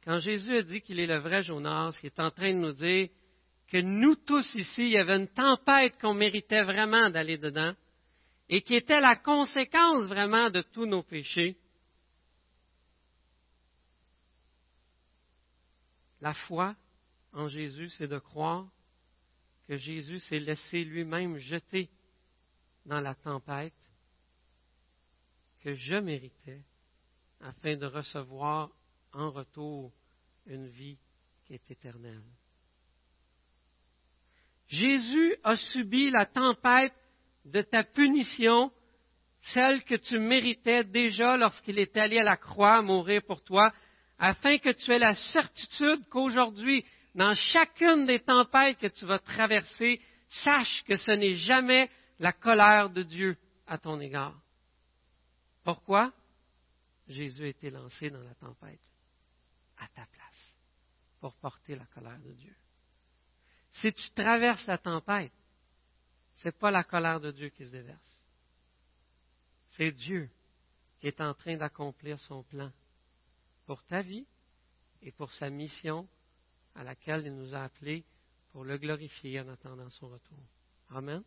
Quand 0.09 0.21
Jésus 0.21 0.57
a 0.57 0.63
dit 0.63 0.81
qu'il 0.81 1.01
est 1.01 1.07
le 1.07 1.19
vrai 1.19 1.43
Jonas, 1.43 1.99
il 2.03 2.07
est 2.07 2.19
en 2.19 2.31
train 2.31 2.55
de 2.55 2.59
nous 2.59 2.73
dire 2.73 3.11
que 3.67 3.77
nous 3.77 4.15
tous 4.15 4.55
ici, 4.55 4.85
il 4.85 4.93
y 4.93 4.97
avait 4.97 5.19
une 5.19 5.29
tempête 5.29 6.01
qu'on 6.01 6.15
méritait 6.15 6.63
vraiment 6.63 7.11
d'aller 7.11 7.37
dedans 7.37 7.75
et 8.49 8.63
qui 8.63 8.75
était 8.75 9.03
la 9.03 9.17
conséquence 9.17 10.07
vraiment 10.07 10.49
de 10.49 10.63
tous 10.63 10.87
nos 10.87 11.03
péchés. 11.03 11.59
La 16.23 16.33
foi 16.33 16.75
en 17.35 17.49
Jésus, 17.49 17.91
c'est 17.91 18.09
de 18.09 18.19
croire 18.19 18.67
que 19.67 19.77
Jésus 19.77 20.21
s'est 20.21 20.41
laissé 20.41 20.85
lui-même 20.85 21.37
jeter 21.37 21.91
dans 22.87 23.01
la 23.01 23.15
tempête 23.15 23.75
que 25.61 25.75
je 25.75 25.97
méritais 25.97 26.63
afin 27.43 27.77
de 27.77 27.85
recevoir 27.85 28.71
en 29.13 29.31
retour 29.31 29.93
une 30.47 30.69
vie 30.69 30.99
qui 31.45 31.55
est 31.55 31.71
éternelle. 31.71 32.23
Jésus 34.69 35.37
a 35.45 35.57
subi 35.57 36.11
la 36.11 36.27
tempête 36.27 36.93
de 37.45 37.63
ta 37.63 37.85
punition, 37.85 38.71
celle 39.41 39.83
que 39.85 39.95
tu 39.95 40.19
méritais 40.19 40.85
déjà 40.85 41.37
lorsqu'il 41.37 41.79
est 41.79 41.97
allé 41.97 42.19
à 42.19 42.25
la 42.25 42.37
croix 42.37 42.83
mourir 42.83 43.23
pour 43.27 43.43
toi, 43.43 43.73
afin 44.19 44.59
que 44.59 44.71
tu 44.71 44.91
aies 44.93 44.99
la 44.99 45.15
certitude 45.15 46.07
qu'aujourd'hui, 46.11 46.85
dans 47.15 47.35
chacune 47.35 48.05
des 48.05 48.21
tempêtes 48.21 48.79
que 48.79 48.89
tu 48.89 49.07
vas 49.07 49.19
traverser, 49.19 50.01
sache 50.29 50.85
que 50.85 50.97
ce 50.97 51.13
n'est 51.13 51.35
jamais 51.35 51.91
la 52.19 52.33
colère 52.33 52.91
de 52.91 53.03
Dieu 53.03 53.37
à 53.67 53.79
ton 53.79 53.99
égard. 54.01 54.39
Pourquoi? 55.65 56.13
Jésus 57.09 57.45
a 57.45 57.49
été 57.49 57.71
lancé 57.71 58.11
dans 58.11 58.23
la 58.23 58.35
tempête 58.35 58.88
à 59.79 59.89
ta 59.89 60.07
place 60.07 60.57
pour 61.21 61.35
porter 61.37 61.77
la 61.77 61.87
colère 61.87 62.19
de 62.21 62.33
Dieu. 62.33 62.55
Si 63.71 63.93
tu 63.93 64.11
traverses 64.13 64.67
la 64.67 64.79
tempête, 64.79 65.33
ce 66.37 66.49
n'est 66.49 66.53
pas 66.53 66.71
la 66.71 66.85
colère 66.85 67.21
de 67.21 67.31
Dieu 67.31 67.49
qui 67.51 67.65
se 67.65 67.71
déverse. 67.71 68.23
C'est 69.77 69.93
Dieu 69.93 70.31
qui 71.01 71.07
est 71.07 71.21
en 71.21 71.35
train 71.35 71.57
d'accomplir 71.57 72.19
son 72.21 72.43
plan 72.43 72.73
pour 73.67 73.85
ta 73.85 74.03
vie 74.03 74.27
et 75.03 75.13
pour 75.13 75.33
sa 75.33 75.51
mission 75.51 76.09
à 76.75 76.83
laquelle 76.83 77.27
il 77.27 77.35
nous 77.35 77.55
a 77.55 77.65
appelés 77.65 78.05
pour 78.51 78.65
le 78.65 78.79
glorifier 78.79 79.41
en 79.41 79.49
attendant 79.49 79.91
son 79.91 80.09
retour. 80.09 80.39
Amen. 80.91 81.23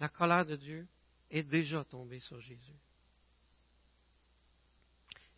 La 0.00 0.08
colère 0.08 0.46
de 0.46 0.56
Dieu 0.56 0.88
est 1.30 1.42
déjà 1.42 1.84
tombée 1.84 2.20
sur 2.20 2.40
Jésus. 2.40 2.78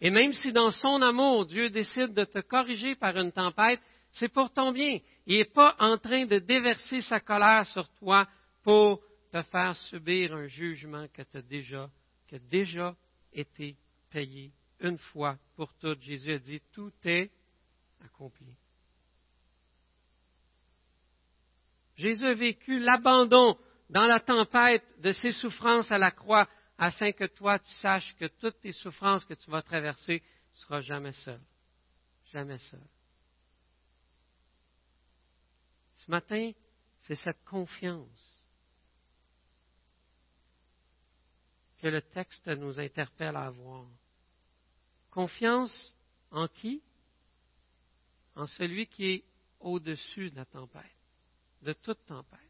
Et 0.00 0.10
même 0.10 0.32
si 0.32 0.52
dans 0.52 0.70
son 0.70 1.00
amour, 1.00 1.46
Dieu 1.46 1.70
décide 1.70 2.12
de 2.12 2.24
te 2.24 2.40
corriger 2.40 2.94
par 2.96 3.16
une 3.16 3.32
tempête, 3.32 3.80
c'est 4.12 4.28
pour 4.28 4.52
ton 4.52 4.72
bien. 4.72 4.98
Il 5.26 5.38
n'est 5.38 5.44
pas 5.44 5.74
en 5.78 5.98
train 5.98 6.26
de 6.26 6.38
déverser 6.38 7.00
sa 7.02 7.20
colère 7.20 7.66
sur 7.66 7.88
toi 7.94 8.28
pour 8.62 9.00
te 9.32 9.42
faire 9.42 9.74
subir 9.76 10.34
un 10.34 10.46
jugement 10.46 11.06
que 11.08 11.38
déjà, 11.40 11.90
qui 12.26 12.34
a 12.36 12.38
déjà 12.38 12.94
été 13.32 13.76
payé 14.10 14.52
une 14.80 14.98
fois 14.98 15.36
pour 15.54 15.72
toutes. 15.74 16.02
Jésus 16.02 16.32
a 16.32 16.38
dit, 16.38 16.60
tout 16.72 16.92
est 17.04 17.30
accompli. 18.04 18.54
Jésus 21.96 22.26
a 22.26 22.34
vécu 22.34 22.78
l'abandon 22.78 23.56
dans 23.88 24.06
la 24.06 24.20
tempête 24.20 24.84
de 25.00 25.12
ses 25.12 25.32
souffrances 25.32 25.90
à 25.90 25.98
la 25.98 26.10
croix 26.10 26.46
afin 26.78 27.12
que 27.12 27.24
toi, 27.24 27.58
tu 27.58 27.72
saches 27.76 28.14
que 28.16 28.26
toutes 28.26 28.60
tes 28.60 28.72
souffrances 28.72 29.24
que 29.24 29.34
tu 29.34 29.50
vas 29.50 29.62
traverser, 29.62 30.20
tu 30.20 30.26
ne 30.54 30.60
seras 30.60 30.80
jamais 30.80 31.12
seul. 31.12 31.40
Jamais 32.32 32.58
seul. 32.58 32.86
Ce 35.96 36.10
matin, 36.10 36.52
c'est 37.00 37.14
cette 37.14 37.42
confiance 37.44 38.44
que 41.78 41.88
le 41.88 42.02
texte 42.02 42.48
nous 42.48 42.78
interpelle 42.78 43.36
à 43.36 43.46
avoir. 43.46 43.86
Confiance 45.10 45.94
en 46.30 46.48
qui? 46.48 46.82
En 48.34 48.46
celui 48.46 48.86
qui 48.86 49.04
est 49.06 49.24
au-dessus 49.60 50.30
de 50.30 50.36
la 50.36 50.44
tempête, 50.44 50.82
de 51.62 51.72
toute 51.72 52.04
tempête 52.04 52.45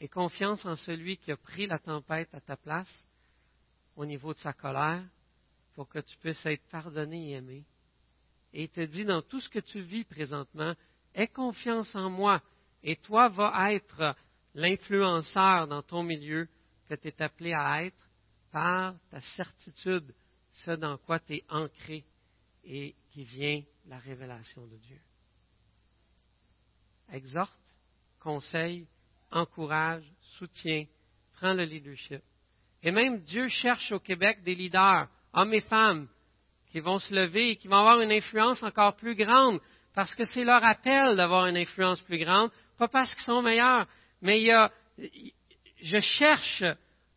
et 0.00 0.08
confiance 0.08 0.64
en 0.64 0.76
celui 0.76 1.16
qui 1.16 1.32
a 1.32 1.36
pris 1.36 1.66
la 1.66 1.78
tempête 1.78 2.32
à 2.32 2.40
ta 2.40 2.56
place 2.56 3.04
au 3.96 4.06
niveau 4.06 4.32
de 4.32 4.38
sa 4.38 4.52
colère 4.52 5.04
pour 5.74 5.88
que 5.88 5.98
tu 5.98 6.16
puisses 6.18 6.44
être 6.46 6.66
pardonné 6.68 7.30
et 7.30 7.32
aimé. 7.34 7.64
Et 8.52 8.64
il 8.64 8.68
te 8.68 8.80
dit 8.80 9.04
dans 9.04 9.22
tout 9.22 9.40
ce 9.40 9.48
que 9.48 9.58
tu 9.58 9.80
vis 9.80 10.04
présentement, 10.04 10.74
aie 11.14 11.28
confiance 11.28 11.94
en 11.94 12.10
moi 12.10 12.42
et 12.82 12.96
toi 12.96 13.28
vas 13.28 13.72
être 13.72 14.14
l'influenceur 14.54 15.66
dans 15.66 15.82
ton 15.82 16.02
milieu 16.02 16.48
que 16.88 16.94
tu 16.94 17.08
es 17.08 17.22
appelé 17.22 17.52
à 17.52 17.84
être 17.84 18.08
par 18.50 18.94
ta 19.10 19.20
certitude, 19.20 20.14
ce 20.52 20.70
dans 20.72 20.96
quoi 20.98 21.20
tu 21.20 21.34
es 21.34 21.44
ancré 21.48 22.04
et 22.64 22.94
qui 23.10 23.24
vient 23.24 23.62
la 23.86 23.98
révélation 23.98 24.66
de 24.66 24.76
Dieu. 24.76 25.00
Exhorte, 27.10 27.58
conseille, 28.20 28.86
encourage, 29.30 30.04
soutient, 30.38 30.84
prends 31.34 31.54
le 31.54 31.64
leadership. 31.64 32.22
Et 32.82 32.90
même 32.90 33.22
Dieu 33.22 33.48
cherche 33.48 33.92
au 33.92 33.98
Québec 33.98 34.42
des 34.44 34.54
leaders, 34.54 35.08
hommes 35.32 35.54
et 35.54 35.60
femmes, 35.60 36.08
qui 36.70 36.80
vont 36.80 36.98
se 36.98 37.14
lever 37.14 37.50
et 37.50 37.56
qui 37.56 37.68
vont 37.68 37.76
avoir 37.76 38.00
une 38.00 38.12
influence 38.12 38.62
encore 38.62 38.96
plus 38.96 39.14
grande, 39.14 39.60
parce 39.94 40.14
que 40.14 40.24
c'est 40.26 40.44
leur 40.44 40.64
appel 40.64 41.16
d'avoir 41.16 41.46
une 41.46 41.56
influence 41.56 42.00
plus 42.02 42.18
grande, 42.18 42.50
pas 42.76 42.88
parce 42.88 43.12
qu'ils 43.14 43.24
sont 43.24 43.42
meilleurs, 43.42 43.86
mais 44.22 44.40
il 44.40 44.46
y 44.46 44.52
a, 44.52 44.70
je 45.82 45.98
cherche, 45.98 46.62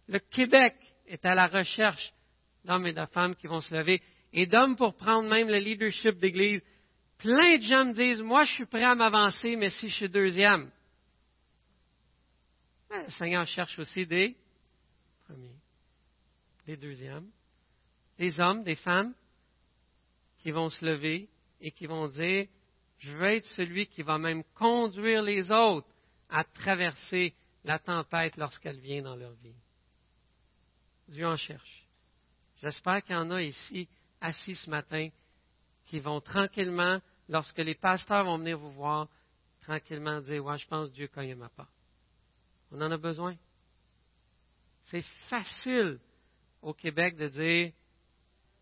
le 0.07 0.19
Québec 0.19 0.75
est 1.07 1.25
à 1.25 1.35
la 1.35 1.47
recherche 1.47 2.13
d'hommes 2.65 2.87
et 2.87 2.93
de 2.93 3.05
femmes 3.07 3.35
qui 3.35 3.47
vont 3.47 3.61
se 3.61 3.73
lever, 3.73 4.01
et 4.33 4.45
d'hommes 4.45 4.75
pour 4.75 4.95
prendre 4.95 5.29
même 5.29 5.49
le 5.49 5.57
leadership 5.57 6.17
d'Église. 6.17 6.61
Plein 7.17 7.57
de 7.57 7.63
gens 7.63 7.85
me 7.85 7.93
disent, 7.93 8.21
moi 8.21 8.45
je 8.45 8.53
suis 8.53 8.65
prêt 8.65 8.83
à 8.83 8.95
m'avancer, 8.95 9.55
mais 9.55 9.69
si 9.69 9.89
je 9.89 9.95
suis 9.95 10.09
deuxième. 10.09 10.71
Le 12.91 13.09
Seigneur 13.11 13.47
cherche 13.47 13.79
aussi 13.79 14.05
des 14.05 14.35
premiers, 15.25 15.55
des 16.65 16.75
deuxièmes, 16.75 17.29
des 18.17 18.37
hommes, 18.39 18.63
des 18.63 18.75
femmes 18.75 19.13
qui 20.39 20.51
vont 20.51 20.69
se 20.69 20.85
lever 20.85 21.29
et 21.61 21.71
qui 21.71 21.85
vont 21.85 22.09
dire, 22.09 22.47
je 22.99 23.11
veux 23.13 23.29
être 23.29 23.45
celui 23.55 23.87
qui 23.87 24.01
va 24.01 24.17
même 24.17 24.43
conduire 24.55 25.21
les 25.21 25.51
autres 25.51 25.87
à 26.29 26.43
traverser 26.43 27.33
la 27.63 27.79
tempête 27.79 28.35
lorsqu'elle 28.35 28.79
vient 28.79 29.03
dans 29.03 29.15
leur 29.15 29.33
vie. 29.35 29.55
Dieu 31.07 31.25
en 31.27 31.37
cherche. 31.37 31.87
J'espère 32.61 33.03
qu'il 33.03 33.15
y 33.15 33.19
en 33.19 33.31
a 33.31 33.41
ici 33.41 33.87
assis 34.19 34.55
ce 34.55 34.69
matin 34.69 35.09
qui 35.85 35.99
vont 35.99 36.21
tranquillement, 36.21 36.99
lorsque 37.29 37.57
les 37.57 37.75
pasteurs 37.75 38.25
vont 38.25 38.37
venir 38.37 38.57
vous 38.57 38.71
voir, 38.71 39.07
tranquillement 39.61 40.21
dire, 40.21 40.43
ouais, 40.43 40.57
je 40.57 40.67
pense 40.67 40.89
que 40.89 40.95
Dieu 40.95 41.07
cogne 41.07 41.35
ma 41.35 41.49
part. 41.49 41.71
On 42.71 42.81
en 42.81 42.91
a 42.91 42.97
besoin. 42.97 43.35
C'est 44.83 45.03
facile 45.29 45.99
au 46.61 46.73
Québec 46.73 47.15
de 47.17 47.27
dire, 47.27 47.73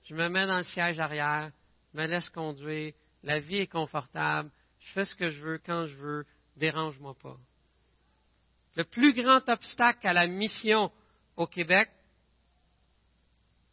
je 0.03 0.15
me 0.15 0.27
mets 0.29 0.47
dans 0.47 0.57
le 0.57 0.63
siège 0.63 0.99
arrière, 0.99 1.51
me 1.93 2.05
laisse 2.05 2.29
conduire, 2.29 2.93
la 3.23 3.39
vie 3.39 3.57
est 3.57 3.67
confortable, 3.67 4.51
je 4.79 4.91
fais 4.93 5.05
ce 5.05 5.15
que 5.15 5.29
je 5.29 5.41
veux 5.41 5.57
quand 5.59 5.87
je 5.87 5.95
veux, 5.95 6.25
dérange-moi 6.55 7.15
pas. 7.15 7.37
Le 8.75 8.83
plus 8.83 9.13
grand 9.13 9.47
obstacle 9.49 10.07
à 10.07 10.13
la 10.13 10.27
mission 10.27 10.91
au 11.35 11.47
Québec, 11.47 11.89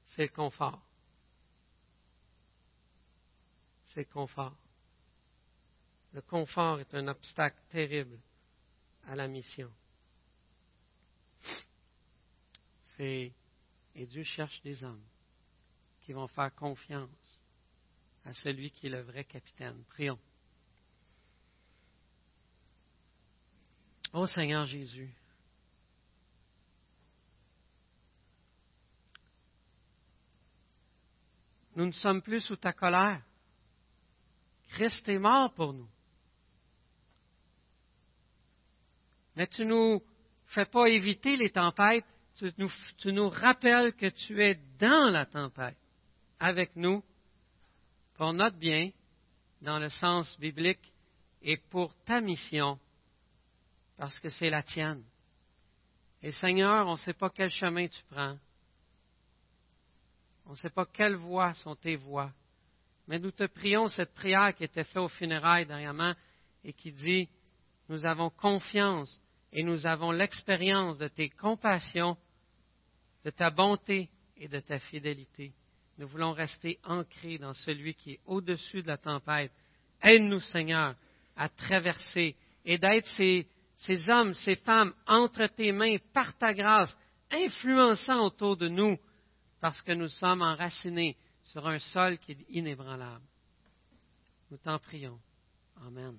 c'est 0.06 0.22
le 0.22 0.28
confort. 0.28 0.82
C'est 3.88 4.00
le 4.00 4.12
confort. 4.12 4.56
Le 6.12 6.22
confort 6.22 6.80
est 6.80 6.94
un 6.94 7.08
obstacle 7.08 7.58
terrible 7.70 8.18
à 9.06 9.14
la 9.14 9.28
mission. 9.28 9.70
Et 12.98 13.32
Dieu 13.94 14.22
cherche 14.22 14.60
des 14.62 14.82
hommes 14.84 15.04
qui 16.02 16.12
vont 16.12 16.28
faire 16.28 16.54
confiance 16.54 17.42
à 18.24 18.32
celui 18.32 18.70
qui 18.70 18.86
est 18.86 18.90
le 18.90 19.02
vrai 19.02 19.24
capitaine. 19.24 19.82
Prions. 19.88 20.18
Ô 24.12 24.26
Seigneur 24.26 24.64
Jésus, 24.66 25.14
nous 31.74 31.86
ne 31.86 31.92
sommes 31.92 32.22
plus 32.22 32.40
sous 32.40 32.56
ta 32.56 32.72
colère. 32.72 33.22
Christ 34.68 35.08
est 35.08 35.18
mort 35.18 35.52
pour 35.54 35.72
nous. 35.72 35.88
Mais 39.36 39.46
tu 39.48 39.66
nous 39.66 40.02
fais 40.46 40.64
pas 40.64 40.88
éviter 40.88 41.36
les 41.36 41.50
tempêtes, 41.50 42.06
tu 42.36 43.12
nous, 43.12 43.28
rappelles 43.28 43.94
que 43.94 44.06
tu 44.06 44.42
es 44.42 44.58
dans 44.78 45.10
la 45.10 45.26
tempête 45.26 45.76
avec 46.38 46.76
nous 46.76 47.02
pour 48.14 48.32
notre 48.32 48.56
bien, 48.56 48.90
dans 49.62 49.78
le 49.78 49.88
sens 49.88 50.38
biblique, 50.38 50.92
et 51.42 51.56
pour 51.56 51.94
ta 52.04 52.20
mission, 52.20 52.78
parce 53.96 54.18
que 54.18 54.28
c'est 54.28 54.50
la 54.50 54.62
tienne. 54.62 55.04
Et 56.22 56.32
Seigneur, 56.32 56.86
on 56.86 56.92
ne 56.92 56.98
sait 56.98 57.12
pas 57.12 57.30
quel 57.30 57.50
chemin 57.50 57.86
tu 57.88 58.02
prends. 58.10 58.38
On 60.46 60.50
ne 60.50 60.56
sait 60.56 60.70
pas 60.70 60.86
quelles 60.86 61.16
voies 61.16 61.54
sont 61.54 61.76
tes 61.76 61.96
voies. 61.96 62.32
Mais 63.06 63.18
nous 63.18 63.30
te 63.30 63.44
prions 63.44 63.88
cette 63.88 64.14
prière 64.14 64.54
qui 64.54 64.64
était 64.64 64.84
faite 64.84 64.96
au 64.96 65.08
funérailles 65.08 65.66
dernièrement 65.66 66.14
et 66.64 66.72
qui 66.72 66.92
dit, 66.92 67.28
nous 67.88 68.04
avons 68.04 68.30
confiance 68.30 69.20
et 69.52 69.62
nous 69.62 69.86
avons 69.86 70.10
l'expérience 70.10 70.98
de 70.98 71.08
tes 71.08 71.30
compassions, 71.30 72.16
de 73.26 73.30
ta 73.32 73.50
bonté 73.50 74.08
et 74.36 74.46
de 74.46 74.60
ta 74.60 74.78
fidélité. 74.78 75.52
Nous 75.98 76.06
voulons 76.06 76.32
rester 76.32 76.78
ancrés 76.84 77.38
dans 77.38 77.54
celui 77.54 77.94
qui 77.94 78.12
est 78.12 78.20
au-dessus 78.24 78.82
de 78.82 78.86
la 78.86 78.98
tempête. 78.98 79.50
Aide-nous, 80.00 80.38
Seigneur, 80.38 80.94
à 81.34 81.48
traverser 81.48 82.36
et 82.64 82.78
d'être 82.78 83.08
ces, 83.16 83.48
ces 83.78 84.08
hommes, 84.08 84.32
ces 84.32 84.54
femmes 84.54 84.94
entre 85.08 85.48
tes 85.48 85.72
mains 85.72 85.96
par 86.14 86.38
ta 86.38 86.54
grâce, 86.54 86.96
influençant 87.32 88.26
autour 88.26 88.56
de 88.56 88.68
nous, 88.68 88.96
parce 89.60 89.82
que 89.82 89.92
nous 89.92 90.08
sommes 90.08 90.42
enracinés 90.42 91.16
sur 91.46 91.66
un 91.66 91.80
sol 91.80 92.18
qui 92.18 92.30
est 92.30 92.46
inébranlable. 92.50 93.24
Nous 94.52 94.58
t'en 94.58 94.78
prions. 94.78 95.18
Amen. 95.84 96.16